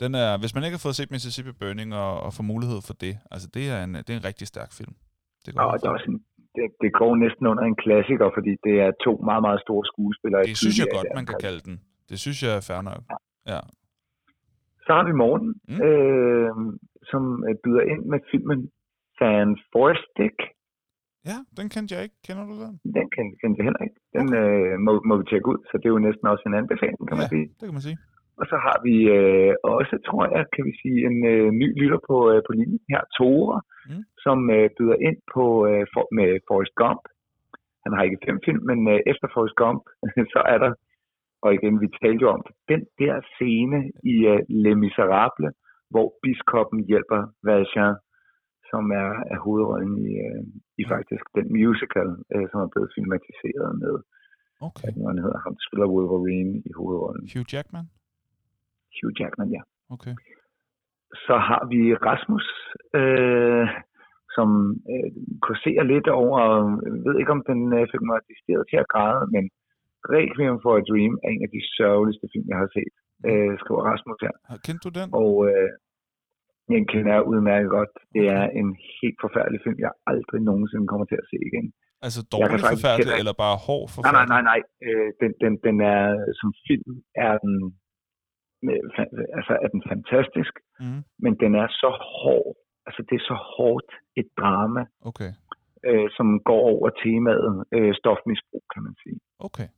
[0.00, 2.94] Den er, hvis man ikke har fået set Mississippi Burning og, og får mulighed for
[3.04, 4.94] det, altså det er en, det er en rigtig stærk film.
[5.46, 6.16] Det går Og er en,
[6.56, 10.42] det, det går næsten under en klassiker, fordi det er to meget, meget store skuespillere.
[10.50, 11.74] det synes jeg godt, man kan deres kalde den.
[12.10, 13.02] Det synes jeg er fair nok.
[13.52, 13.60] Ja.
[14.86, 15.80] Så har vi Morten, Mm.
[15.88, 16.52] øh,
[17.10, 18.60] som øh, byder ind med filmen
[19.18, 20.36] Fan Forstic.
[21.30, 22.18] ja, den kendte jeg ikke.
[22.26, 22.72] Kender du den?
[22.98, 23.98] Den kendte, kendte jeg heller ikke.
[24.18, 27.02] Den øh, må, må vi tjekke ud, så det er jo næsten også en anbefaling,
[27.08, 27.32] kan man Ja.
[27.34, 27.46] sige.
[27.58, 27.98] Det kan man sige.
[28.40, 32.00] Og så har vi øh, også, tror jeg, kan vi sige, en øh, ny lytter
[32.08, 34.02] på, øh, på linjen her, Tore, mm.
[34.24, 37.02] som øh, byder ind på øh, for, med Forrest Gump.
[37.84, 39.82] Han har ikke fem film, men øh, efter Forrest Gump,
[40.34, 40.72] så er der,
[41.44, 43.78] og igen, vi talte jo om den der scene
[44.12, 45.54] i øh, Les Miserables,
[45.92, 47.94] hvor biskoppen hjælper Valjean,
[48.70, 50.42] som er, er hovedrollen i, øh,
[50.80, 53.94] i faktisk den musical, øh, som er blevet filmatiseret med.
[54.68, 54.88] Okay.
[54.94, 57.24] Hvad han hedder, ham spiller Wolverine i hovedrollen.
[57.34, 57.86] Hugh Jackman?
[58.98, 59.62] Hugh Jackman, ja.
[59.96, 60.14] Okay.
[61.26, 62.46] Så har vi Rasmus,
[63.00, 63.66] øh,
[64.36, 64.48] som
[64.92, 65.10] øh,
[65.46, 66.38] kurserer lidt over,
[66.86, 69.44] jeg ved ikke om den øh, fik mig decideret til at græde, men
[70.16, 72.94] Requiem for a Dream er en af de sørgeligste film, jeg har set,
[73.28, 74.34] øh, skriver Rasmus her.
[74.66, 75.08] Kendte du den?
[75.20, 75.68] Og øh,
[76.72, 77.92] den kender jeg udmærket godt.
[78.14, 78.68] Det er en
[79.00, 81.66] helt forfærdelig film, jeg aldrig nogensinde kommer til at se igen.
[82.06, 84.16] Altså dårlig forfærdelig, eller bare hård forfærdelig?
[84.18, 84.60] Nej, nej, nej, nej.
[84.86, 86.02] Øh, den, den, den er,
[86.40, 86.90] som film
[87.26, 87.54] er den,
[89.38, 91.02] altså er den fantastisk, mm.
[91.24, 91.90] men den er så
[92.22, 92.56] hård.
[92.86, 95.30] Altså det er så hårdt et drama, okay.
[95.88, 99.20] øh, som går over temaet øh, stofmisbrug, kan man sige.
[99.48, 99.68] Okay.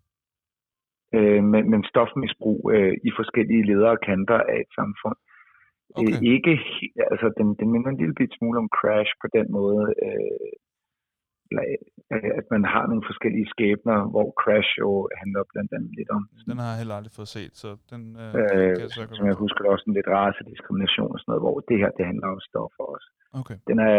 [1.14, 5.18] Øh, men, men stofmisbrug øh, i forskellige ledere og kanter af et samfund.
[5.98, 6.16] Okay.
[6.16, 6.52] Øh, ikke,
[7.12, 10.50] altså den, den minder en lille bit smule om Crash på den måde, øh,
[12.10, 14.90] at man har nogle forskellige skæbner, hvor Crash jo
[15.20, 16.22] handler blandt andet lidt om.
[16.50, 19.26] Den har jeg heller aldrig fået set, så den øh, øh, kan jeg så Som
[19.30, 22.40] jeg husker, også en lidt racediskrimination og sådan noget, hvor det her, det handler om
[22.50, 23.08] stoffer også.
[23.40, 23.56] Okay.
[23.70, 23.98] Den er,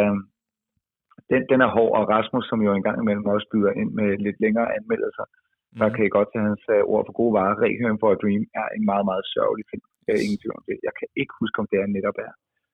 [1.32, 4.40] den, den er hård, og Rasmus, som jo engang imellem også byder ind med lidt
[4.46, 5.78] længere anmeldelser, mm.
[5.80, 7.56] der kan I godt tage hans uh, ord for gode varer.
[7.66, 9.86] Requiem for a Dream er en meget, meget sørgelig film.
[10.06, 10.78] Jeg er ingen tvivl om det.
[10.88, 12.34] Jeg kan ikke huske, om det er netop er,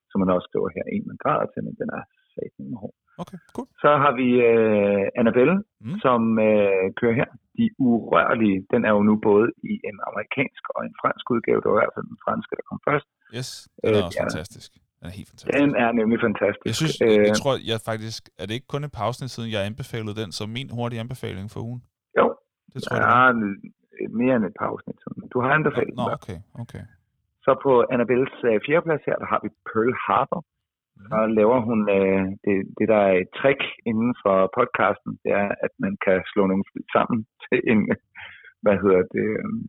[0.09, 2.03] som man også skriver her, en man græder til, men den er
[2.35, 2.95] satan hård.
[3.23, 3.67] Okay, cool.
[3.83, 5.55] Så har vi uh, Annabelle,
[5.85, 5.97] mm.
[6.05, 6.19] som
[6.49, 7.29] uh, kører her.
[7.59, 11.59] De Urørlige, den er jo nu både i en amerikansk og en fransk udgave.
[11.61, 13.07] Det var i hvert fald den franske, der kom først.
[13.37, 13.49] Yes,
[13.83, 14.23] den er uh, også ja.
[14.25, 14.69] fantastisk.
[14.99, 15.59] Den er helt fantastisk.
[15.61, 16.65] Den er nemlig fantastisk.
[16.71, 19.61] Jeg synes, jeg, jeg tror, jeg faktisk, er det ikke kun et pausen siden, jeg
[19.71, 21.81] anbefalede den som min hurtige anbefaling for ugen?
[22.17, 22.25] Jo,
[22.73, 24.97] det tror jeg, ja, det mere end et par afsnit.
[25.33, 26.83] Du har anbefalet Nå, okay, okay.
[27.45, 30.41] Så på Annabelles uh, fjerdeplads her, der har vi Pearl Harbor.
[31.09, 35.49] Så laver hun uh, det, det, der er et trick inden for podcasten, det er,
[35.65, 37.79] at man kan slå nogle fly sammen til en,
[38.63, 39.59] hvad hedder det, um,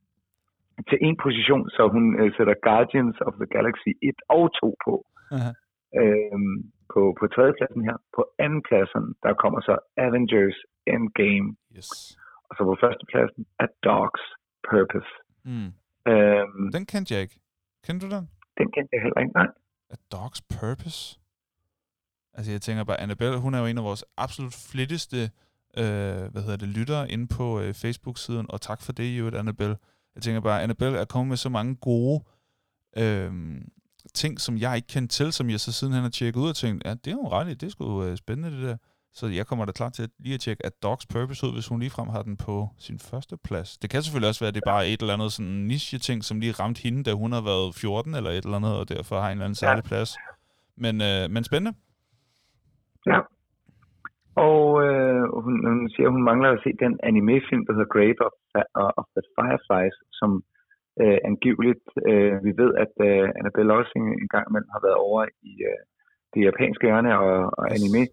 [0.88, 4.94] til en position, så hun uh, sætter Guardians of the Galaxy 1 og 2 på.
[5.36, 5.54] Uh-huh.
[6.02, 6.56] Øhm,
[6.92, 7.96] på, på tredjepladsen her.
[8.16, 9.74] På andenpladsen, der kommer så
[10.06, 10.58] Avengers
[10.94, 11.48] Endgame.
[11.76, 11.90] Yes.
[12.48, 14.24] Og så på førstepladsen er Dogs
[14.70, 15.12] Purpose.
[15.50, 15.70] Mm.
[16.12, 17.38] Øhm, den kendte jeg ikke.
[17.86, 18.26] Kendte du den?
[18.58, 19.50] Den kendte jeg heller ikke, nej.
[19.94, 21.00] A Dog's Purpose?
[22.34, 25.30] Altså jeg tænker bare, Annabelle, hun er jo en af vores absolut flittigste
[25.76, 29.76] øh, hvad hedder det, lyttere inde på øh, Facebook-siden, og tak for det, jo, Annabelle.
[30.14, 32.24] Jeg tænker bare, Annabelle er kommet med så mange gode
[32.96, 33.32] øh,
[34.14, 36.56] ting, som jeg ikke kendte til, som jeg så siden han har tjekket ud og
[36.56, 38.76] tænkt, ja, det er jo ret det er sgu øh, spændende det der.
[39.14, 41.66] Så jeg kommer da klar til at lige at tjekke, at Dogs Purpose ud, hvis
[41.66, 43.78] hun ligefrem har den på sin første plads.
[43.78, 46.40] Det kan selvfølgelig også være, at det er bare et eller andet sådan niche-ting, som
[46.40, 49.26] lige ramte hende, da hun har været 14 eller et eller andet, og derfor har
[49.26, 50.14] en eller anden særlig plads.
[50.76, 51.78] Men, øh, men spændende.
[53.10, 53.20] Ja.
[54.48, 58.18] Og øh, hun, hun siger, at hun mangler at se den anime-film, der hedder Grave
[58.28, 58.34] of,
[59.00, 60.30] of the Fireflies, som
[61.02, 65.20] øh, angiveligt, øh, vi ved, at øh, Annabelle også en, gang imellem har været over
[65.50, 65.82] i øh,
[66.32, 68.04] det japanske hjørne og, og anime.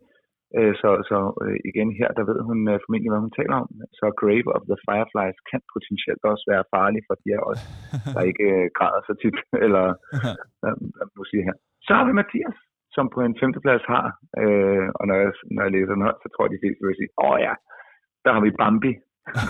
[0.58, 3.70] Øh, så så øh, igen her, der ved hun øh, formentlig, hvad hun taler om.
[4.00, 7.62] Så Grave of the Fireflies kan potentielt også være farlig for de af os,
[8.14, 9.86] der ikke græder så tit, eller
[10.60, 10.74] hvad,
[11.18, 11.58] man siger her.
[11.86, 12.58] Så har vi Mathias,
[12.96, 14.06] som på en femteplads har,
[14.42, 17.00] øh, og når jeg, når jeg læser den her, så tror jeg, de fleste vil
[17.00, 17.54] sige, åh ja,
[18.26, 18.94] der har vi Bambi.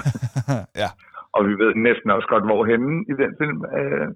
[0.83, 0.89] ja.
[1.35, 3.59] Og vi ved næsten også godt, hvor henne i den film.
[3.79, 4.07] Øh,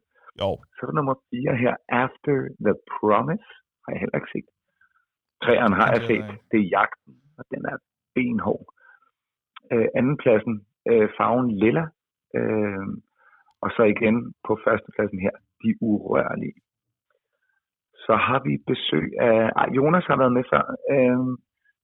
[0.41, 0.49] jo.
[0.73, 3.49] Så er der nummer 4 her, After the Promise,
[3.83, 4.49] har jeg heller ikke set.
[5.43, 6.27] Træerne har jeg set.
[6.51, 7.77] Det er jagten, og den er
[8.15, 8.65] benhård.
[9.71, 10.55] Øh, andenpladsen,
[10.91, 11.85] øh, farven lilla.
[12.37, 12.87] Øh,
[13.63, 14.17] og så igen
[14.47, 16.57] på førstepladsen her, de urørlige.
[18.05, 19.39] Så har vi besøg af...
[19.59, 20.63] Ej, Jonas har været med før.
[20.93, 21.19] Øh,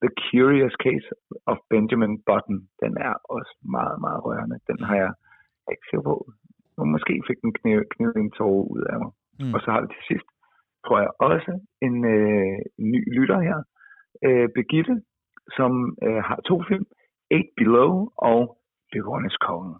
[0.04, 1.08] The Curious Case
[1.52, 2.58] of Benjamin Button.
[2.84, 4.58] Den er også meget, meget rørende.
[4.70, 5.12] Den har jeg
[5.72, 6.16] ikke set på.
[6.96, 7.54] Måske fik den
[7.94, 9.12] knivet en tårer ud af mig.
[9.40, 9.54] Mm.
[9.54, 10.30] Og så har vi til sidst
[10.86, 13.58] tror jeg også, en øh, ny lytter her,
[14.28, 14.96] øh, Begitte,
[15.58, 16.86] som øh, har to film,
[17.32, 18.58] Eight Below og
[18.94, 19.76] Løvernes Konge.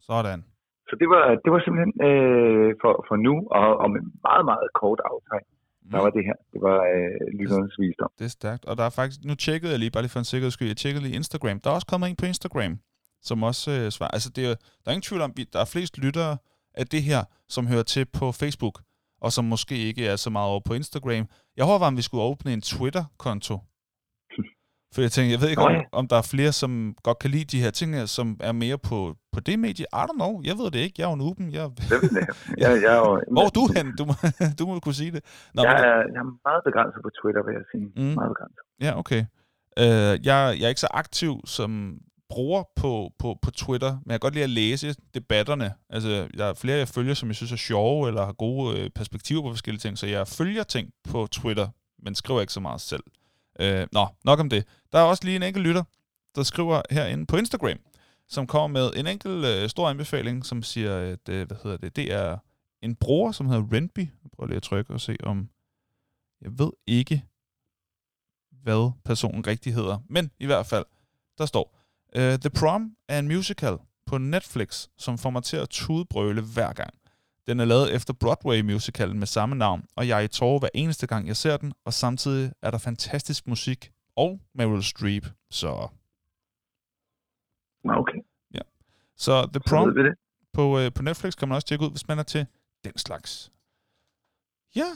[0.00, 0.53] Sådan.
[0.88, 4.68] Så det var, det var simpelthen øh, for, for nu, og, og med meget, meget
[4.80, 5.44] kort aftræk.
[5.92, 6.36] Der var det her.
[6.52, 8.10] Det var øh, lytternes visdom.
[8.18, 8.64] Det er stærkt.
[8.64, 10.76] Og der er faktisk, nu tjekkede jeg lige, bare lige for en sikkerheds skyld, jeg
[10.76, 11.60] tjekkede lige Instagram.
[11.60, 12.72] Der er også kommet en på Instagram,
[13.28, 14.10] som også øh, svarer.
[14.16, 16.36] Altså, det er, der er ingen tvivl om, der er flest lyttere
[16.74, 18.76] af det her, som hører til på Facebook,
[19.24, 21.26] og som måske ikke er så meget over på Instagram.
[21.58, 23.54] Jeg håber, om vi skulle åbne en Twitter-konto.
[24.94, 27.44] For jeg tænker, jeg ved ikke, om, om der er flere, som godt kan lide
[27.44, 29.86] de her ting som er mere på, på det medie.
[30.00, 30.42] I don't know.
[30.44, 30.94] Jeg ved det ikke.
[30.98, 31.52] Jeg er jo en uben.
[31.52, 31.70] Jeg...
[32.58, 33.20] jeg, jeg er jo...
[33.34, 33.86] Hvor er du hen?
[33.98, 34.14] Du må,
[34.58, 35.22] du må kunne sige det.
[35.54, 37.86] Nå, jeg, er, jeg er meget begrænset på Twitter, vil jeg sige.
[37.96, 38.14] Mm.
[38.18, 38.62] Meget begrænset.
[38.80, 39.22] Ja, okay.
[39.80, 44.20] Uh, jeg, jeg er ikke så aktiv som bruger på, på, på Twitter, men jeg
[44.20, 45.72] kan godt lide at læse debatterne.
[45.90, 48.90] Altså, der er flere, jeg følger, som jeg synes er sjove, eller har gode øh,
[48.90, 51.68] perspektiver på forskellige ting, så jeg følger ting på Twitter,
[52.04, 53.04] men skriver ikke så meget selv.
[53.60, 54.64] Øh, nå, nok om det.
[54.92, 55.82] Der er også lige en enkelt lytter,
[56.34, 57.78] der skriver herinde på Instagram,
[58.28, 61.96] som kommer med en enkelt øh, stor anbefaling, som siger, at øh, hvad hedder det,
[61.96, 62.38] det er
[62.82, 63.98] en bror, som hedder Renby.
[63.98, 65.48] Jeg prøver lige at trykke og se, om
[66.40, 67.24] jeg ved ikke,
[68.62, 69.98] hvad personen rigtig hedder.
[70.08, 70.84] Men i hvert fald,
[71.38, 71.80] der står,
[72.16, 76.72] øh, The Prom er en musical på Netflix, som får mig til at tudbrøle hver
[76.72, 76.94] gang.
[77.46, 81.06] Den er lavet efter Broadway-musicalen med samme navn, og jeg er i tårer hver eneste
[81.06, 85.88] gang, jeg ser den, og samtidig er der fantastisk musik og Meryl Streep, så...
[87.84, 88.18] Okay.
[88.54, 88.60] Ja.
[89.16, 90.14] Så The Prom så
[90.52, 92.46] på, øh, på Netflix kan man også tjekke ud, hvis man er til
[92.84, 93.52] den slags.
[94.76, 94.90] Ja,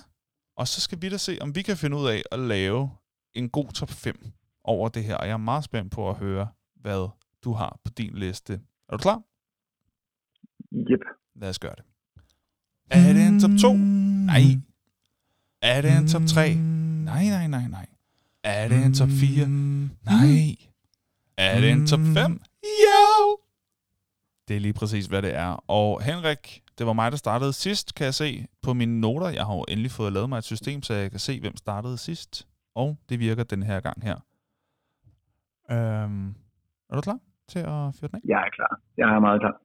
[0.57, 2.91] og så skal vi da se, om vi kan finde ud af at lave
[3.35, 4.33] en god top 5
[4.65, 7.09] over det her, og jeg er meget spændt på at høre, hvad
[7.45, 8.53] du har på din liste.
[8.89, 9.23] Er du klar?
[10.73, 11.01] Yep.
[11.35, 11.85] Lad os gøre det.
[12.91, 13.73] Er det en top 2?
[13.77, 14.43] Nej.
[15.63, 16.55] Er det en top 3?
[17.05, 17.87] Nej, nej, nej, nej.
[18.45, 19.49] Er det en top 4?
[19.49, 20.57] Nej.
[21.37, 22.41] Er det en top 5?
[22.63, 23.39] Jo!
[24.49, 25.65] Det er lige præcis, hvad det er.
[25.71, 29.29] Og Henrik, det var mig, der startede sidst, kan jeg se på mine noter.
[29.29, 31.99] Jeg har jo endelig fået lavet mig et system, så jeg kan se, hvem startede
[31.99, 32.47] sidst.
[32.75, 34.17] Og det virker den her gang her.
[35.71, 36.29] Øhm,
[36.91, 37.19] er du klar
[37.49, 38.21] til at fyre den af?
[38.25, 38.81] Jeg er klar.
[38.97, 39.57] Jeg er meget klar.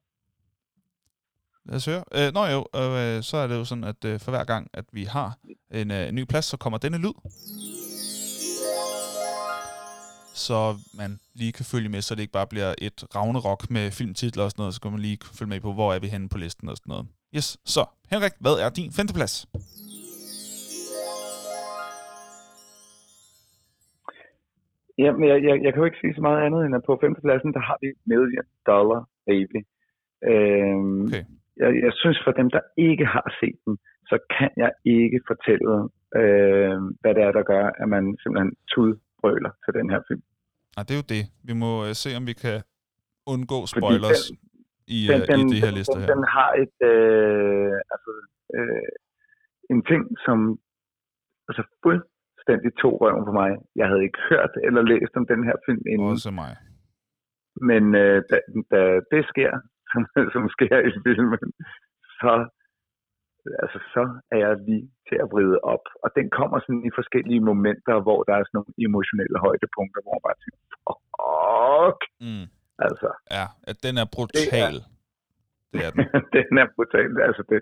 [1.65, 2.03] Lad os høre.
[2.17, 4.85] Øh, nå jo, øh, så er det jo sådan, at øh, for hver gang, at
[4.91, 5.29] vi har
[5.71, 7.15] en, øh, en ny plads, så kommer denne lyd.
[10.45, 10.57] Så
[11.01, 14.51] man lige kan følge med, så det ikke bare bliver et ravnerok med filmtitler og
[14.51, 16.69] sådan noget, så kan man lige følge med på, hvor er vi henne på listen
[16.69, 17.05] og sådan noget.
[17.37, 19.35] Yes, så Henrik, hvad er din femteplads?
[24.97, 27.53] Jamen, jeg, jeg, jeg kan jo ikke sige så meget andet, end at på femtepladsen,
[27.53, 29.59] der har vi Million Dollar Baby.
[30.31, 31.23] Øhm, okay
[31.61, 33.77] jeg, jeg synes for dem, der ikke har set den,
[34.09, 35.73] så kan jeg ikke fortælle,
[36.19, 40.23] øh, hvad det er, der gør, at man simpelthen tudbrøler til den her film.
[40.77, 41.23] Ah, det er jo det.
[41.49, 42.57] Vi må uh, se, om vi kan
[43.33, 44.37] undgå spoilers den,
[44.97, 46.07] i, den, uh, den, i det her liste her.
[46.07, 48.11] Den, den har et, øh, altså,
[48.57, 48.91] øh,
[49.73, 50.37] en ting, som
[51.47, 53.49] altså fuldstændig to røven på mig.
[53.79, 56.07] Jeg havde ikke hørt eller læst om den her film inden.
[56.13, 56.53] Også mig.
[57.69, 58.37] Men øh, da,
[58.73, 58.81] da
[59.13, 59.51] det sker,
[59.93, 60.01] som,
[60.33, 61.45] som sker i filmen,
[62.19, 62.33] så,
[63.63, 65.85] altså, så er jeg lige til at vride op.
[66.03, 70.13] Og den kommer sådan i forskellige momenter, hvor der er sådan nogle emotionelle højdepunkter, hvor
[70.15, 71.99] man bare tænker, fuck!
[72.25, 72.47] Mm.
[72.87, 74.43] Altså, ja, at den er brutal.
[74.43, 74.69] Det er,
[75.73, 76.03] det er den.
[76.37, 77.09] den er brutal.
[77.27, 77.59] Altså, det,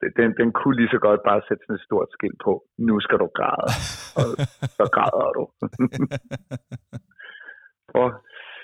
[0.00, 2.52] det, den, den kunne lige så godt bare sætte sådan et stort skilt på.
[2.88, 3.68] Nu skal du græde.
[4.20, 4.28] Og
[4.78, 5.44] så græder du.
[7.92, 8.06] For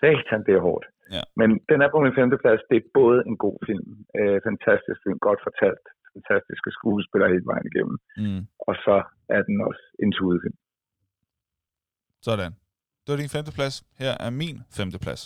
[0.03, 0.87] satan, det er hårdt.
[1.17, 1.23] Ja.
[1.41, 2.61] Men den er på min femte plads.
[2.71, 3.89] Det er både en god film,
[4.19, 5.87] øh, fantastisk film, godt fortalt,
[6.17, 8.43] fantastiske skuespillere hele vejen igennem, mm.
[8.69, 8.97] og så
[9.37, 10.59] er den også en tudefilm.
[12.29, 12.53] Sådan.
[13.03, 13.77] Det var din femte plads.
[14.03, 15.23] Her er min femte plads.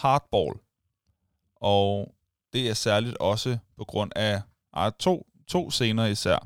[0.00, 0.54] Hardball.
[1.56, 2.14] Og
[2.52, 4.34] det er særligt også på grund af
[4.72, 6.38] ah, to, to scener især,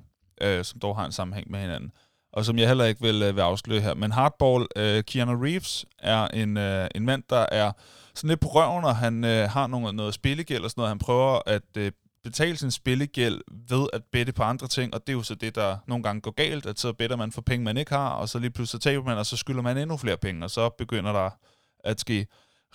[0.45, 1.93] øh, som dog har en sammenhæng med hinanden
[2.33, 3.95] og som jeg heller ikke vil, øh, vil afsløre her.
[3.95, 7.73] Men Hardball, øh, Keanu Reeves, er en, øh, en mand, der er
[8.15, 10.91] sådan lidt på røven, og han øh, har noget, noget spillegæld og sådan noget.
[10.91, 11.93] Han prøver at øh,
[12.25, 15.55] betale sin spillegæld ved at bette på andre ting, og det er jo så det,
[15.55, 18.29] der nogle gange går galt, at så better man for penge, man ikke har, og
[18.29, 21.13] så lige pludselig taber man, og så skylder man endnu flere penge, og så begynder
[21.13, 21.31] der
[21.85, 22.27] at ske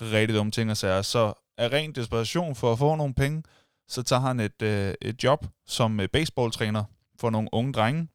[0.02, 1.02] rigtig dumme ting og sager.
[1.02, 3.44] Så er ren desperation for at få nogle penge,
[3.88, 6.84] så tager han et, øh, et job som øh, baseballtræner
[7.20, 8.08] for nogle unge drenge,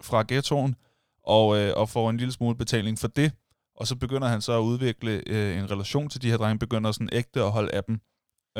[0.00, 0.74] fra ghettoen,
[1.22, 3.32] og, øh, og får en lille smule betaling for det.
[3.76, 6.92] Og så begynder han så at udvikle øh, en relation til de her drenge, begynder
[6.92, 8.00] sådan ægte at holde af dem.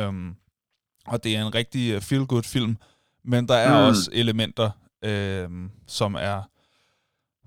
[0.00, 0.36] Um,
[1.06, 2.76] og det er en rigtig øh, feel-good film,
[3.24, 3.88] men der er mm.
[3.88, 4.70] også elementer,
[5.04, 5.50] øh,
[5.86, 6.50] som er,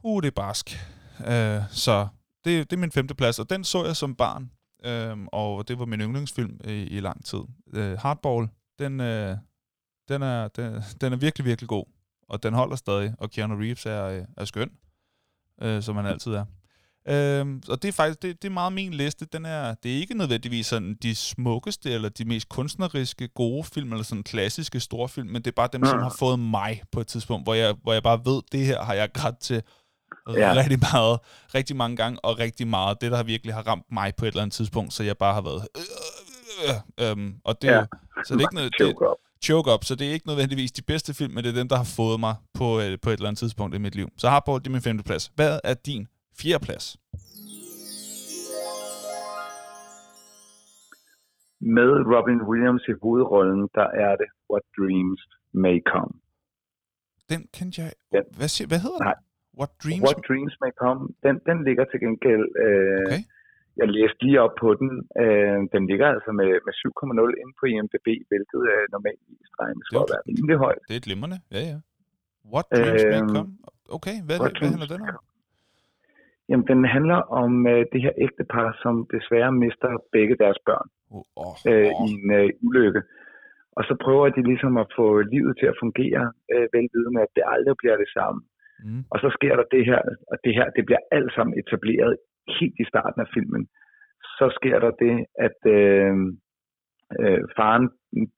[0.03, 0.79] uh, det er barsk.
[1.19, 2.07] Uh, så
[2.45, 4.51] det, det er min femte plads, og den så jeg som barn,
[4.87, 7.39] uh, og det var min yndlingsfilm i, i lang tid.
[7.77, 8.47] Uh, Hardball,
[8.79, 9.37] den, uh,
[10.09, 11.85] den, er, den, den er virkelig, virkelig god
[12.29, 14.71] og den holder stadig, og Keanu Reeves er, øh, er skøn,
[15.61, 16.45] øh, som han altid er.
[17.07, 19.25] Øhm, og det er faktisk det, det er meget min liste.
[19.25, 23.91] Den er, det er ikke nødvendigvis sådan de smukkeste eller de mest kunstneriske gode film,
[23.91, 25.87] eller sådan klassiske store film, men det er bare dem, mm.
[25.87, 28.83] som har fået mig på et tidspunkt, hvor jeg, hvor jeg bare ved, det her
[28.83, 29.63] har jeg grædt til
[30.27, 30.53] ja.
[30.53, 31.19] rigtig meget,
[31.55, 33.01] rigtig mange gange, og rigtig meget.
[33.01, 35.41] Det, der virkelig har ramt mig på et eller andet tidspunkt, så jeg bare har
[35.41, 35.67] været...
[35.77, 35.83] Øh,
[36.99, 37.85] øh, øh, øh, og det, ja.
[38.25, 38.73] så det er ikke noget...
[38.79, 38.95] Det,
[39.47, 41.79] choke up, så det er ikke nødvendigvis de bedste film, men det er dem, der
[41.83, 44.07] har fået mig på, øh, på et eller andet tidspunkt i mit liv.
[44.21, 45.23] Så har Paul, det er min femte plads.
[45.37, 46.03] Hvad er din
[46.41, 46.85] fjerde plads?
[51.77, 55.21] Med Robin Williams i hovedrollen, der er det What Dreams
[55.63, 56.13] May Come.
[57.31, 57.91] Den kendte jeg...
[58.15, 58.23] Den.
[58.37, 59.13] Hvad, siger, hvad hedder Nej.
[59.13, 59.23] den?
[59.59, 60.03] What Dreams?
[60.07, 61.01] What Dreams May Come.
[61.25, 62.45] Den, den ligger til gengæld...
[62.65, 63.21] Øh, okay.
[63.81, 64.89] Jeg læste lige op på den.
[65.23, 69.21] Øh, den ligger altså med, med 7,0 inde på IMDb, hvilket er normalt
[69.61, 70.83] regnes for at være rimelig højt.
[70.89, 71.77] Det er glimrende, ja ja.
[72.53, 73.51] What Dreams øh, May Come?
[73.97, 75.25] Okay, hvad, hvad, hvad handler den om?
[76.49, 81.23] Jamen, den handler om øh, det her ægtepar, som desværre mister begge deres børn oh,
[81.43, 83.01] oh, øh, i en øh, ulykke.
[83.77, 86.23] Og så prøver de ligesom at få livet til at fungere,
[86.53, 88.39] øh, velvidende, at det aldrig bliver det samme.
[88.85, 89.03] Mm.
[89.13, 90.01] Og så sker der det her,
[90.31, 92.13] og det her, det bliver alt sammen etableret
[92.59, 93.63] helt i starten af filmen.
[94.37, 95.15] Så sker der det,
[95.47, 96.13] at øh,
[97.19, 97.85] øh, faren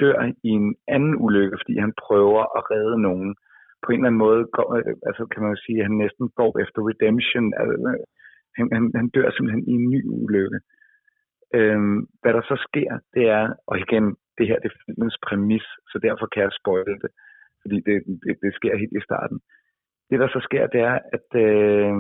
[0.02, 3.36] dør i en anden ulykke, fordi han prøver at redde nogen.
[3.84, 6.26] På en eller anden måde, går, øh, altså kan man jo sige, at han næsten
[6.40, 7.48] går efter redemption.
[7.60, 8.04] Altså, øh,
[8.58, 10.60] han, han, han dør simpelthen i en ny ulykke.
[11.58, 11.82] Øh,
[12.22, 14.06] hvad der så sker, det er, og igen,
[14.38, 17.12] det her det er filmens præmis, så derfor kan jeg spoile det,
[17.62, 19.40] fordi det, det, det sker helt i starten.
[20.10, 21.94] Det der så sker, det er, at øh,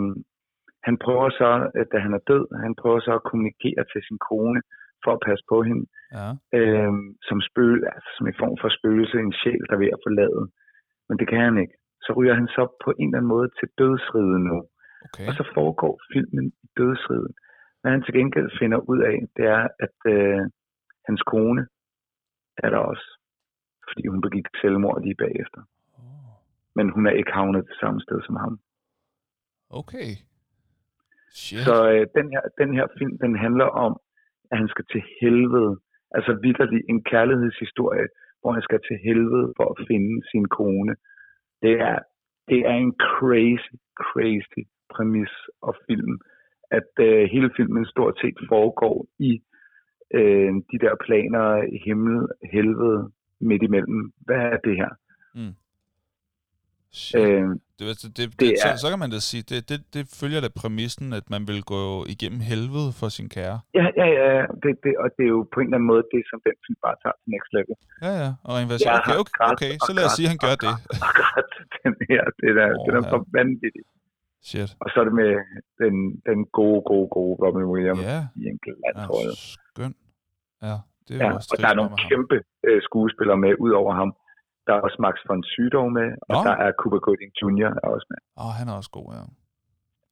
[0.87, 1.49] han prøver så,
[1.91, 4.61] da han er død, han prøver så at kommunikere til sin kone,
[5.03, 5.85] for at passe på hende,
[6.17, 6.29] ja.
[6.59, 6.93] øh,
[7.29, 10.43] som spøl, altså som en form for spøgelse, en sjæl, der er ved at forlade.
[11.07, 11.75] Men det kan han ikke.
[12.05, 14.57] Så ryger han så på en eller anden måde til dødsriden nu.
[15.07, 15.27] Okay.
[15.27, 17.33] Og så foregår filmen i dødsriden.
[17.81, 20.41] Hvad han til gengæld finder ud af, det er, at øh,
[21.07, 21.63] hans kone
[22.63, 23.07] er der også.
[23.89, 25.61] Fordi hun begik selvmord lige bagefter.
[25.97, 26.33] Oh.
[26.75, 28.59] Men hun er ikke havnet det samme sted som ham.
[29.69, 30.09] Okay.
[31.33, 31.59] Shit.
[31.67, 33.93] Så øh, den, her, den her film, den handler om,
[34.51, 35.79] at han skal til helvede.
[36.11, 38.07] Altså vidderligt en kærlighedshistorie,
[38.41, 40.95] hvor han skal til helvede for at finde sin kone.
[41.61, 41.99] Det er,
[42.49, 43.73] det er en crazy,
[44.03, 44.61] crazy
[44.93, 46.19] præmis og film.
[46.71, 49.31] At øh, hele filmen stort set foregår i
[50.13, 51.45] øh, de der planer,
[51.85, 53.11] himmel, helvede,
[53.41, 54.11] midt imellem.
[54.25, 54.91] Hvad er det her?
[55.35, 55.53] Mm.
[57.19, 60.03] Øh, det, det, det, det er, så, så kan man da sige, det, det, det
[60.21, 61.81] følger da præmissen, at man vil gå
[62.13, 63.57] igennem helvede for sin kære.
[63.79, 64.29] Ja, ja, ja,
[64.63, 66.79] det, det, og det er jo på en eller anden måde det, som den film
[66.85, 67.75] bare tager til next level.
[68.05, 70.55] Ja, ja, og en version, okay, okay, okay, så lad os sige, at han gør
[70.65, 70.73] det.
[71.09, 71.49] Akkurat
[71.83, 73.83] den her, det der, oh, den er for vanvittig.
[74.49, 74.69] Shit.
[74.83, 75.31] Og så er det med
[75.81, 75.95] den,
[76.29, 78.19] den gode, gode, gode Robin Williams ja.
[78.41, 79.33] i en glattrøje.
[79.33, 79.93] Ja, skøn.
[80.67, 80.75] Ja,
[81.07, 82.37] det er ja, også og der er nogle kæmpe
[82.67, 84.09] øh, skuespillere med, ud over ham.
[84.67, 86.43] Der er også Max von Sydow med, og Nå.
[86.47, 87.71] der er Cooper Gooding Jr.
[87.83, 88.19] er også med.
[88.37, 89.23] Åh, oh, han er også god, ja.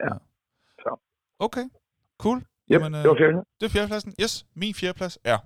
[0.06, 0.14] Ja.
[0.84, 0.92] Så.
[1.40, 1.66] Okay,
[2.24, 2.38] cool.
[2.38, 3.38] Yep, Jamen, det var øh, fjerde.
[3.60, 4.14] Det er fjerdepladsen.
[4.24, 5.38] Yes, min fjerdeplads er...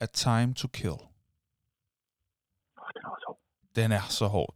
[0.00, 0.98] A Time to Kill.
[2.82, 3.38] Oh, den er så hård.
[3.76, 4.54] Den er så hård.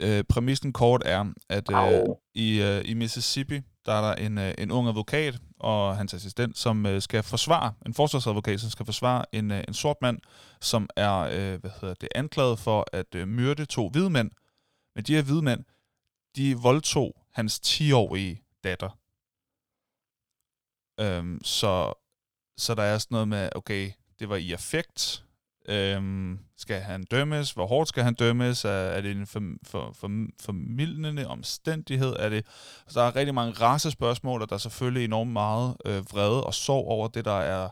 [0.00, 4.54] Øh, præmissen kort er, at øh, i, øh, i Mississippi, der er der en, øh,
[4.58, 5.34] en ung advokat
[5.64, 9.74] og hans assistent, som øh, skal forsvare, en forsvarsadvokat, som skal forsvare en, øh, en
[9.74, 10.18] sort mand,
[10.60, 14.30] som er øh, hvad hedder det, anklaget for at øh, myrde to hvide mænd.
[14.94, 15.64] Men de her hvide mænd,
[16.36, 18.98] de voldtog hans 10-årige datter.
[21.00, 21.92] Øhm, så,
[22.56, 25.23] så der er sådan noget med, okay, det var i affekt,
[25.68, 27.52] Øhm, skal han dømmes?
[27.52, 28.64] Hvor hårdt skal han dømmes?
[28.64, 30.10] Er, er det en for, for, for,
[30.40, 32.16] formidlende omstændighed?
[32.18, 32.46] Er det,
[32.88, 36.54] så der er rigtig mange racespørgsmål, og der er selvfølgelig enormt meget øh, vrede og
[36.54, 37.68] sorg over det, der er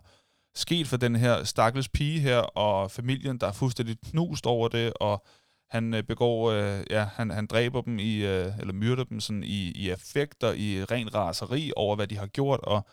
[0.55, 4.93] sket for den her stakkels pige her, og familien, der er fuldstændig knust over det,
[5.01, 5.26] og
[5.70, 9.45] han øh, begår, øh, ja, han, han dræber dem i, øh, eller myrder dem sådan
[9.45, 12.86] i, i affekter, i ren raseri over, hvad de har gjort, og,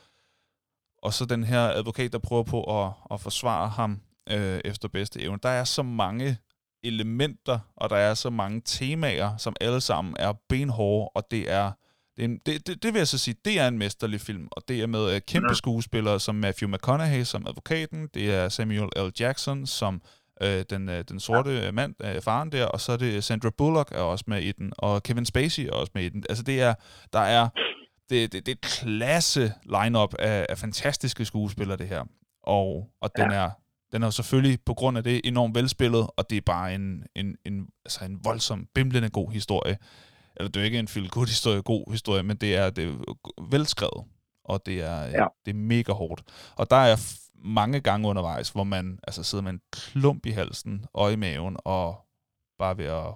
[0.98, 5.22] og så den her advokat, der prøver på at, at forsvare ham, øh, efter bedste
[5.22, 5.40] evne.
[5.44, 6.38] Der er så mange
[6.84, 11.72] elementer, og der er så mange temaer, som alle sammen er benhårde, og det er,
[12.18, 14.64] det, er det, det, det vil jeg så sige, det er en mesterlig film, og
[14.68, 19.12] det er med uh, kæmpe skuespillere som Matthew McConaughey som advokaten, det er Samuel L.
[19.20, 20.02] Jackson som
[20.42, 23.92] øh, den, øh, den sorte mand, øh, faren der, og så er det Sandra Bullock
[23.92, 26.24] er også med i den, og Kevin Spacey er også med i den.
[26.30, 26.74] Altså det er,
[27.14, 27.50] der er,
[28.10, 32.04] det, det, det er et klasse lineup af, af fantastiske skuespillere, det her.
[32.44, 33.50] Og, og den er
[33.92, 37.04] Den er jo selvfølgelig på grund af det enormt velspillet, og det er bare en,
[37.16, 39.78] en, en, altså en voldsom, bimlende god historie.
[40.36, 43.16] Eller det er ikke en feel good historie, god historie, men det er, det er
[43.52, 44.06] velskrevet,
[44.44, 45.26] og det er, ja.
[45.46, 46.24] det er mega hårdt.
[46.56, 46.96] Og der er
[47.36, 51.58] mange gange undervejs, hvor man altså sidder med en klump i halsen og i maven,
[51.66, 51.98] og
[52.60, 53.14] bare ved at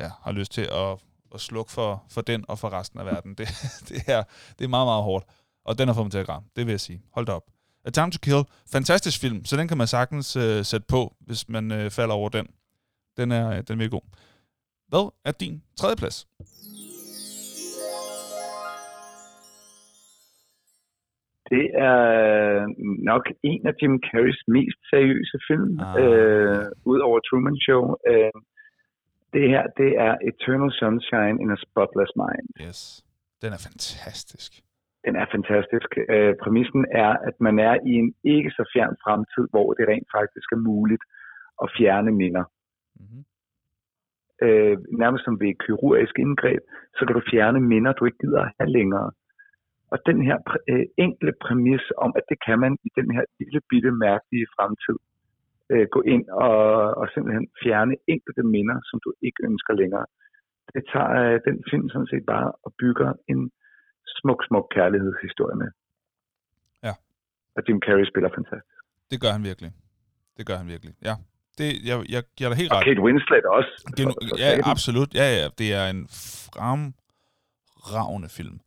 [0.00, 0.98] ja, har lyst til at,
[1.34, 3.34] at slukke for, for den og for resten af verden.
[3.38, 3.48] Det,
[3.88, 4.22] det, er,
[4.58, 5.24] det er meget, meget hårdt.
[5.64, 6.48] Og den har fået mig til at græmme.
[6.56, 7.02] Det vil jeg sige.
[7.12, 7.55] Hold da op.
[7.88, 8.42] A Time to Kill.
[8.76, 12.28] Fantastisk film, så den kan man sagtens uh, sætte på, hvis man uh, falder over
[12.28, 12.46] den.
[13.18, 14.06] Den er, uh, den er virkelig god.
[14.90, 16.18] Hvad er din tredje plads?
[21.52, 21.96] Det er
[23.12, 26.02] nok en af Jim Carreys mest seriøse film, ah.
[26.02, 27.82] øh, ud over Truman Show.
[28.10, 28.36] Øh,
[29.34, 32.48] det her, det er Eternal Sunshine in a Spotless Mind.
[32.66, 32.80] Yes,
[33.42, 34.50] den er fantastisk.
[35.06, 35.90] Den er fantastisk.
[36.14, 40.08] Øh, præmissen er, at man er i en ikke så fjern fremtid, hvor det rent
[40.18, 41.04] faktisk er muligt
[41.62, 42.44] at fjerne minder.
[43.00, 43.22] Mm-hmm.
[44.44, 46.62] Øh, nærmest som ved kirurgisk indgreb,
[46.96, 49.10] så kan du fjerne minder, du ikke gider at have længere.
[49.92, 50.38] Og den her
[50.70, 54.98] øh, enkle præmis om, at det kan man i den her lille bitte mærkelige fremtid,
[55.72, 56.58] øh, gå ind og,
[57.00, 60.06] og simpelthen fjerne enkelte minder, som du ikke ønsker længere.
[60.74, 63.50] Det tager øh, den film sådan set bare og bygger en
[64.20, 65.70] smuk, smuk kærlighedshistorie med.
[66.86, 66.92] Ja.
[67.56, 68.78] Og Jim Carrey spiller fantastisk.
[69.10, 69.70] Det gør han virkelig.
[70.36, 71.14] Det gør han virkelig, ja.
[71.58, 72.78] Det, jeg, jeg giver dig helt ret.
[72.78, 73.72] Og Kate Winslet også.
[73.96, 75.14] Gen, ja, absolut.
[75.14, 75.48] Ja, ja.
[75.58, 76.08] Det er en
[76.54, 78.60] fremragende film.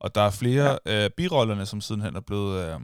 [0.00, 1.04] Og der er flere ja.
[1.04, 2.74] øh, birollerne, som sidenhen er blevet øh,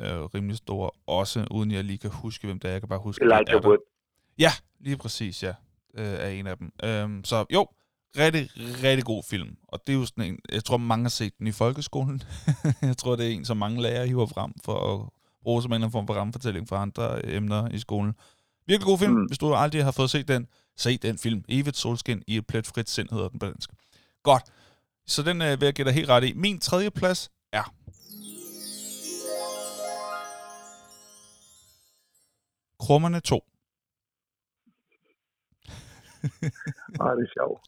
[0.00, 2.72] øh, rimelig store, også uden jeg lige kan huske, hvem det er.
[2.72, 3.78] Jeg kan bare huske, Elijah Wood.
[4.38, 5.54] Ja, lige præcis, ja.
[5.98, 6.72] Øh, er en af dem.
[6.84, 7.66] Øh, så jo,
[8.16, 9.56] rigtig, rigtig god film.
[9.68, 12.22] Og det er jo sådan en, jeg tror mange har set den i folkeskolen.
[12.82, 15.08] jeg tror, det er en, som mange lærere hiver frem for at
[15.42, 18.14] bruge som en form for rammefortælling for andre emner i skolen.
[18.66, 19.12] Virkelig god film.
[19.12, 19.26] Mm.
[19.26, 20.46] Hvis du aldrig har fået set den,
[20.76, 21.44] se den film.
[21.48, 23.70] Evigt solskin i et pletfrit sind hedder den på dansk.
[24.22, 24.42] Godt.
[25.06, 26.32] Så den øh, vil jeg give dig helt ret i.
[26.32, 27.74] Min tredje plads er...
[32.80, 33.47] Krummerne 2.
[37.00, 37.60] ah, det er sjovt.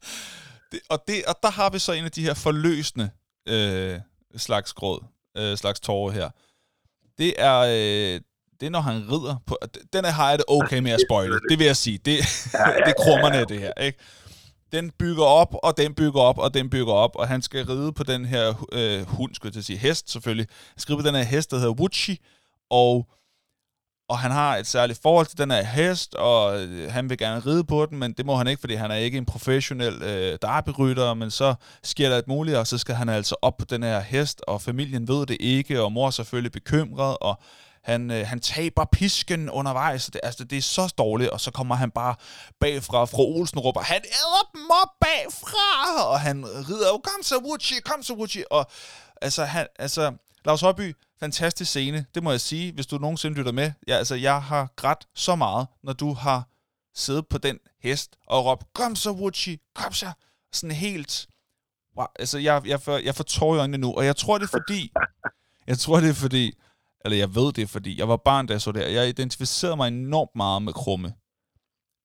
[0.71, 3.09] Det, og, det, og der har vi så en af de her forløsende
[3.47, 3.99] øh,
[4.37, 5.05] slags gråd,
[5.37, 6.29] øh, slags tårer her.
[7.17, 8.21] Det er, øh,
[8.59, 9.57] det er, når han rider på...
[9.93, 11.39] Den har jeg det okay med at spoile.
[11.49, 11.97] Det vil jeg sige.
[11.97, 12.05] Det,
[12.85, 13.73] det er krummerne, det her.
[13.73, 13.99] Ikke?
[14.71, 17.93] den bygger op, og den bygger op, og den bygger op, og han skal ride
[17.93, 20.47] på den her øh, hund, skulle jeg til sige, hest selvfølgelig.
[20.69, 22.19] Han skal ride på den her hest, der hedder Wuchi,
[22.69, 23.07] og,
[24.11, 27.39] og han har et særligt forhold til den her hest, og øh, han vil gerne
[27.39, 30.37] ride på den, men det må han ikke, fordi han er ikke en professionel øh,
[30.41, 33.83] derbyrytter, men så sker der et muligt, og så skal han altså op på den
[33.83, 37.39] her hest, og familien ved det ikke, og mor er selvfølgelig bekymret, og
[37.83, 40.05] han, øh, han taber pisken undervejs.
[40.05, 42.15] Det, altså, det er så dårligt, og så kommer han bare
[42.59, 43.05] bagfra.
[43.05, 46.03] Fra Olsen råber, han æder dem op bagfra!
[46.05, 48.43] Og han rider jo, kom så Wuchi, kom så Wuchi!
[48.51, 48.65] Og
[49.21, 50.11] altså, han, altså
[50.45, 53.71] Lars Højby, fantastisk scene, det må jeg sige, hvis du nogensinde lytter med.
[53.87, 56.49] Ja, altså, jeg har grædt så meget, når du har
[56.95, 60.11] siddet på den hest og råbt, kom så Wuchi, kom så!
[60.53, 61.27] Sådan helt...
[61.97, 64.45] Wow, altså, jeg, jeg, får, jeg får tår i øjnene nu, og jeg tror, det
[64.45, 64.91] er fordi...
[65.67, 66.53] Jeg tror, det er fordi,
[67.05, 69.87] eller jeg ved det, fordi jeg var barn, da jeg så det Jeg identificerede mig
[69.87, 71.13] enormt meget med Krumme.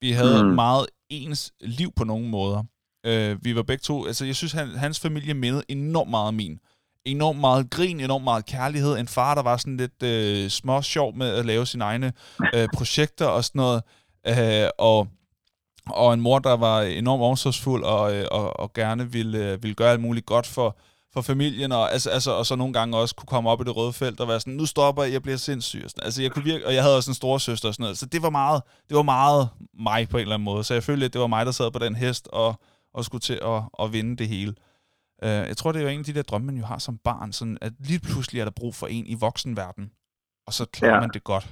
[0.00, 0.50] Vi havde mm.
[0.50, 2.64] meget ens liv på nogle måder.
[3.08, 6.34] Uh, vi var begge to, altså jeg synes, han, hans familie mindede enormt meget om
[6.34, 6.60] min.
[7.06, 8.98] Enormt meget grin, enormt meget kærlighed.
[8.98, 12.12] En far, der var sådan lidt øh, små sjov med at lave sine egne
[12.54, 13.82] øh, projekter og sådan noget.
[14.28, 15.08] Øh, og,
[15.86, 19.74] og en mor, der var enormt omsorgsfuld og, øh, og, og gerne ville, øh, ville
[19.74, 20.76] gøre alt muligt godt for,
[21.14, 23.76] for familien, og, altså, altså, og så nogle gange også kunne komme op i det
[23.76, 25.82] røde felt og være sådan, nu stopper jeg, jeg bliver sindssyg.
[25.84, 26.04] Og, sådan.
[26.04, 27.98] Altså, jeg kunne virke, og jeg havde også en store søster og sådan noget.
[27.98, 29.48] Så det var meget, det var meget
[29.78, 30.64] mig på en eller anden måde.
[30.64, 32.60] Så jeg følte, at det var mig, der sad på den hest og,
[32.94, 34.54] og skulle til at, at vinde det hele.
[35.22, 36.98] Uh, jeg tror, det er jo en af de der drømme, man jo har som
[36.98, 39.92] barn, sådan at lige pludselig er der brug for en i voksenverden,
[40.46, 41.00] og så klarer ja.
[41.00, 41.44] man det godt.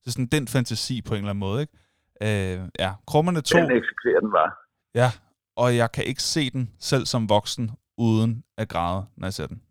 [0.00, 1.72] Det er sådan den fantasi på en eller anden måde, ikke?
[2.20, 3.58] Uh, ja, Krummerne to...
[3.58, 4.58] Den eksekverer den var.
[4.94, 5.10] Ja,
[5.56, 9.46] og jeg kan ikke se den selv som voksen, uden at græde, når jeg ser
[9.46, 9.62] den.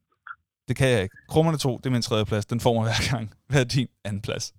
[0.68, 1.16] Det kan jeg ikke.
[1.30, 2.46] Krummerne 2, det er min tredje plads.
[2.46, 3.34] Den får mig hver gang.
[3.50, 4.54] Hvad er din anden plads?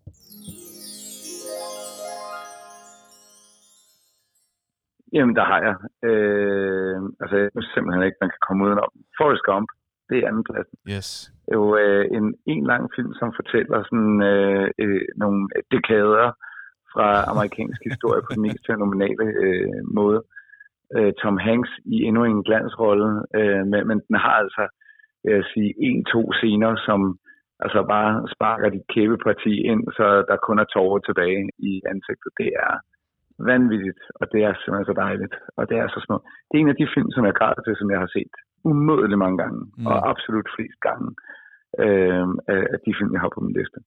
[5.14, 5.76] Jamen, der har jeg.
[6.08, 8.92] Øh, altså, jeg synes simpelthen ikke, man kan komme udenom.
[9.18, 9.68] Forrest Gump,
[10.08, 10.68] det er anden plads.
[10.94, 11.08] Yes.
[11.44, 15.40] Det er jo øh, en, en lang film, som fortæller sådan øh, øh, nogle
[15.72, 16.28] dekader
[16.92, 20.20] fra amerikansk historie på den mest fænomenale øh, måde
[20.96, 23.08] øh, Tom Hanks i endnu en glansrolle,
[23.38, 24.64] øh, men, men den har altså,
[25.24, 27.00] vil jeg sige, en-to scener, som
[27.64, 32.32] altså bare sparker dit kæbeparti ind, så der kun er tårer tilbage i ansigtet.
[32.40, 32.72] Det er
[33.50, 36.24] vanvittigt, og det er simpelthen så dejligt, og det er så smukt.
[36.48, 38.34] Det er en af de film, som jeg græder til, som jeg har set
[38.70, 39.86] umådeligt mange gange, mm.
[39.90, 41.08] og absolut flest gange
[41.84, 42.26] øh,
[42.74, 43.78] af de film, jeg har på min liste.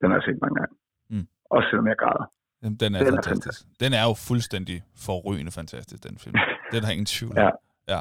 [0.00, 0.74] Den har jeg set mange gange.
[1.12, 1.26] Mm.
[1.54, 2.26] Også selvom jeg græder.
[2.62, 3.26] Jamen, den er, den fantastisk.
[3.26, 3.80] er fantastisk.
[3.82, 4.76] Den er jo fuldstændig
[5.06, 6.36] forrygende fantastisk, den film.
[6.74, 7.50] den har ingen tvivl ja.
[7.92, 8.00] ja.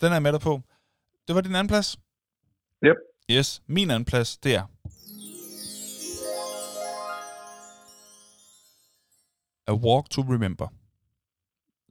[0.00, 0.54] Den er jeg med dig på.
[1.26, 1.88] Det var din anden plads?
[2.86, 2.98] Yep.
[3.36, 3.48] Yes.
[3.76, 4.64] Min anden plads, det er
[9.72, 10.68] A Walk to Remember,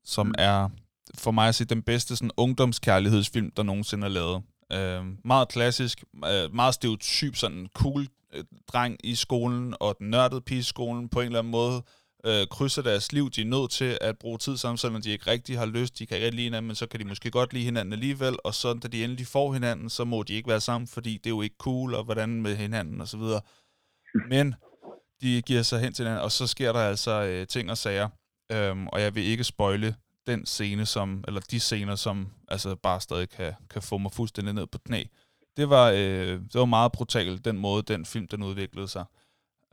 [0.04, 0.34] som mm.
[0.38, 0.70] er
[1.16, 4.44] for mig at sige den bedste sådan, ungdomskærlighedsfilm, der nogensinde er lavet.
[4.72, 10.42] Øh, meget klassisk, øh, meget stereotyp, sådan cool øh, dreng i skolen, og den nørdede
[10.42, 11.84] pige i skolen på en eller anden måde
[12.26, 13.30] øh, krydser deres liv.
[13.30, 16.00] De er nødt til at bruge tid sammen, selvom de ikke rigtig har lyst.
[16.00, 18.38] De kan ikke lide hinanden, men så kan de måske godt lide hinanden alligevel.
[18.44, 21.26] Og så da de endelig får hinanden, så må de ikke være sammen, fordi det
[21.26, 23.42] er jo ikke cool, og hvordan med hinanden og så videre.
[24.30, 24.56] Men
[25.22, 28.10] de giver sig hen til hinanden, og så sker der altså øh, ting og sager.
[28.52, 29.96] Øhm, og jeg vil ikke spoile
[30.28, 34.54] den scene, som, eller de scener, som altså bare stadig kan, kan få mig fuldstændig
[34.54, 35.04] ned på knæ.
[35.58, 39.06] Det var, øh, det var meget brutalt, den måde, den film den udviklede sig.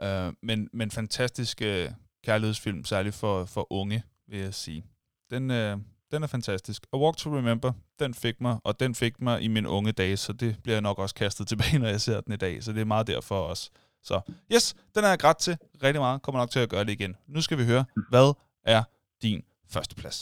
[0.03, 1.91] Øh, men, men fantastisk øh,
[2.25, 4.85] kærlighedsfilm, særligt for, for unge, vil jeg sige.
[5.31, 5.79] Den, øh,
[6.11, 6.87] den er fantastisk.
[6.93, 10.17] A Walk to Remember, den fik mig, og den fik mig i mine unge dage,
[10.17, 12.63] så det bliver jeg nok også kastet tilbage, når jeg ser den i dag.
[12.63, 13.71] Så det er meget derfor også.
[14.09, 14.17] Så
[14.55, 15.55] yes, den er jeg grædt til
[15.85, 16.23] rigtig meget.
[16.23, 17.15] Kommer nok til at gøre det igen.
[17.35, 18.29] Nu skal vi høre, hvad
[18.77, 18.83] er
[19.25, 19.41] din
[19.75, 20.19] første plads?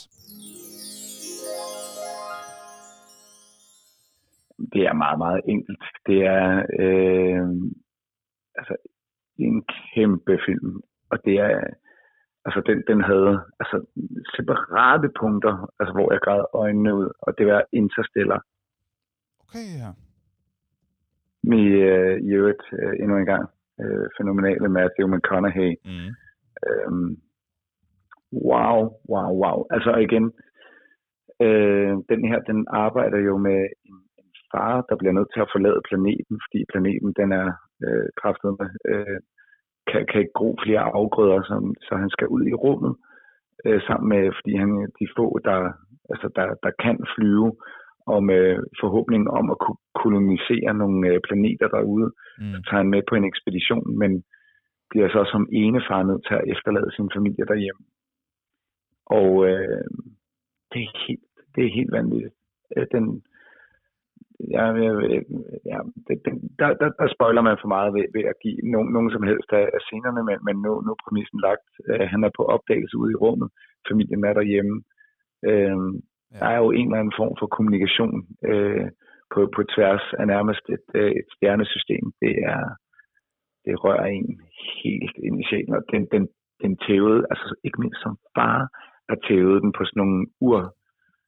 [4.72, 5.84] Det er meget, meget enkelt.
[6.08, 6.46] Det er
[6.82, 7.46] øh,
[8.58, 8.74] altså
[9.46, 9.64] en
[9.94, 10.72] kæmpe film,
[11.10, 11.60] og det er
[12.46, 13.76] altså den, den havde altså
[14.36, 18.40] separate punkter, altså hvor jeg græd øjnene ud, og det var Interstellar.
[19.44, 19.90] Okay, ja.
[21.50, 23.44] Med øh, i øvrigt øh, endnu en gang
[23.82, 25.72] øh, fænomenale Matthew McConaughey.
[25.84, 26.10] Mm.
[26.66, 27.10] Øhm,
[28.50, 28.78] wow,
[29.12, 29.58] wow, wow.
[29.70, 30.26] Altså igen,
[31.46, 35.52] øh, den her, den arbejder jo med en, en far, der bliver nødt til at
[35.54, 37.48] forlade planeten, fordi planeten den er
[37.86, 39.18] øh, kraftet med øh,
[39.90, 41.56] kan, kan ikke gro flere afgrøder, så,
[41.86, 42.94] så han skal ud i rummet
[43.66, 45.58] øh, sammen med, fordi han de få, der,
[46.12, 47.50] altså der, der kan flyve,
[48.06, 48.44] og med
[48.80, 52.52] forhåbning om at kunne kolonisere nogle øh, planeter derude, mm.
[52.52, 54.24] så tager han med på en ekspedition, men
[54.90, 57.84] bliver så som ene far nødt til at efterlade sin familie derhjemme.
[59.06, 59.84] Og øh,
[60.72, 62.34] det, er helt, det er helt vanvittigt.
[62.76, 63.04] Øh, den,
[64.54, 64.64] ja,
[65.70, 68.92] ja, det, det, der, der, der spoiler man for meget ved, ved at give nogen,
[68.92, 71.68] nogen som helst af, af scenerne, men, men nu, nu er præmissen lagt.
[71.90, 73.48] Uh, han er på opdagelse ude i rummet.
[73.90, 74.76] Familien er derhjemme.
[75.50, 75.86] Uh,
[76.32, 76.38] ja.
[76.40, 78.16] Der er jo en eller anden form for kommunikation
[78.50, 78.86] uh,
[79.32, 82.04] på, på tværs af nærmest et, uh, et stjernesystem.
[82.22, 82.62] Det er
[83.64, 84.40] det rører en
[84.82, 86.24] helt ind i sjælen, og den, den,
[86.62, 88.58] den tævede, altså ikke mindst som far,
[89.08, 90.60] har tævet den på sådan nogle ur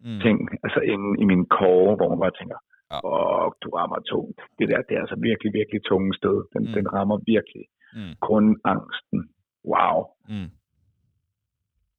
[0.05, 0.21] mm.
[0.25, 2.59] ting, altså inde i min kåre, hvor man bare tænker,
[2.93, 2.99] Ja.
[3.13, 4.41] Og du rammer tungt.
[4.59, 6.37] Det der, det er altså virkelig, virkelig tunge sted.
[6.55, 6.73] Den, mm.
[6.77, 7.65] den rammer virkelig.
[7.97, 8.15] Mm.
[8.27, 9.21] Grundangsten.
[9.73, 9.97] Wow.
[10.33, 10.51] Mm.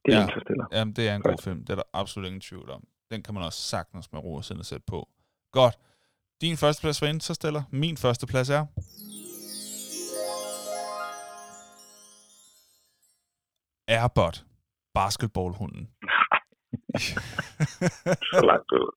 [0.10, 0.28] Det er ja.
[0.28, 0.68] Interstellar.
[0.72, 1.60] Jamen, det er en god film.
[1.60, 2.88] Det er der absolut ingen tvivl om.
[3.12, 5.10] Den kan man også sagtens med ro og sende sætte på.
[5.52, 5.80] Godt.
[6.42, 7.64] Din første plads var Interstellar.
[7.72, 8.66] Min første plads er...
[13.88, 14.46] Airbot.
[14.94, 15.90] Basketballhunden.
[18.32, 18.96] Så langt ud.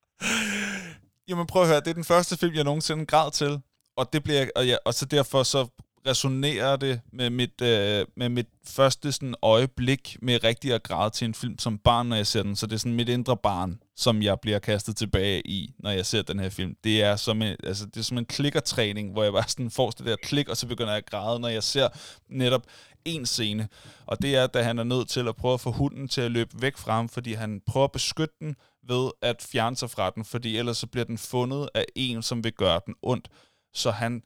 [1.29, 3.61] Jamen prøv at høre, det er den første film, jeg nogensinde græd til,
[3.97, 5.69] og det bliver og, ja, og så derfor så
[6.07, 11.25] resonerer det med mit, øh, med mit første sådan øjeblik med rigtig at græde til
[11.25, 12.57] en film som barn, når jeg ser den.
[12.57, 16.07] Så det er sådan mit indre barn, som jeg bliver kastet tilbage i, når jeg
[16.07, 16.77] ser den her film.
[16.85, 19.91] Det er som en, altså, det er som en klikkertræning, hvor jeg bare sådan får
[19.91, 21.89] det der klik, og så begynder jeg at græde, når jeg ser
[22.29, 22.63] netop
[23.05, 23.69] en scene.
[24.07, 26.31] Og det er, da han er nødt til at prøve at få hunden til at
[26.31, 28.57] løbe væk fra ham, fordi han prøver at beskytte den,
[28.89, 32.45] ved at fjerne sig fra den, fordi ellers så bliver den fundet af en, som
[32.45, 33.29] vil gøre den ondt.
[33.75, 34.23] Så han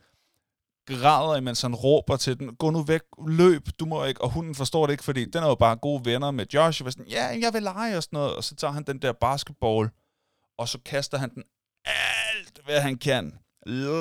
[0.87, 4.55] græder, imens han råber til den, gå nu væk, løb, du må ikke, og hunden
[4.55, 7.27] forstår det ikke, fordi den er jo bare gode venner med Josh, og sådan, ja,
[7.41, 9.91] jeg vil lege og sådan noget, og så tager han den der basketball,
[10.59, 11.43] og så kaster han den
[11.85, 13.39] alt, hvad han kan,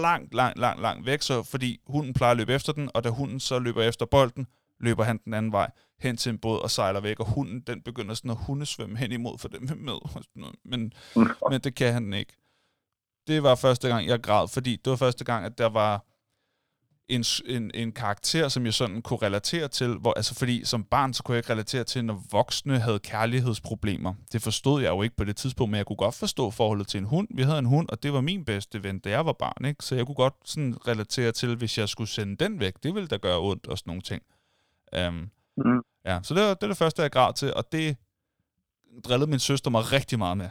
[0.02, 3.10] langt, langt, langt, langt væk, så fordi hunden plejer at løbe efter den, og da
[3.10, 4.48] hunden så løber efter bolden,
[4.80, 7.82] løber han den anden vej hen til en båd og sejler væk, og hunden den
[7.82, 9.98] begynder sådan at hundesvømme hen imod for dem med.
[10.66, 10.94] Men,
[11.49, 12.34] men det kan han ikke.
[13.28, 16.06] Det var første gang, jeg græd, fordi det var første gang, at der var
[17.07, 21.14] en, en, en karakter, som jeg sådan kunne relatere til, hvor, altså fordi som barn,
[21.14, 24.14] så kunne jeg ikke relatere til, når voksne havde kærlighedsproblemer.
[24.32, 26.98] Det forstod jeg jo ikke på det tidspunkt, men jeg kunne godt forstå forholdet til
[26.98, 27.27] en hund.
[27.36, 29.86] Vi havde en hund, og det var min bedste ven, da jeg var barn, ikke?
[29.86, 33.07] Så jeg kunne godt sådan relatere til, hvis jeg skulle sende den væk, det ville
[33.07, 34.23] da gøre ondt og sådan nogle ting.
[35.07, 35.82] Um, mm.
[36.06, 37.98] Ja, så det, var, det er det første, jeg græd til, og det
[39.03, 40.49] drillede min søster mig rigtig meget med.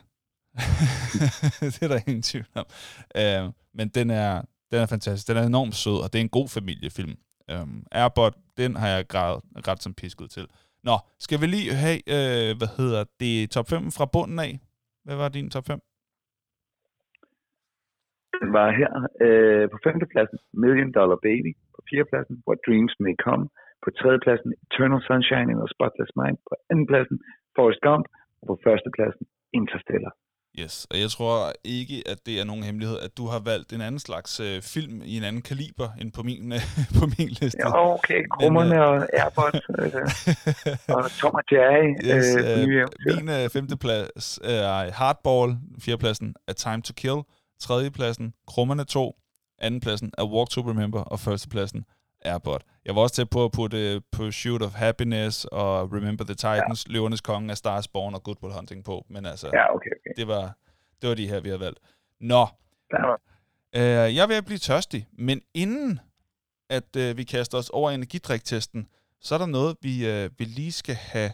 [1.73, 2.67] det er der ingen tvivl om.
[3.19, 4.43] Uh, men den er,
[4.75, 5.27] den er fantastisk.
[5.31, 7.15] Den er enormt sød, og det er en god familiefilm.
[7.51, 10.47] Øhm, um, Airbot, den har jeg grædet ret som pisket til.
[10.89, 14.53] Nå, skal vi lige have, øh, hvad hedder det, top 5 fra bunden af?
[15.07, 15.81] Hvad var din top 5?
[18.43, 18.93] Den var her
[19.25, 21.51] øh, på femtepladsen, Million Dollar Baby.
[21.75, 23.45] På fjerdepladsen, What Dreams May Come.
[23.85, 26.39] På tredjepladsen, Eternal Sunshine in a Spotless Mind.
[26.49, 27.17] På andenpladsen,
[27.57, 28.05] Forrest Gump.
[28.41, 29.25] Og på førstepladsen,
[29.61, 30.13] Interstellar.
[30.59, 33.81] Yes, og jeg tror ikke, at det er nogen hemmelighed, at du har valgt en
[33.81, 36.61] anden slags øh, film i en anden kaliber end på min, øh,
[36.99, 37.59] på min liste.
[37.59, 38.23] Ja, okay.
[38.31, 39.93] Krummerne øh, og Airbot øh,
[40.97, 41.89] og Tom og Jerry.
[42.05, 47.21] Yes, øh, øh, min øh, femteplads er Hardball, fjerdepladsen er Time to Kill,
[47.61, 49.15] tredjepladsen Krummerne 2,
[49.59, 51.85] andenpladsen er Walk to Remember, og førstepladsen
[52.25, 52.63] Airbot.
[52.85, 56.93] Jeg var også til på at putte Pursuit of Happiness og Remember the Titans, ja.
[56.93, 60.11] Løvernes Konge af Stars Born og Good Will Hunting på, men altså, ja, okay, okay.
[60.17, 60.57] Det, var,
[61.03, 61.79] det var de her, vi har valgt.
[62.21, 62.47] Nå,
[63.75, 64.07] ja.
[64.07, 66.01] øh, jeg at blive tørstig, men inden
[66.71, 68.89] at øh, vi kaster os over energidriktesten,
[69.21, 71.31] så er der noget, vi, øh, vi lige skal have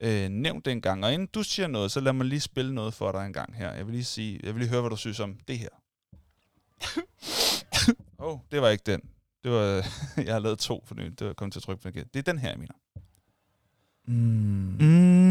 [0.00, 1.04] øh, nævnt dengang.
[1.04, 3.56] Og inden du siger noget, så lad mig lige spille noget for dig en gang
[3.56, 3.72] her.
[3.72, 5.68] Jeg vil lige, sige, jeg vil lige høre, hvad du synes om det her.
[8.18, 9.13] Åh, oh, det var ikke den.
[9.44, 9.86] Det var,
[10.26, 11.18] jeg har lavet to for nylig.
[11.18, 12.04] Det var kommet til at trykke på igen.
[12.14, 12.74] Det er den her, jeg mener.
[14.06, 14.76] Mm.
[14.80, 15.24] Mm.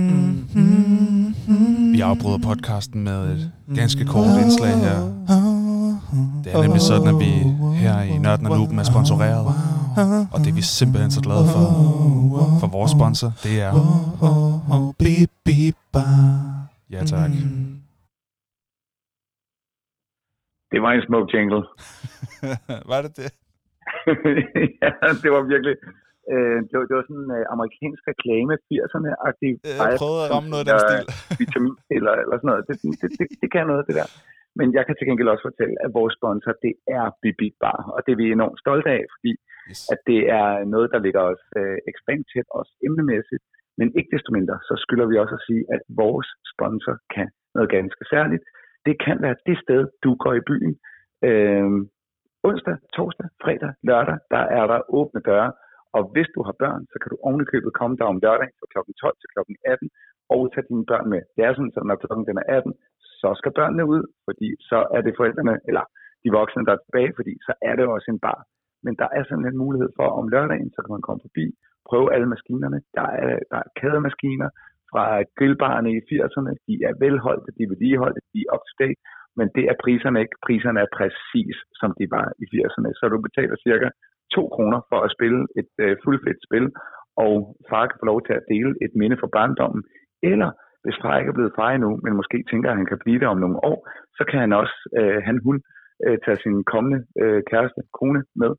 [1.93, 4.99] Vi afbryder podcasten med et ganske kort indslag her.
[6.43, 7.31] Det er nemlig sådan, at vi
[7.83, 9.45] her i Nørden og Luben er sponsoreret.
[10.33, 11.63] Og det er vi simpelthen så glade for.
[12.59, 13.71] For vores sponsor, det er...
[16.89, 17.31] Ja, tak.
[20.71, 21.61] Det var en smuk jingle.
[22.91, 23.42] var det det?
[24.83, 24.89] ja,
[25.23, 25.75] det var virkelig...
[26.33, 29.51] Øh, det, var, det var sådan en øh, amerikansk reklame, 80'erne-agtig.
[29.81, 31.05] Jeg prøvede at ramme noget af den stil.
[31.39, 32.63] Vitaminpiller eller sådan noget.
[32.69, 34.09] Det, det, det, det kan noget, det der.
[34.59, 37.99] Men jeg kan til gengæld også fortælle, at vores sponsor, det er Bibi Bar, og
[38.03, 39.31] det er vi enormt stolte af, fordi
[39.69, 39.81] yes.
[39.93, 43.43] at det er noget, der ligger os øh, ekstremt tæt, også emnemæssigt,
[43.79, 47.69] men ikke desto mindre, så skylder vi også at sige, at vores sponsor kan noget
[47.77, 48.43] ganske særligt.
[48.87, 50.73] Det kan være det sted, du går i byen,
[51.27, 51.69] øh,
[52.49, 55.51] onsdag, torsdag, fredag, lørdag, der er der åbne døre.
[55.97, 58.79] Og hvis du har børn, så kan du ovenikøbet komme der om lørdag fra kl.
[59.01, 59.39] 12 til kl.
[59.65, 59.89] 18
[60.33, 61.21] og tage dine børn med.
[61.35, 62.73] Det er sådan, at når klokken den er 18,
[63.21, 65.83] så skal børnene ud, fordi så er det forældrene, eller
[66.23, 68.39] de voksne, der er tilbage, fordi så er det også en bar.
[68.85, 71.45] Men der er sådan en mulighed for, om lørdagen, så kan man komme forbi,
[71.89, 72.79] prøve alle maskinerne.
[72.97, 74.49] Der er, der er kædemaskiner
[74.91, 75.03] fra
[75.37, 76.51] grillbarerne i 80'erne.
[76.67, 78.99] De er velholdte, de er vedligeholdte, de er up to date
[79.37, 80.35] men det er priserne ikke.
[80.47, 82.89] Priserne er præcis, som de var i 80'erne.
[82.99, 83.87] Så du betaler cirka
[84.35, 86.65] 2 kroner for at spille et øh, fuldfedt spil,
[87.25, 87.33] og
[87.69, 89.83] far kan få lov til at dele et minde fra barndommen.
[90.31, 90.49] Eller
[90.83, 93.27] hvis far ikke er blevet far endnu, men måske tænker, at han kan blive det
[93.33, 93.77] om nogle år,
[94.17, 95.57] så kan han også, øh, han hun,
[96.05, 98.51] øh, tage sin kommende øh, kæreste, kone med,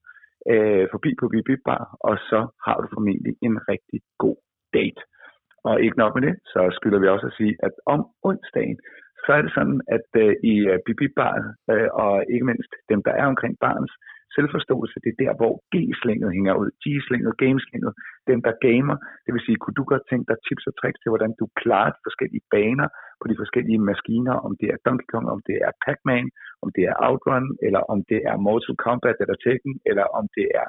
[0.53, 4.39] øh, forbi på Bibi Bar, og så har du formentlig en rigtig god
[4.77, 5.03] date.
[5.69, 8.79] Og ikke nok med det, så skylder vi også at sige, at om onsdagen,
[9.25, 11.09] så er det sådan, at øh, i øh, Bibi
[11.73, 13.93] øh, og ikke mindst dem, der er omkring barns
[14.37, 16.69] selvforståelse, det er der, hvor G-slinget hænger ud.
[16.83, 17.93] G-slinget, gameslinget,
[18.31, 18.97] dem, der gamer.
[19.25, 21.91] Det vil sige, kunne du godt tænke dig tips og tricks til, hvordan du klarer
[21.95, 22.89] de forskellige baner
[23.21, 26.27] på de forskellige maskiner, om det er Donkey Kong, om det er Pac-Man,
[26.63, 30.47] om det er Outrun, eller om det er Mortal Kombat eller Tekken, eller om det
[30.61, 30.67] er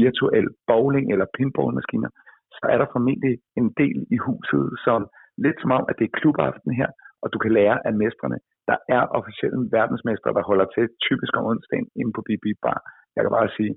[0.00, 2.10] virtuel bowling eller pinballmaskiner,
[2.56, 5.00] så er der formentlig en del i huset, som
[5.44, 6.90] lidt som om, at det er klubaften her,
[7.22, 8.38] og du kan lære af mestrene.
[8.70, 12.80] Der er officielle verdensmestre, der holder til typisk om onsdagen inde på BB Bar.
[13.16, 13.72] Jeg kan bare sige,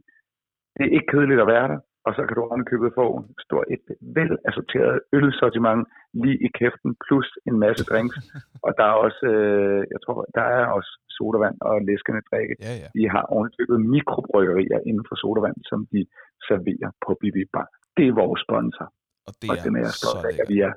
[0.78, 3.08] det er ikke kedeligt at være der, og så kan du ovenikøbet få
[3.46, 3.86] stort et
[4.18, 5.82] vel assorteret ølsortiment
[6.24, 8.16] lige i kæften, plus en masse drinks.
[8.66, 12.56] og der er også, øh, jeg tror, der er også sodavand og læskende drikke.
[12.68, 12.88] Ja, ja.
[12.96, 16.02] De har ovenikøbet mikrobryggerier inden for sodavand, som de
[16.48, 17.68] serverer på BB Bar.
[17.98, 18.88] Det er vores sponsor.
[19.28, 20.74] Og det og er, den er jeg stolt af, at vi er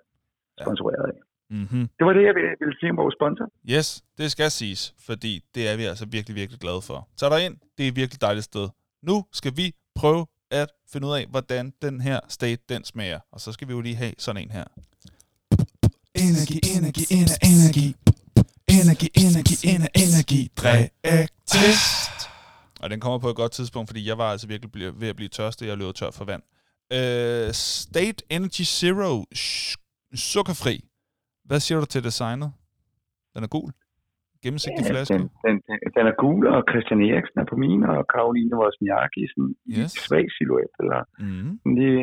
[0.63, 1.19] sponsoreret af.
[1.51, 1.89] Mm-hmm.
[1.99, 3.47] Det var det, jeg ville sige om vores sponsor.
[3.71, 7.09] Yes, det skal siges, fordi det er vi altså virkelig, virkelig glade for.
[7.17, 8.69] Så der ind, det er et virkelig dejligt sted.
[9.03, 13.21] Nu skal vi prøve at finde ud af, hvordan den her state, den smager.
[13.33, 14.65] Og så skal vi jo lige have sådan en her.
[16.15, 17.97] Energi, energi, energi, energi.
[18.69, 20.51] Energi, energi, energi, energi.
[20.57, 22.31] Drik test.
[22.81, 25.29] Og den kommer på et godt tidspunkt, fordi jeg var altså virkelig ved at blive
[25.29, 26.43] tørstig, jeg løb tør for vand.
[26.93, 29.77] Øh, State Energy Zero, sh-
[30.15, 30.85] sukkerfri.
[31.49, 32.51] Hvad siger du til designet?
[33.35, 33.71] Den er gul.
[34.43, 35.15] Gennemsigtig Ja, flaske.
[35.15, 39.21] den, den, den, den er gul, og Christian Eriksen er på min, og Karoline Wozniacki
[39.27, 39.79] i sådan Yes.
[39.79, 39.91] yes.
[40.07, 40.73] svag silhuet.
[40.81, 41.51] Eller Mm.
[41.63, 42.03] sådan lige,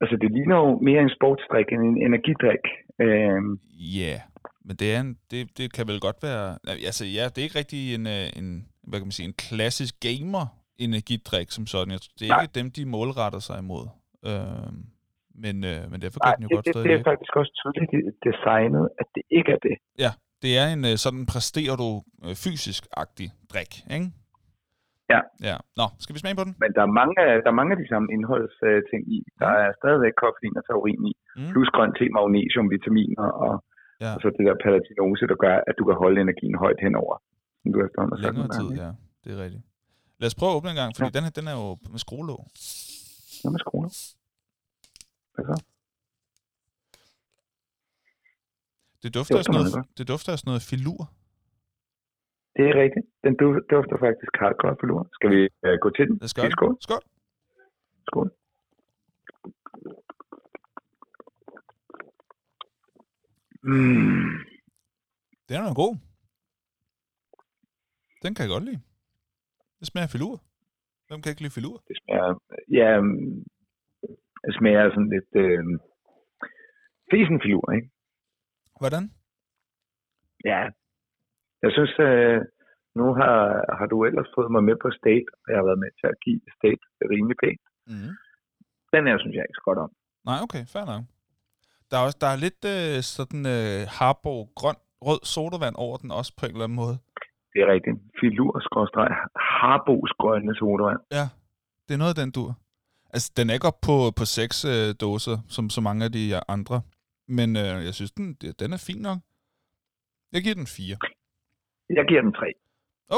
[0.00, 2.64] altså, det ligner jo mere en sportsdrik end en energidrik.
[3.04, 3.52] Øhm,
[3.98, 4.20] Ja, yeah.
[4.66, 6.46] men det, er en, det, det kan vel godt være...
[6.88, 8.46] Altså ja, det er ikke rigtig en, øh, en,
[8.88, 10.44] hvad kan man sige, en klassisk gamer
[10.86, 11.90] energidrik som sådan.
[11.94, 12.42] Jeg, tror- det er Nej.
[12.42, 13.84] ikke dem, de målretter sig imod.
[14.30, 14.72] Øh,
[15.44, 17.32] men, øh, men derfor nej, kan den jo det, godt det, stadig det er faktisk
[17.40, 19.76] også tydeligt designet, at det ikke er det.
[20.04, 20.10] Ja,
[20.42, 21.88] det er en øh, sådan præsterer du
[22.26, 24.08] øh, fysisk-agtig drik, ikke?
[25.12, 25.20] Ja.
[25.48, 25.56] Ja.
[25.80, 26.54] Nå, skal vi smage på den?
[26.62, 27.14] Men der er mange,
[27.44, 29.18] der er mange af de samme indholdsting i.
[29.42, 31.48] Der er stadigvæk koffein og taurin i, Mm.
[31.52, 33.54] plus grøn te, magnesium, vitaminer og,
[34.04, 34.10] Ja.
[34.14, 37.16] og så det der palatinose, der gør, at du kan holde energien højt henover.
[37.60, 38.90] Som du efterhånden har Længere tid, ja.
[39.22, 39.64] Det er rigtigt.
[40.20, 41.14] Lad os prøve at åbne en gang, fordi Ja.
[41.16, 42.42] den, her, den er jo med skruelåg.
[43.40, 43.88] Hvad med skruer?
[45.36, 45.56] Hvad så?
[49.02, 51.02] Det dufter, af dufter sådan meget noget, det dufter af sådan noget filur.
[52.56, 53.06] Det er rigtigt.
[53.24, 55.02] Den du- dufter faktisk hardcore for lur.
[55.16, 56.14] Skal vi uh, gå til den?
[56.20, 56.72] Lad os gøre Skål.
[56.74, 56.82] det.
[56.86, 57.02] Skål.
[58.08, 58.28] Skål.
[63.62, 64.36] Mm.
[65.48, 65.96] Den er god.
[68.22, 68.80] Den kan jeg godt lide.
[69.80, 70.42] Det smager filur.
[71.08, 71.76] Hvem kan ikke lide filur?
[71.88, 72.30] Det smager,
[72.80, 73.55] ja, det
[74.58, 75.64] smager sådan lidt øh,
[77.10, 77.88] fesenfilur, ikke?
[78.80, 79.04] Hvordan?
[80.50, 80.60] Ja.
[81.64, 82.38] Jeg synes, øh,
[82.98, 83.36] nu har,
[83.78, 86.20] har du ellers fået mig med på State, og jeg har været med til at
[86.24, 86.82] give State
[87.12, 87.64] rimelig pænt.
[87.90, 88.12] Mm.
[88.94, 89.90] Den her synes jeg ikke så godt om.
[90.28, 91.04] Nej, okay, fair nok.
[91.90, 96.10] Der er, også, der er lidt øh, sådan øh, harborg grøn rød sodavand over den
[96.18, 96.96] også på en eller anden måde.
[97.52, 97.96] Det er rigtigt.
[98.20, 99.10] Filur, skråstreg,
[99.58, 101.00] harbos grønne sodavand.
[101.18, 101.26] Ja,
[101.86, 102.50] det er noget af den dur.
[103.16, 106.24] Altså, den er ikke op på, på seks øh, dåser, som så mange af de
[106.56, 106.76] andre.
[107.38, 108.26] Men øh, jeg synes, den,
[108.62, 109.20] den er fin nok.
[110.34, 110.96] Jeg giver den fire.
[111.98, 112.48] Jeg giver den tre.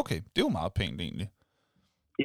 [0.00, 1.28] Okay, det er jo meget pænt egentlig.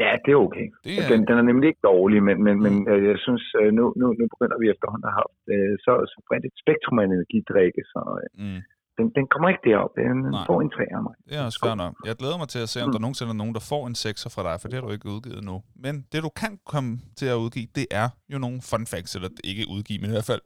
[0.02, 0.68] Ja, det er okay.
[0.84, 3.70] Det er, Den, den er nemlig ikke dårlig, men, men, men øh, jeg synes, øh,
[3.78, 7.06] nu, nu, nu begynder vi efterhånden at have øh, så, så bredt et spektrum af
[7.06, 8.62] energidrikke, så øh, mm,
[8.98, 9.91] den, den kommer ikke derop.
[9.95, 10.45] Den Nej.
[10.49, 11.14] får en tre af mig.
[11.30, 11.94] det er også fair nok.
[12.06, 12.91] Jeg glæder mig til at se, om Mm.
[12.94, 15.10] der nogensinde er nogen, der får en sekser fra dig, for det har du ikke
[15.10, 15.64] udgivet nu.
[15.76, 19.30] Men det, du kan komme til at udgive, det er jo nogle fun facts, eller
[19.44, 20.41] ikke udgive, men i hvert fald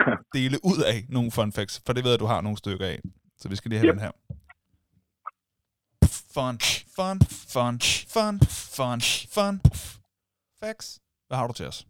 [0.36, 2.98] dele ud af nogle fun facts, for det ved jeg, du har nogle stykker af.
[3.38, 3.94] Så vi skal lige have Yep.
[3.94, 4.10] den her.
[6.34, 6.58] Fun,
[6.96, 7.18] fun,
[7.54, 7.80] fun,
[8.14, 8.40] fun,
[8.76, 9.00] fun,
[9.34, 9.60] fun.
[10.64, 11.00] Facts.
[11.28, 11.86] Hvad har du til os?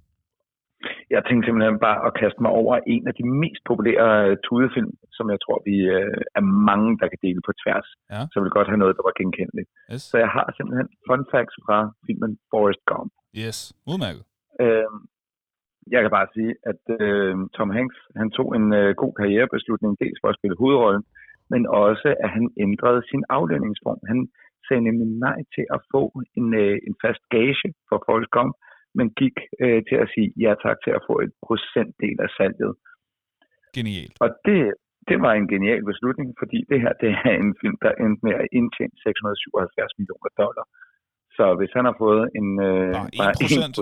[1.14, 4.92] Jeg tænkte simpelthen bare at kaste mig over en af de mest populære øh, tudefilm,
[5.16, 7.88] som jeg tror, vi øh, er mange, der kan dele på tværs.
[8.14, 8.20] Ja.
[8.28, 9.68] Så jeg vil godt have noget, der var genkendeligt.
[9.92, 10.02] Yes.
[10.10, 13.10] Så jeg har simpelthen fun facts fra filmen Forrest Gump.
[13.42, 13.58] Yes.
[13.90, 14.22] Udmærket.
[14.62, 14.90] Øh,
[15.94, 20.18] jeg kan bare sige, at øh, Tom Hanks han tog en øh, god karrierebeslutning, dels
[20.22, 21.04] for at spille hovedrollen,
[21.52, 24.00] men også, at han ændrede sin aflønningsform.
[24.12, 24.20] Han
[24.66, 26.02] sagde nemlig nej til at få
[26.38, 28.52] en, øh, en fast gage for Forrest Gump,
[28.98, 32.72] men gik øh, til at sige ja tak til at få et procentdel af salget.
[33.76, 34.16] Genialt.
[34.24, 34.60] Og det,
[35.08, 38.34] det var en genial beslutning, fordi det her det er en film, der endte med
[38.42, 40.66] at indtjene 677 millioner dollar.
[41.38, 42.48] Så hvis han har fået en...
[42.70, 42.92] Øh,
[43.22, 43.74] Bare 1 procent.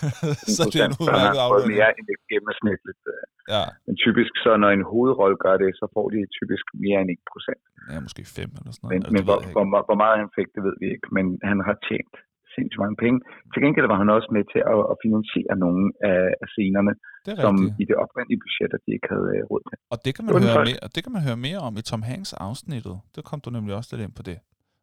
[0.56, 1.74] så det er en udmærket aflønning.
[1.78, 3.02] mere end det gennemsnitligt.
[3.14, 3.22] øh.
[3.54, 3.64] Ja.
[3.86, 7.30] Men typisk, så når en hovedrolle gør det, så får de typisk mere end 1
[7.32, 7.62] procent.
[7.92, 8.92] ja, måske 5 eller sådan noget.
[8.94, 11.06] Men, men hvor, hvor- hvor meget han fik, det ved vi ikke.
[11.16, 12.14] Men han har tjent
[12.56, 13.18] sindssygt mange penge.
[13.52, 16.92] Til gengæld var han også med til at, at finansiere nogle af, af scenerne,
[17.32, 19.76] er som i det oprindelige budget, at de ikke havde øh, råd til.
[19.92, 21.82] Og det kan, man den høre mere, og det kan man høre mere om i
[21.90, 22.96] Tom Hanks afsnittet.
[23.14, 24.38] Der kom du nemlig også lidt ind på det.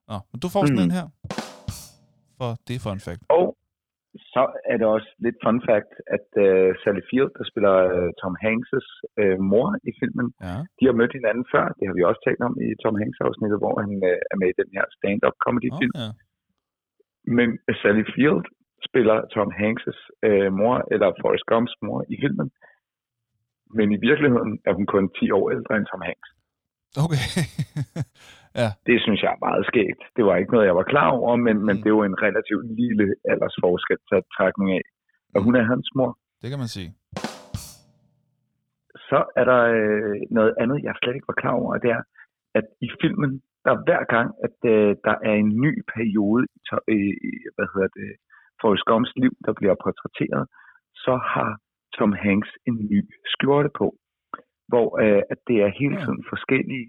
[0.09, 0.87] Nå, men du får sådan Mm.
[0.89, 1.07] en her.
[2.39, 3.21] For det er fun fact.
[3.39, 3.45] Og
[4.33, 8.33] så er det også lidt fun fact, at uh, Sally Field, der spiller uh, Tom
[8.45, 8.89] Hanks'
[9.21, 10.57] uh, mor i filmen, Ja.
[10.77, 11.65] de har mødt hinanden før.
[11.77, 14.57] Det har vi også talt om i Tom Hanks-afsnittet, hvor han uh, er med i
[14.61, 15.93] den her stand-up comedy-film.
[16.03, 16.09] Ja.
[17.27, 17.49] Men
[17.81, 18.45] Sally Field
[18.89, 22.51] spiller Tom Hanks' uh, mor, eller Forrest Gumps mor i filmen.
[23.77, 26.29] Men i virkeligheden er hun kun 10 år ældre end Tom Hanks.
[27.05, 27.25] Okay.
[28.61, 30.01] ja, Det synes jeg er meget skægt.
[30.15, 31.81] Det var ikke noget, jeg var klar over, men, men Mm.
[31.83, 34.83] det jo en relativt lille aldersforskel til trækning af.
[35.35, 36.11] Og hun er hans mor.
[36.41, 36.89] det kan man sige.
[39.09, 42.01] så er der øh, noget andet, jeg slet ikke var klar over, og det er,
[42.59, 46.43] at i filmen, der hver gang, at øh, der er en ny periode
[46.87, 48.09] i, i- hvad hedder det,
[48.61, 50.45] Forrest Gumps liv, der bliver portrætteret,
[51.05, 51.49] så har
[51.97, 53.01] Tom Hanks en ny
[53.33, 53.87] skjorte på,
[54.71, 56.87] hvor øh, at det er hele tiden forskellige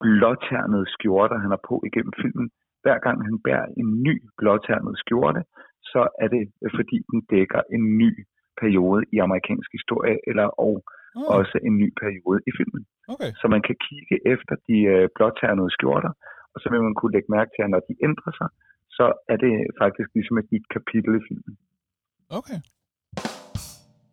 [0.00, 2.50] blåternede skjorter, han har på igennem filmen,
[2.82, 5.42] hver gang han bærer en ny blåternet skjorte,
[5.92, 8.10] så er det øh, fordi den dækker en ny
[8.60, 10.74] periode i amerikansk historie, eller og
[11.18, 12.82] Oh, også en ny periode i filmen.
[13.12, 13.30] okay.
[13.40, 16.12] Så man kan kigge efter de øh, blåternede skjorter,
[16.54, 18.48] og så vil man kunne lægge mærke til, at når de ændrer sig,
[18.96, 21.54] så er det faktisk ligesom et nyt kapitel i filmen.
[22.40, 22.58] Okay.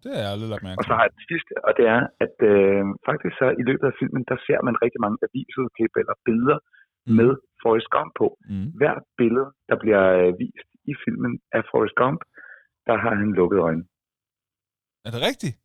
[0.01, 2.01] Det har jeg aldrig lagt mærke Og så har jeg det sidste, og det er,
[2.25, 6.15] at øh, faktisk så i løbet af filmen, der ser man rigtig mange avisudklip eller
[6.29, 6.59] billeder
[7.07, 7.15] Mm.
[7.19, 7.29] med
[7.61, 8.27] Forrest Gump på.
[8.49, 8.67] Mm.
[8.79, 12.19] Hvert billede, der bliver øh, vist i filmen af Forrest Gump,
[12.87, 13.87] der har han lukket øjnene.
[15.05, 15.55] Er det rigtigt?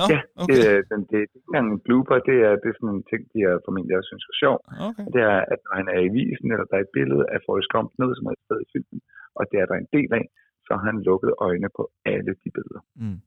[0.00, 0.50] Nå, Ja, okay.
[0.56, 3.04] det, er- den, det er ikke engang en blooper, det er, det er sådan en
[3.10, 4.56] ting, de er formentlig også synes var sjov.
[4.88, 5.04] okay.
[5.14, 7.70] Det er, at når han er i visen, eller der er et billede af Forrest
[7.74, 8.98] Gump, noget som er et sted i filmen,
[9.38, 10.24] og det er der en del af,
[10.66, 11.82] så har han lukket øjne på
[12.14, 12.82] alle de billeder.
[13.02, 13.18] Mm.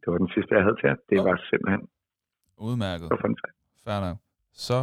[0.00, 0.98] Det var den sidste, jeg havde til jer.
[1.10, 1.24] Det Nå.
[1.28, 1.82] var simpelthen
[2.68, 3.06] Udmærket.
[3.84, 4.16] så nok.
[4.68, 4.78] Så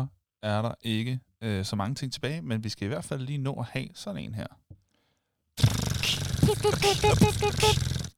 [0.54, 1.14] er der ikke
[1.46, 3.90] øh, så mange ting tilbage, men vi skal i hvert fald lige nå at have
[4.04, 4.50] sådan en her.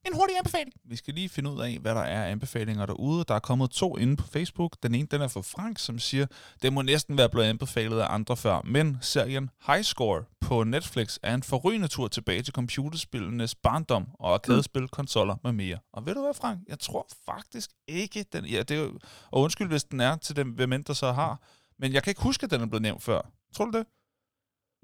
[0.07, 0.73] En hurtig anbefaling.
[0.83, 3.23] Vi skal lige finde ud af, hvad der er af anbefalinger derude.
[3.27, 4.75] Der er kommet to inde på Facebook.
[4.83, 6.25] Den ene den er fra Frank, som siger,
[6.61, 11.17] det må næsten være blevet anbefalet af andre før, men serien High Score på Netflix
[11.23, 15.77] er en forrygende tur tilbage til computerspillenes barndom og arkadespil, konsoller med mere.
[15.93, 16.59] Og ved du hvad, Frank?
[16.67, 18.45] Jeg tror faktisk ikke, den...
[18.45, 18.99] Ja, det er jo,
[19.31, 21.41] og undskyld, hvis den er til dem, hvem end der så har.
[21.79, 23.21] Men jeg kan ikke huske, at den er blevet nævnt før.
[23.55, 23.87] Tror du det?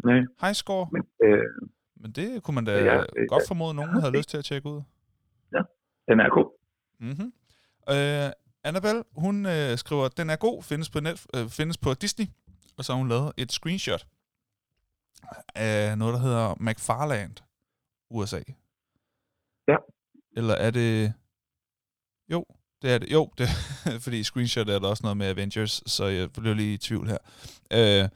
[0.06, 0.88] Nej, High Score?
[0.91, 1.44] men øh,
[2.02, 4.30] Men det kunne man da Ja, det- godt formode, at nogen ja, havde det- lyst
[4.30, 4.81] til at tjekke ud.
[6.07, 6.47] den er god.
[6.99, 7.34] Mm-hmm.
[7.89, 8.31] Øh,
[8.63, 12.25] Annabelle, hun øh, skriver, den er god, findes på, net, øh, findes på Disney,
[12.77, 14.07] og så har hun lavet et screenshot
[15.55, 17.35] af noget, der hedder McFarland,
[18.09, 18.41] USA.
[19.67, 19.75] Ja.
[20.38, 21.13] Eller er det...
[22.29, 22.45] Jo,
[22.81, 23.11] det er det.
[23.11, 23.47] Jo, det,
[24.03, 27.17] fordi screenshot er der også noget med Avengers, så jeg blev lige i tvivl her.
[27.73, 28.09] Øh,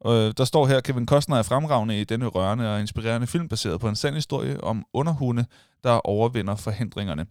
[0.00, 3.80] og der står her, Kevin Costner er fremragende i denne rørende og inspirerende film, baseret
[3.80, 5.46] på en sand historie om underhunde,
[5.86, 7.26] der overvinder forhindringerne.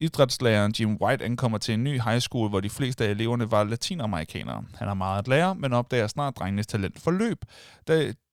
[0.00, 3.64] Idrætslæreren Jim White ankommer til en ny high school, hvor de fleste af eleverne var
[3.64, 4.64] latinamerikanere.
[4.74, 7.38] Han har meget at lære, men opdager snart drengenes talent for løb.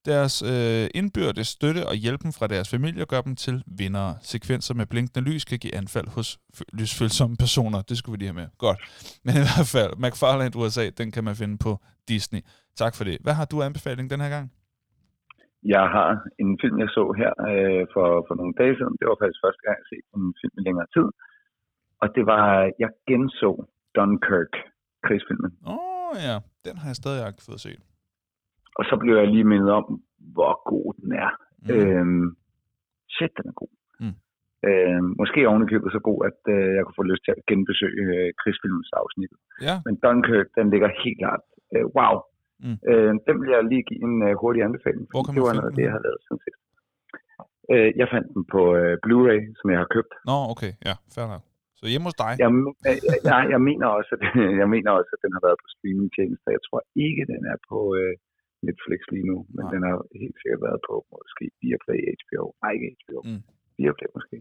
[0.06, 4.18] Deres øh, indbyrdes støtte og hjælpen fra deres familie gør dem til vindere.
[4.22, 7.82] Sekvenser med blinkende lys kan give anfald hos f- lysfølsomme personer.
[7.82, 8.48] Det skulle vi lige have med.
[8.58, 8.80] Godt.
[9.26, 12.40] Men i hvert fald, McFarland USA, den kan man finde på Disney.
[12.78, 13.18] Tak for det.
[13.22, 14.52] Hvad har du anbefaling den her gang?
[15.64, 16.10] Jeg har
[16.44, 18.96] en film, jeg så her øh, for, for nogle dage siden.
[19.00, 21.08] Det var faktisk første gang, jeg set en film i længere tid.
[22.02, 22.46] Og det var,
[22.84, 23.52] jeg genså
[23.96, 24.54] Dunkirk,
[25.06, 25.52] krigsfilmen.
[25.68, 26.36] Åh oh, ja,
[26.66, 27.82] den har jeg stadig ikke fået set.
[28.80, 29.86] Og så blev jeg lige mindet om,
[30.36, 31.32] hvor god den er.
[31.64, 31.70] Mm.
[31.74, 32.28] Øhm,
[33.16, 33.74] shit, den er god.
[34.02, 34.18] Mm.
[34.68, 38.30] Øhm, måske ovenikøbet så god, at øh, jeg kunne få lyst til at genbesøge øh,
[38.42, 39.34] krigsfilmens afsnit.
[39.68, 41.44] Ja, Men Dunkirk, den ligger helt klart.
[41.74, 42.16] Øh, wow.
[42.66, 42.78] Mm.
[42.90, 45.04] Øh, den vil jeg lige give en øh, hurtig anbefaling.
[45.14, 46.62] Hvor kan man det var noget af det, jeg har lavet siden sidst.
[47.74, 50.14] Øh, jeg fandt den på øh, Blu-ray, som jeg har købt.
[50.30, 51.44] nå okay, ja, fair nok.
[51.80, 52.32] Så hjemme hos dig?
[52.44, 52.52] Jeg,
[52.88, 52.98] øh,
[53.30, 54.22] jeg, jeg, mener også, at,
[54.62, 56.50] jeg mener også, at den har været på streamingtjenester.
[56.58, 58.14] Jeg tror ikke, den er på øh,
[58.68, 59.72] Netflix lige nu, men Nej.
[59.74, 62.44] den har helt sikkert været på måske Viaplay, HBO.
[62.62, 63.20] Nej, ikke HBO.
[63.28, 63.42] Mm.
[63.78, 64.38] Viaplay måske,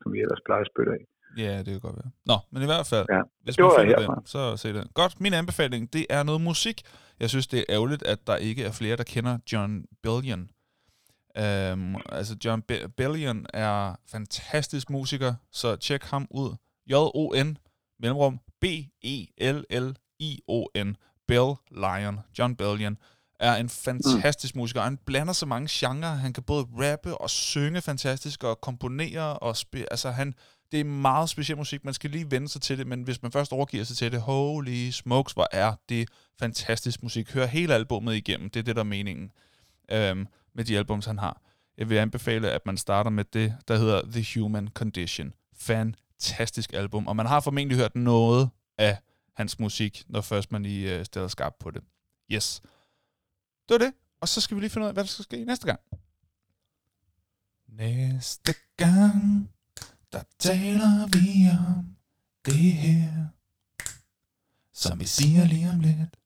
[0.00, 1.02] som vi ellers plejer at spytte af.
[1.36, 2.10] Ja, det kan godt være.
[2.26, 4.14] Nå, men i hvert fald, Ja, hvis man finder herfra.
[4.14, 4.88] den, så se den.
[4.94, 6.82] Godt, min anbefaling, det er noget musik.
[7.20, 10.40] Jeg synes, det er ærgerligt, at der ikke er flere, der kender John Bellion.
[11.38, 16.54] Um, altså, John Be- Bellion er fantastisk musiker, så tjek ham ud.
[16.86, 17.56] J-O-N,
[18.00, 18.38] mellemrum,
[19.72, 20.96] B-E-L-L-I-O-N,
[21.28, 22.96] Bell Lion, John Bellion,
[23.40, 24.80] er en fantastisk musiker.
[24.80, 26.14] Han blander så mange genrer.
[26.14, 29.86] Han kan både rappe og synge fantastisk, og komponere og spille.
[29.92, 30.34] Altså, han,
[30.72, 31.84] det er meget speciel musik.
[31.84, 34.20] Man skal lige vende sig til det, men hvis man først overgiver sig til det,
[34.20, 36.08] holy smokes, hvor er det
[36.38, 37.32] fantastisk musik.
[37.32, 38.50] Hør hele albummet igennem.
[38.50, 39.32] Det er det, der er meningen
[39.90, 41.42] øhm, med de albums, han har.
[41.78, 45.34] Jeg vil anbefale, at man starter med det, der hedder The Human Condition.
[45.54, 48.98] Fantastisk album, og man har formentlig hørt noget af
[49.36, 51.82] hans musik, når først man lige øh, stiller skarpt på det.
[52.32, 52.60] Yes.
[53.68, 53.92] Det var det.
[54.20, 55.80] Og så skal vi lige finde ud af, hvad der skal ske næste gang.
[57.68, 59.50] Næste gang,
[60.12, 61.84] der taler vi om
[62.46, 63.08] det her,
[64.74, 66.16] som vi siger lige om lidt.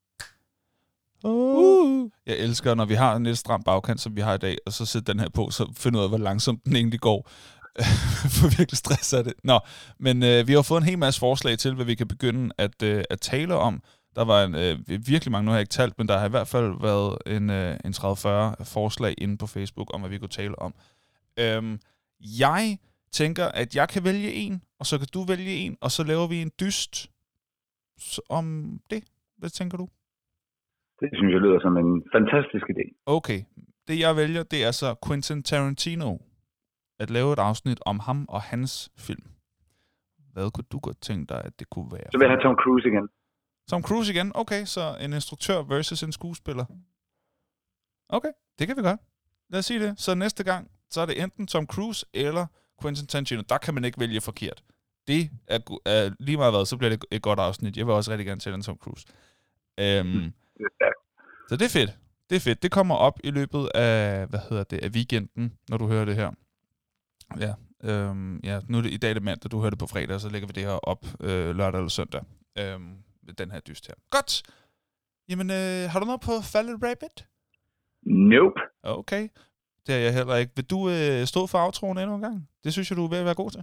[1.25, 2.11] Uh.
[2.27, 4.73] Jeg elsker, når vi har en lidt stram bagkant, som vi har i dag, og
[4.73, 7.29] så sætter den her på, så finder ud af, hvor langsomt den egentlig går.
[8.37, 9.33] For virkelig stress af det.
[9.45, 9.61] Nå,
[9.99, 12.83] men øh, vi har fået en hel masse forslag til, hvad vi kan begynde at,
[12.83, 13.83] øh, at tale om.
[14.17, 16.31] Der var en, øh, virkelig mange, nu har jeg ikke talt, men der har i
[16.31, 20.29] hvert fald været en, øh, en 30-40 forslag inde på Facebook om, hvad vi kunne
[20.29, 20.75] tale om.
[21.39, 21.81] Øhm,
[22.21, 22.79] jeg
[23.21, 26.27] tænker, at jeg kan vælge en, og så kan du vælge en, og så laver
[26.33, 26.95] vi en dyst
[28.39, 28.47] om
[28.91, 29.01] det.
[29.41, 29.87] Hvad tænker du?
[31.01, 32.85] Det synes jeg lyder som en fantastisk idé.
[33.07, 33.41] Okay.
[33.89, 36.11] Det jeg vælger, det er så Quentin Tarantino.
[36.99, 39.27] At lave et afsnit om ham og hans film.
[40.33, 42.09] Hvad kunne du godt tænke dig, at det kunne være?
[42.13, 43.09] Så vil jeg have Tom Cruise igen.
[43.71, 44.33] Tom Cruise igen?
[44.35, 46.65] Okay, så en instruktør versus en skuespiller.
[48.09, 48.99] Okay, det kan vi gøre.
[49.51, 50.01] Lad os sige det.
[50.01, 52.47] Så næste gang, så er det enten Tom Cruise eller
[52.83, 53.43] Quentin Tarantino.
[53.49, 54.63] Der kan man ikke vælge forkert.
[55.07, 57.77] Det er, er lige meget hvad, så bliver det et godt afsnit.
[57.77, 59.07] Jeg vil også rigtig gerne til en Tom Cruise.
[59.81, 60.89] Øhm, Ja.
[61.49, 61.91] så det er fedt.
[62.31, 62.63] Det er fedt.
[62.63, 66.15] Det kommer op i løbet af, hvad hedder det, af weekenden, når du hører det
[66.17, 66.31] her.
[67.41, 67.55] Ja,
[67.91, 70.21] øhm, ja nu er det i dag er det mandag, du hører det på fredag,
[70.21, 72.23] så lægger vi det her op øh, lørdag eller søndag.
[72.59, 72.97] Øhm,
[73.39, 73.95] den her dyst her.
[74.11, 74.43] Godt!
[75.29, 77.27] Jamen, øh, har du noget på Fallet Rabbit?
[78.03, 78.61] Nope.
[78.83, 79.29] Okay.
[79.87, 80.53] Det er jeg heller ikke.
[80.59, 82.39] Vil du øh, stå for aftroen endnu en gang?
[82.65, 83.63] Det synes jeg, du er ved at være god til.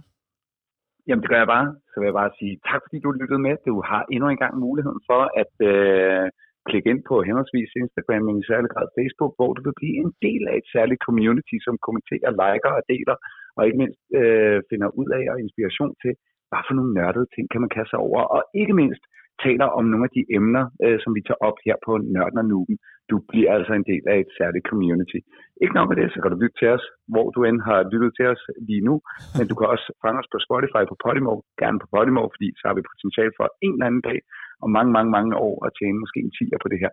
[1.06, 1.68] Jamen, det gør jeg bare.
[1.90, 3.54] Så vil jeg bare sige tak, fordi du lyttede med.
[3.70, 6.26] Du har endnu en gang muligheden for at øh,
[6.68, 10.12] klikke ind på henholdsvis Instagram, men i særlig grad Facebook, hvor du vil blive en
[10.26, 13.16] del af et særligt community, som kommenterer, liker og deler,
[13.56, 16.12] og ikke mindst øh, finder ud af og inspiration til,
[16.50, 19.02] hvad for nogle nørdede ting kan man kaste sig over, og ikke mindst
[19.46, 22.46] taler om nogle af de emner, øh, som vi tager op her på Nørden og
[22.52, 22.76] Nuben.
[23.10, 25.18] Du bliver altså en del af et særligt community.
[25.62, 28.10] Ikke nok med det, så kan du lytte til os, hvor du end har lyttet
[28.18, 28.94] til os lige nu,
[29.36, 31.32] men du kan også fange os på Spotify på Podimo,
[31.62, 34.18] gerne på Podimo, fordi så har vi potentiale for en eller anden dag
[34.62, 36.92] og mange, mange, mange år at tjene måske en 10'er på det her.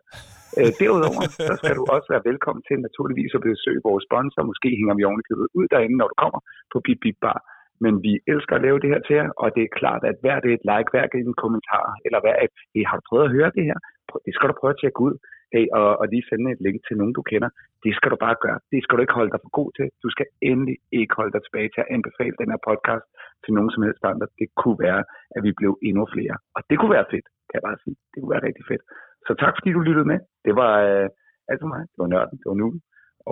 [0.59, 4.41] Øh, derudover, så skal du også være velkommen til naturligvis at besøge vores sponsor.
[4.51, 6.39] Måske hænger vi ovenikøbet ud derinde, når du kommer
[6.71, 7.39] på Bip Bip Bar.
[7.83, 10.37] Men vi elsker at lave det her til jer, og det er klart, at hver
[10.43, 13.35] det et like, hver det en kommentar, eller hver et, hey, har du prøvet at
[13.37, 13.77] høre det her?
[14.25, 15.15] Det skal du prøve at tjekke ud.
[15.53, 17.49] Hey, og, og lige sende et link til nogen, du kender.
[17.83, 18.59] Det skal du bare gøre.
[18.71, 19.87] Det skal du ikke holde dig for god til.
[20.03, 23.05] Du skal endelig ikke holde dig tilbage til at anbefale den her podcast
[23.43, 24.27] til nogen som helst andre.
[24.41, 25.01] Det kunne være,
[25.35, 26.35] at vi blev endnu flere.
[26.55, 27.95] Og det kunne være fedt, kan jeg bare sige.
[28.11, 28.83] Det kunne være rigtig fedt.
[29.27, 30.19] Så tak fordi du lyttede med.
[30.45, 31.07] Det var øh,
[31.49, 31.81] alt for mig.
[31.91, 32.37] Det var nørden.
[32.41, 32.67] Det var nu.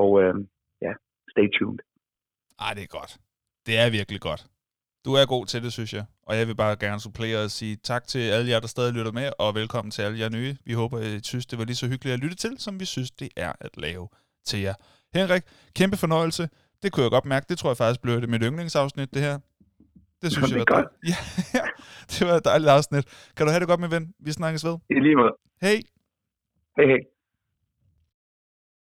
[0.02, 0.36] Og øh,
[0.86, 0.94] ja,
[1.34, 1.80] stay tuned.
[2.66, 3.12] Ej, det er godt.
[3.70, 4.46] Det er virkelig godt.
[5.06, 6.06] Du er god til det, synes jeg.
[6.28, 9.12] Og jeg vil bare gerne supplere og sige tak til alle jer, der stadig lytter
[9.12, 10.58] med, og velkommen til alle jer nye.
[10.66, 13.12] Vi håber, I synes, det var lige så hyggeligt at lytte til, som vi synes,
[13.12, 14.08] det er at lave
[14.46, 14.74] til jer.
[15.14, 15.44] Henrik,
[15.76, 16.50] kæmpe fornøjelse.
[16.84, 17.46] Det kunne jeg godt mærke.
[17.50, 19.40] Det tror jeg faktisk blev det mit yndlingsafsnit, det her.
[20.22, 20.88] Det synes Det jeg var godt.
[21.08, 21.18] Ja,
[21.60, 21.66] ja,
[22.10, 23.06] det var et dejligt afsnit.
[23.36, 24.14] Kan du have det godt, min ven?
[24.20, 24.78] Vi snakkes ved.
[24.90, 25.34] I lige måde.
[25.62, 25.78] Hej!
[26.78, 27.19] Hej hej.